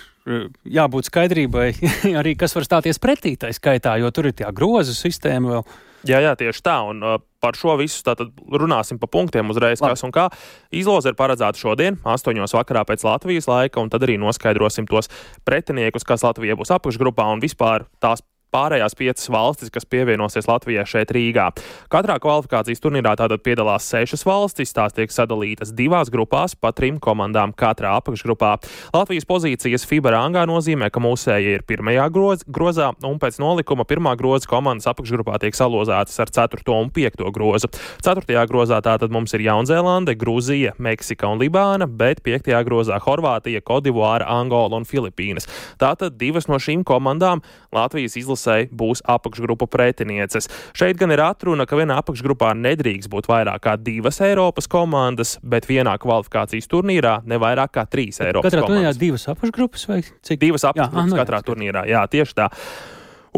jābūt 0.65 1.09
skaidrībai 1.09 1.73
arī, 2.19 2.35
kas 2.39 2.55
var 2.55 2.67
stāties 2.67 2.99
pretī 3.01 3.35
tai 3.39 3.53
skaitā, 3.55 3.97
jo 3.99 4.11
tur 4.11 4.29
ir 4.29 4.37
tā 4.37 4.51
grozu 4.55 4.93
sistēma 4.97 5.55
vēl. 5.55 5.63
Jā, 6.07 6.21
jā, 6.23 6.35
tieši 6.39 6.63
tā. 6.63 6.77
Un, 6.87 7.03
uh, 7.03 7.19
par 7.41 7.57
šo 7.59 7.75
visu 7.79 8.03
tātad 8.05 8.31
runāsim 8.51 8.99
pa 8.99 9.09
punktiem 9.11 9.49
uzreiz, 9.51 9.81
Labi. 9.81 9.95
kas 9.95 10.05
un 10.07 10.13
kā. 10.15 10.27
Izloze 10.75 11.11
ir 11.11 11.19
paredzēta 11.19 11.59
šodien, 11.59 11.99
8. 12.03 12.43
vakarā 12.55 12.85
pēc 12.87 13.05
Latvijas 13.07 13.49
laika, 13.49 13.81
un 13.81 13.91
tad 13.91 14.05
arī 14.07 14.19
noskaidrosim 14.21 14.87
tos 14.89 15.11
pretiniekus, 15.47 16.07
kas 16.07 16.25
Latvijai 16.27 16.59
būs 16.59 16.73
apakšgrupā 16.75 17.27
un 17.33 17.43
vispār 17.43 17.87
tās 18.03 18.23
pārējās 18.53 18.95
piecas 18.97 19.29
valstis, 19.31 19.71
kas 19.73 19.85
pievienosies 19.89 20.47
Latvijai 20.49 20.85
šeit 20.89 21.11
Rīgā. 21.13 21.49
Katrā 21.91 22.17
kvalifikācijas 22.21 22.81
turnīrā 22.81 23.13
tātad 23.19 23.43
piedalās 23.45 23.85
sešas 23.89 24.25
valstis, 24.25 24.73
tās 24.75 24.95
tiek 24.97 25.13
sadalītas 25.13 25.73
divās 25.77 26.09
grupās, 26.13 26.55
pa 26.57 26.71
trim 26.75 26.97
komandām 27.01 27.53
katrā 27.53 27.95
apakšgrupā. 27.99 28.55
Latvijas 28.95 29.27
pozīcijas 29.29 29.85
FIBA 29.89 30.15
rangā 30.15 30.45
nozīmē, 30.49 30.89
ka 30.93 31.03
mūsēji 31.03 31.55
ir 31.59 31.65
pirmajā 31.69 32.07
groz, 32.13 32.45
grozā, 32.49 32.91
un 33.05 33.19
pēc 33.21 33.39
nolikuma 33.41 33.85
pirmā 33.89 34.15
groza 34.19 34.49
komandas 34.49 34.89
apakšgrupā 34.89 35.37
tiek 35.43 35.57
salozētas 35.57 36.17
ar 36.23 36.33
4. 36.49 36.65
un 36.73 36.91
5. 36.95 37.25
grozu. 37.35 37.69
4. 38.05 38.39
grozā 38.49 38.81
tātad 38.85 39.13
mums 39.13 39.35
ir 39.37 39.45
Jaunzēlande, 39.45 40.17
Grūzija, 40.19 40.75
Meksika 40.81 41.29
un 41.29 41.41
Libāna, 41.41 41.85
bet 41.85 42.23
5. 42.25 42.49
grozā 42.65 42.97
Horvātija, 43.03 43.61
Kodivāra, 43.65 44.27
Angola 44.39 44.79
un 44.79 44.89
Filipīnas. 44.89 45.47
Tātad 45.81 46.17
divas 46.17 46.49
no 46.49 46.57
šīm 46.61 46.85
komandām 46.87 47.43
Latvijas 47.75 48.17
izlasīs 48.17 48.38
izlasē 48.39 48.69
būs 48.71 49.03
apakšgrupu 49.05 49.67
pretinieces. 49.67 50.49
Šeit 50.73 50.97
gan 50.97 51.11
ir 51.11 51.21
atruna, 51.21 51.65
ka 51.65 51.77
vienā 51.77 51.99
apakšgrupā 51.99 52.53
nedrīkst 52.55 53.09
būt 53.09 53.27
vairāk 53.29 53.61
kā 53.63 53.75
divas 53.77 54.19
Eiropas 54.21 54.67
komandas, 54.67 55.37
bet 55.43 55.67
vienā 55.67 55.97
kvalifikācijas 55.99 56.69
turnīrā 56.69 57.21
ne 57.25 57.37
vairāk 57.37 57.73
kā 57.75 57.85
trīs 57.85 58.19
Eiropas 58.21 58.51
katrā 58.51 58.63
komandas. 58.63 58.95
Katrā 58.95 58.95
turnīrā 58.95 58.99
divas 58.99 59.27
apakšgrupas 59.27 59.87
vai 59.89 60.01
cik? 60.03 60.39
Divas 60.39 60.63
apakšgrupas 60.63 60.95
jā, 60.95 61.09
ah, 61.09 61.11
no, 61.11 61.19
katrā 61.19 61.43
turnīrā, 61.43 61.85
jā, 61.89 62.05
tieši 62.07 62.37
tā. 62.37 62.49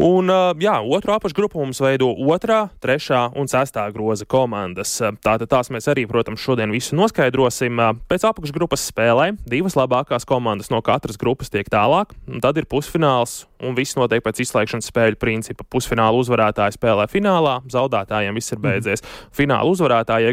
Un, 0.00 0.30
jā, 0.62 0.74
otru 0.80 1.12
apakšgrupu 1.12 1.60
mums 1.60 1.80
veido 1.82 2.08
otrā, 2.32 2.64
trešā 2.80 3.26
un 3.36 3.48
sestā 3.50 3.84
groza 3.92 4.24
komandas. 4.24 4.94
Tātad 5.20 5.50
tās 5.52 5.68
mēs 5.74 5.88
arī, 5.92 6.06
protams, 6.08 6.40
šodien 6.40 6.72
visu 6.72 6.96
noskaidrosim. 6.96 7.80
Pēc 8.08 8.24
apakšgrupas 8.30 8.86
spēlēm 8.88 9.36
divas 9.44 9.76
labākās 9.76 10.24
komandas 10.28 10.72
no 10.72 10.80
katras 10.84 11.20
grupas 11.20 11.52
tiek 11.52 11.68
tālāk, 11.72 12.16
un 12.24 12.40
tad 12.40 12.56
ir 12.56 12.68
pusfināls, 12.70 13.42
un 13.60 13.76
viss 13.76 13.98
notiek 13.98 14.24
pēc 14.24 14.40
izslēgšanas 14.46 14.88
spēļu 14.88 15.20
principa. 15.20 15.68
Pusfināla 15.68 16.16
uzvarētāji 16.24 16.78
spēlē 16.78 17.06
finālā, 17.12 17.58
zaudētājiem 17.72 18.40
viss 18.40 18.54
ir 18.54 18.62
mhm. 18.62 18.68
beidzies. 18.68 19.04
Fināla 19.36 19.68
uzvarētāji 19.68 20.32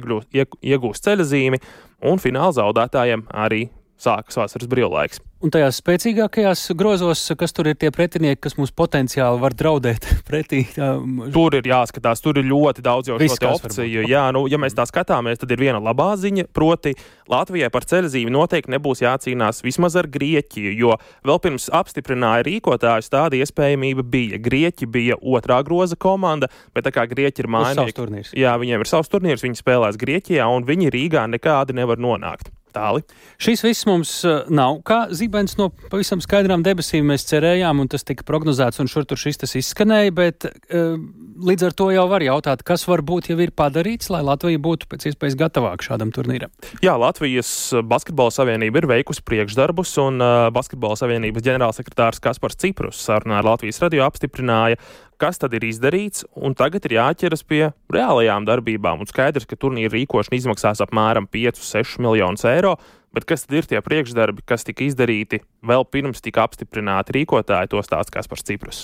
iegūst 0.72 1.10
ceļazīmi, 1.10 1.60
un 2.08 2.24
fināla 2.24 2.56
zaudētājiem 2.62 3.28
arī 3.36 3.68
sākas 4.00 4.40
vasaras 4.40 4.72
brīvlaiks. 4.72 5.20
Un 5.40 5.54
tajās 5.56 5.78
spēcīgākajās 5.80 6.66
grozos, 6.76 7.22
kas 7.40 7.54
tur 7.56 7.70
ir 7.72 7.78
tie 7.80 7.88
pretinieki, 7.96 8.42
kas 8.44 8.58
mums 8.58 8.74
potenciāli 8.76 9.40
var 9.40 9.54
draudēt 9.56 10.04
pretī? 10.28 10.66
Tā... 10.76 10.90
Tur 11.32 11.56
ir 11.56 11.70
jāskatās, 11.70 12.20
tur 12.20 12.42
ir 12.42 12.50
ļoti 12.50 12.84
daudz 12.84 13.08
jau 13.08 13.16
šo 13.22 13.54
opciju. 13.54 14.04
Jā, 14.12 14.26
nu, 14.36 14.42
ja 14.52 14.60
mēs 14.60 14.76
tā 14.76 14.84
skatāmies, 14.90 15.40
tad 15.40 15.56
ir 15.56 15.64
viena 15.64 15.80
labā 15.80 16.10
ziņa, 16.20 16.50
proti 16.52 16.92
Latvijai 17.32 17.72
par 17.72 17.88
ceļzīmi 17.88 18.36
noteikti 18.36 18.76
nebūs 18.76 19.06
jācīnās 19.06 19.64
vismaz 19.64 19.96
ar 20.02 20.12
Grieķiju, 20.12 20.76
jo 20.76 21.00
vēl 21.24 21.42
pirms 21.48 21.70
apstiprināja 21.72 22.44
rīkotājus 22.50 23.08
tāda 23.16 23.40
iespējamība 23.40 24.04
bija. 24.04 24.44
Grieķi 24.44 24.92
bija 24.92 25.20
otrā 25.24 25.64
groza 25.64 25.96
komanda, 25.96 26.52
bet 26.76 26.90
tā 26.90 26.98
kā 27.00 27.08
Grieķi 27.08 27.46
ir 27.46 27.54
mājnieki, 27.56 28.28
jā, 28.36 28.60
viņiem 28.60 28.84
ir 28.84 28.92
savs 28.92 29.16
turnīrs, 29.16 29.48
viņi 29.48 29.64
spēlēs 29.64 30.04
Grieķijā 30.04 30.52
un 30.52 30.68
viņi 30.68 30.92
Rīgā 31.00 31.30
nekādi 31.32 31.80
nevar 31.80 32.02
nonākt. 32.02 32.52
Tāli. 32.70 33.02
Šis 33.42 33.64
viss 33.66 33.88
mums 33.90 34.12
uh, 34.28 34.44
nav 34.54 34.84
kā 34.86 35.08
zibens 35.30 35.56
no 35.60 35.70
pavisam 35.92 36.22
skaidrām 36.24 36.64
debesīm. 36.66 37.06
Mēs 37.10 37.28
cerējām, 37.30 37.84
un 37.84 37.90
tas 37.92 38.04
tika 38.08 38.26
prognozēts, 38.26 38.82
un 38.82 38.90
šur 38.90 39.06
tur 39.06 39.20
šis 39.20 39.44
tas 39.44 39.54
izskanēja, 39.60 40.14
bet 40.16 40.48
uh, 40.50 40.98
līdz 41.46 41.70
ar 41.70 41.76
to 41.78 41.90
jau 41.94 42.06
var 42.10 42.26
jautāt, 42.26 42.64
kas 42.66 42.88
varbūt 42.90 43.30
jau 43.32 43.38
ir 43.44 43.54
padarīts, 43.54 44.10
lai 44.10 44.24
Latvija 44.26 44.62
būtu 44.62 44.90
pēc 44.90 45.10
iespējas 45.12 45.38
gatavāka 45.40 45.92
šādam 45.92 46.14
turnīram. 46.16 46.52
Jā, 46.84 46.98
Latvijas 47.00 47.52
Basketbola 47.86 48.34
Savienība 48.34 48.82
ir 48.82 48.90
veikusi 48.90 49.24
priekšdarbus, 49.28 49.94
un 50.02 50.24
uh, 50.24 50.50
Basketbola 50.56 50.98
Savienības 51.00 51.46
ģenerālsekretārs 51.46 52.24
Kaspars 52.24 52.60
Ciprus 52.60 53.04
sarunā 53.06 53.40
ar 53.40 53.54
Latvijas 53.54 53.82
radio 53.86 54.08
apstiprināja, 54.08 54.82
kas 55.20 55.40
tad 55.42 55.54
ir 55.58 55.66
izdarīts, 55.68 56.24
un 56.40 56.56
tagad 56.58 56.86
ir 56.88 56.96
jāķeras 56.96 57.44
pie 57.44 57.66
reālajām 57.92 58.48
darbībām. 58.48 59.04
Un 59.04 59.10
skaidrs, 59.10 59.48
ka 59.50 59.60
turnīra 59.60 59.92
rīkošana 59.98 60.40
izmaksās 60.40 60.82
apmēram 60.86 61.28
5-6 61.28 62.00
miljonus 62.04 62.48
eiro. 62.48 62.78
Bet 63.16 63.26
kas 63.30 63.46
tad 63.46 63.58
ir 63.58 63.70
tie 63.70 63.82
priekšdarbi, 63.82 64.46
kas 64.46 64.68
tika 64.68 64.86
izdarīti 64.86 65.42
vēl 65.66 65.86
pirms 65.90 66.22
tika 66.22 66.46
apstiprināti 66.46 67.20
rīkotāji, 67.20 67.72
to 67.74 67.82
stāsta 67.86 68.20
Kaspars 68.20 68.46
Ciprus. 68.46 68.84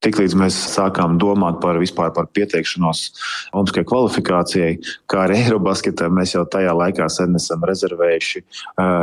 Tiklīdz 0.00 0.32
mēs 0.40 0.56
sākām 0.72 1.18
domāt 1.20 1.58
par 1.60 1.76
vispār 1.80 2.08
par 2.16 2.30
pieteikšanos 2.32 3.00
Olimpiskajai 3.52 3.88
kvalifikācijai, 3.90 4.70
kā 5.10 5.26
arī 5.26 5.36
Eirobasketam, 5.42 6.14
mēs 6.16 6.32
jau 6.32 6.46
tajā 6.48 6.72
laikā 6.72 7.08
sen 7.12 7.36
esam 7.36 7.66
rezervējuši, 7.68 8.40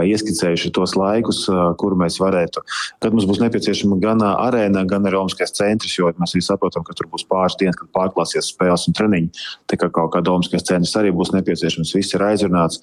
ieskicējuši 0.09 0.71
tos 0.73 0.95
laikus, 0.97 1.43
kur 1.77 1.93
mēs 2.01 2.17
varētu, 2.21 2.63
kad 3.03 3.13
mums 3.13 3.27
būs 3.29 3.41
nepieciešama 3.43 3.99
gan 4.01 4.23
arēna, 4.25 4.87
gan 4.89 5.05
arī 5.05 5.19
Olimpiskais 5.19 5.53
centrs, 5.59 5.93
jo 5.99 6.09
mēs 6.17 6.33
arī 6.33 6.41
saprotam, 6.47 6.85
ka 6.87 6.97
tur 6.97 7.11
būs 7.13 7.27
pāris 7.29 7.59
dienas, 7.61 7.77
kad 7.77 7.91
pārklāsies 7.93 8.49
spēles 8.55 8.87
un 8.89 8.97
treniņi. 8.97 9.45
Tā 9.69 9.77
kā 9.77 9.91
kaut 9.93 10.15
kāda 10.15 10.33
Olimpiskais 10.33 10.65
centrs 10.65 10.95
arī 10.97 11.13
būs 11.13 11.33
nepieciešams, 11.35 11.93
viss 11.93 12.17
ir 12.17 12.25
aizrunāts. 12.25 12.81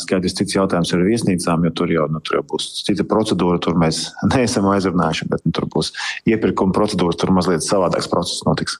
Skaidrs, 0.00 0.38
cits 0.40 0.56
jautājums 0.56 0.94
ar 0.96 1.04
viesnīcām, 1.04 1.68
jo 1.68 1.74
tur 1.82 1.92
jau, 1.92 2.08
nu, 2.08 2.24
tur 2.24 2.40
jau 2.40 2.46
būs 2.54 2.70
cita 2.86 3.04
procedūra, 3.08 3.60
tur 3.60 3.76
mēs 3.76 4.06
neesam 4.32 4.72
aizrunājuši, 4.72 5.28
bet 5.32 5.44
nu, 5.44 5.52
tur 5.52 5.68
būs 5.76 5.92
iepirkuma 6.32 6.72
procedūra. 6.76 7.18
Tur 7.18 7.34
mazliet 7.42 7.66
savādāks 7.66 8.10
process 8.10 8.46
notiks. 8.46 8.78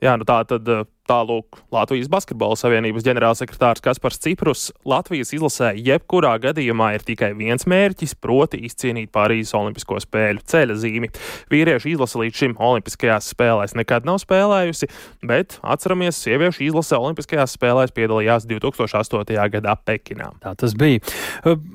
Jā, 0.00 0.14
nu 0.16 0.24
tā 0.24 0.38
tad 0.48 0.64
tālūk 1.10 1.58
Latvijas 1.74 2.08
Basketbola 2.08 2.56
Savienības 2.56 3.04
ģenerālsekretārs 3.04 3.82
Kaspars 3.84 4.16
Ciprus. 4.22 4.62
Latvijas 4.88 5.34
izlasē 5.36 5.74
jebkurā 5.76 6.32
gadījumā 6.40 6.94
ir 6.96 7.04
tikai 7.04 7.32
viens 7.36 7.66
mērķis, 7.68 8.14
proti 8.22 8.62
izcīnīt 8.64 9.10
Pārīzes 9.12 9.52
Olimpisko 9.58 9.98
spēļu 10.00 10.44
ceļa 10.48 10.78
zīmi. 10.80 11.10
Vīriešu 11.52 11.92
izlase 11.92 12.20
līdz 12.22 12.40
šim 12.40 12.56
Olimpiskajās 12.70 13.28
spēlēs 13.34 13.76
nekad 13.76 14.08
nav 14.08 14.22
spēlējusi, 14.22 14.88
bet 15.26 15.58
atceramies, 15.60 16.22
sieviešu 16.24 16.64
izlase 16.70 16.96
Olimpiskajās 16.96 17.58
spēlēs 17.58 17.92
piedalījās 17.96 18.48
2008. 18.48 19.36
gadā 19.56 19.76
Pekinā. 19.84 20.30
Tā 20.40 20.54
tas 20.56 20.76
bija. 20.78 21.04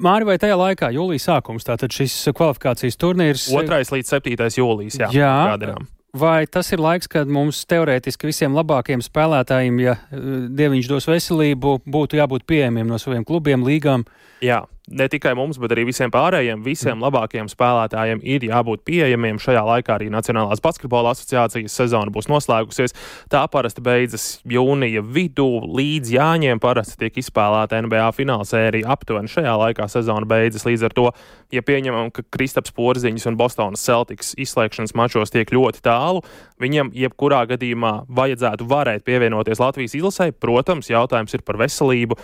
Māri, 0.01 0.25
vai 0.31 0.39
tajā 0.41 0.57
laikā, 0.63 0.89
jūlijas 0.97 1.29
sākums, 1.29 1.67
tātad 1.67 1.93
šis 1.93 2.23
kvalifikācijas 2.33 2.97
turnīrs? 2.97 3.51
2. 3.53 3.83
līdz 3.99 4.15
7. 4.17 4.49
jūlijas, 4.63 5.03
jā. 5.05 5.11
jā 5.13 5.35
kādinām. 5.51 5.85
Vai 6.15 6.45
tas 6.47 6.69
ir 6.71 6.79
laiks, 6.79 7.09
kad 7.11 7.27
mums 7.27 7.65
teorētiski 7.67 8.29
visiem 8.29 8.53
labākajiem 8.55 9.01
spēlētājiem, 9.03 9.81
ja 9.83 9.97
eh, 9.97 10.29
Dieviņš 10.55 10.87
dos 10.91 11.09
veselību, 11.11 11.79
būtu 11.91 12.21
jābūt 12.21 12.45
pieejamiem 12.47 12.87
no 12.87 12.99
saviem 13.01 13.25
klubiem, 13.27 13.65
līgām? 13.67 14.05
Jā, 14.45 14.61
ne 14.87 15.07
tikai 15.09 15.33
mums, 15.37 15.57
bet 15.61 15.73
arī 15.73 15.85
visiem 15.89 16.11
pārējiem, 16.13 16.61
visiem 16.65 17.01
labākajiem 17.01 17.47
spēlētājiem 17.49 18.21
ir 18.21 18.45
jābūt 18.45 18.83
pieejamiem. 18.85 19.39
Šajā 19.41 19.63
laikā 19.65 19.95
arī 19.97 20.11
Nacionālās 20.13 20.61
basketbola 20.63 21.15
asociācijas 21.15 21.73
sezona 21.73 22.13
būs 22.13 22.29
noslēgusies. 22.29 22.93
Tā 23.31 23.41
parasti 23.51 23.83
beidzas 23.85 24.27
jūnija 24.45 25.01
vidū, 25.01 25.47
līdz 25.65 26.13
Jāņiem 26.15 26.61
parasti 26.63 26.99
tiek 27.01 27.19
izspēlēta 27.21 27.81
NBA 27.85 28.07
finālsērija. 28.17 28.89
Aptuveni 28.95 29.31
šajā 29.31 29.55
laikā 29.63 29.89
sezona 29.91 30.29
beidzas. 30.29 30.67
Līdz 30.69 30.87
ar 30.89 30.97
to, 30.97 31.07
ja 31.55 31.65
pieņemam, 31.65 32.11
ka 32.13 32.25
Kristaps 32.33 32.73
Porziņš 32.75 33.29
un 33.31 33.39
Bostonas 33.41 33.85
Celtics 33.85 34.35
izslēgšanas 34.41 34.95
mačos 34.97 35.33
tiek 35.33 35.49
ļoti 35.53 35.81
tālu, 35.85 36.21
viņam 36.61 36.93
jebkurā 36.95 37.43
gadījumā 37.49 38.05
vajadzētu 38.15 38.67
varēt 38.69 39.05
pievienoties 39.07 39.61
Latvijas 39.61 39.97
izlasē. 39.97 40.29
Protams, 40.31 40.91
jautājums 40.93 41.33
ir 41.35 41.43
par 41.45 41.59
veselību 41.61 42.19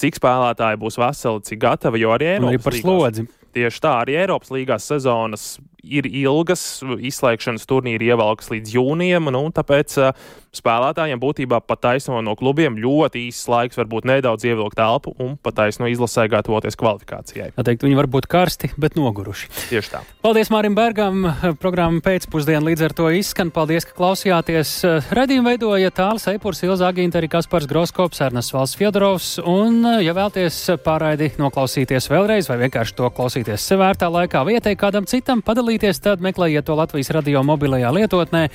cik 0.00 0.18
spēlētāji 0.20 0.80
būs 0.80 0.98
veseli, 1.00 1.44
cik 1.48 1.62
gatavi, 1.64 2.02
jo 2.02 2.14
arī 2.14 2.32
Eiropas 2.34 2.54
arī 2.54 2.62
par 2.64 2.78
slodzi. 2.78 3.26
Tieši 3.56 3.82
tā, 3.82 3.94
arī 4.04 4.16
Eiropas 4.22 4.52
līgās 4.54 4.86
sezonas 4.86 5.46
ir 5.84 6.08
ilgas, 6.08 6.82
izslēgšanas 6.82 7.66
turnīri 7.70 8.10
ievelkas 8.10 8.50
līdz 8.52 8.76
jūnijam, 8.76 9.30
nu, 9.34 9.46
tāpēc 9.54 9.96
uh, 10.00 10.12
spēlētājiem 10.54 11.20
būtībā 11.22 11.60
pat 11.62 11.82
taisno 11.84 12.18
no 12.24 12.34
klubiem 12.38 12.78
ļoti 12.80 13.26
īsts 13.28 13.48
laiks, 13.50 13.78
varbūt 13.78 14.08
nedaudz 14.10 14.46
ievilkt 14.48 14.78
telpu 14.78 15.14
un 15.22 15.36
pat 15.40 15.56
taisno 15.60 15.88
izlasē 15.90 16.26
gatavoties 16.30 16.78
kvalifikācijai. 16.80 17.52
Teikt, 17.54 17.84
viņi 17.86 17.98
var 17.98 18.08
būt 18.10 18.26
karsti, 18.30 18.72
bet 18.80 18.96
noguruši. 18.98 19.50
Tieši 19.70 19.92
tā. 19.92 20.02
Paldies 20.24 20.50
Mārim 20.52 20.74
Bergam, 20.78 21.22
programma 21.62 22.02
pēcpusdiena 22.04 22.64
līdz 22.66 22.86
ar 22.88 22.96
to 22.98 23.10
izskan. 23.14 23.52
Paldies, 23.54 23.86
ka 23.86 23.94
klausījāties. 23.98 24.74
Redījumu 25.14 25.52
veidoja 25.52 25.92
Tāls 25.94 26.26
Eipurs, 26.32 26.64
Ilza 26.66 26.90
Agīnta, 26.90 27.20
arī 27.20 27.30
Kaspars 27.30 27.68
Groskops, 27.70 28.22
Ernests 28.26 28.54
Valsts 28.54 28.78
Fjodorovs. 28.80 29.30
Un, 29.46 29.84
ja 30.02 30.14
vēlties 30.16 30.58
pārraidi 30.84 31.30
noklausīties 31.40 32.10
vēlreiz 32.10 32.50
vai 32.50 32.58
vienkārši 32.64 32.96
to 32.98 33.10
klausīties 33.14 33.68
sevērtā 33.70 34.10
laikā 34.10 34.42
vai 34.46 34.58
ieteikt 34.58 34.82
kādam 34.82 35.06
citam 35.10 35.44
padalīties, 35.46 35.69
tad 36.02 36.24
meklējiet 36.24 36.66
to 36.66 36.74
Latvijas 36.78 37.12
radio 37.14 37.44
mobilajā 37.46 37.92
lietotnē 37.94 38.48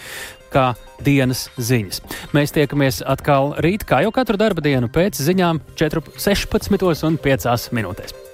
kā 0.52 0.74
dienas 1.06 1.48
ziņas. 1.56 2.02
Mēs 2.36 2.56
tiekamies 2.56 3.02
atkal 3.06 3.54
rīt, 3.64 3.88
kā 3.88 4.04
jau 4.06 4.12
katru 4.16 4.40
darba 4.42 4.64
dienu, 4.66 4.90
pēc 4.92 5.22
ziņām 5.22 5.62
4, 5.80 6.06
16 6.18 7.08
un 7.08 7.20
5 7.22 7.70
minūtēs. 7.76 8.25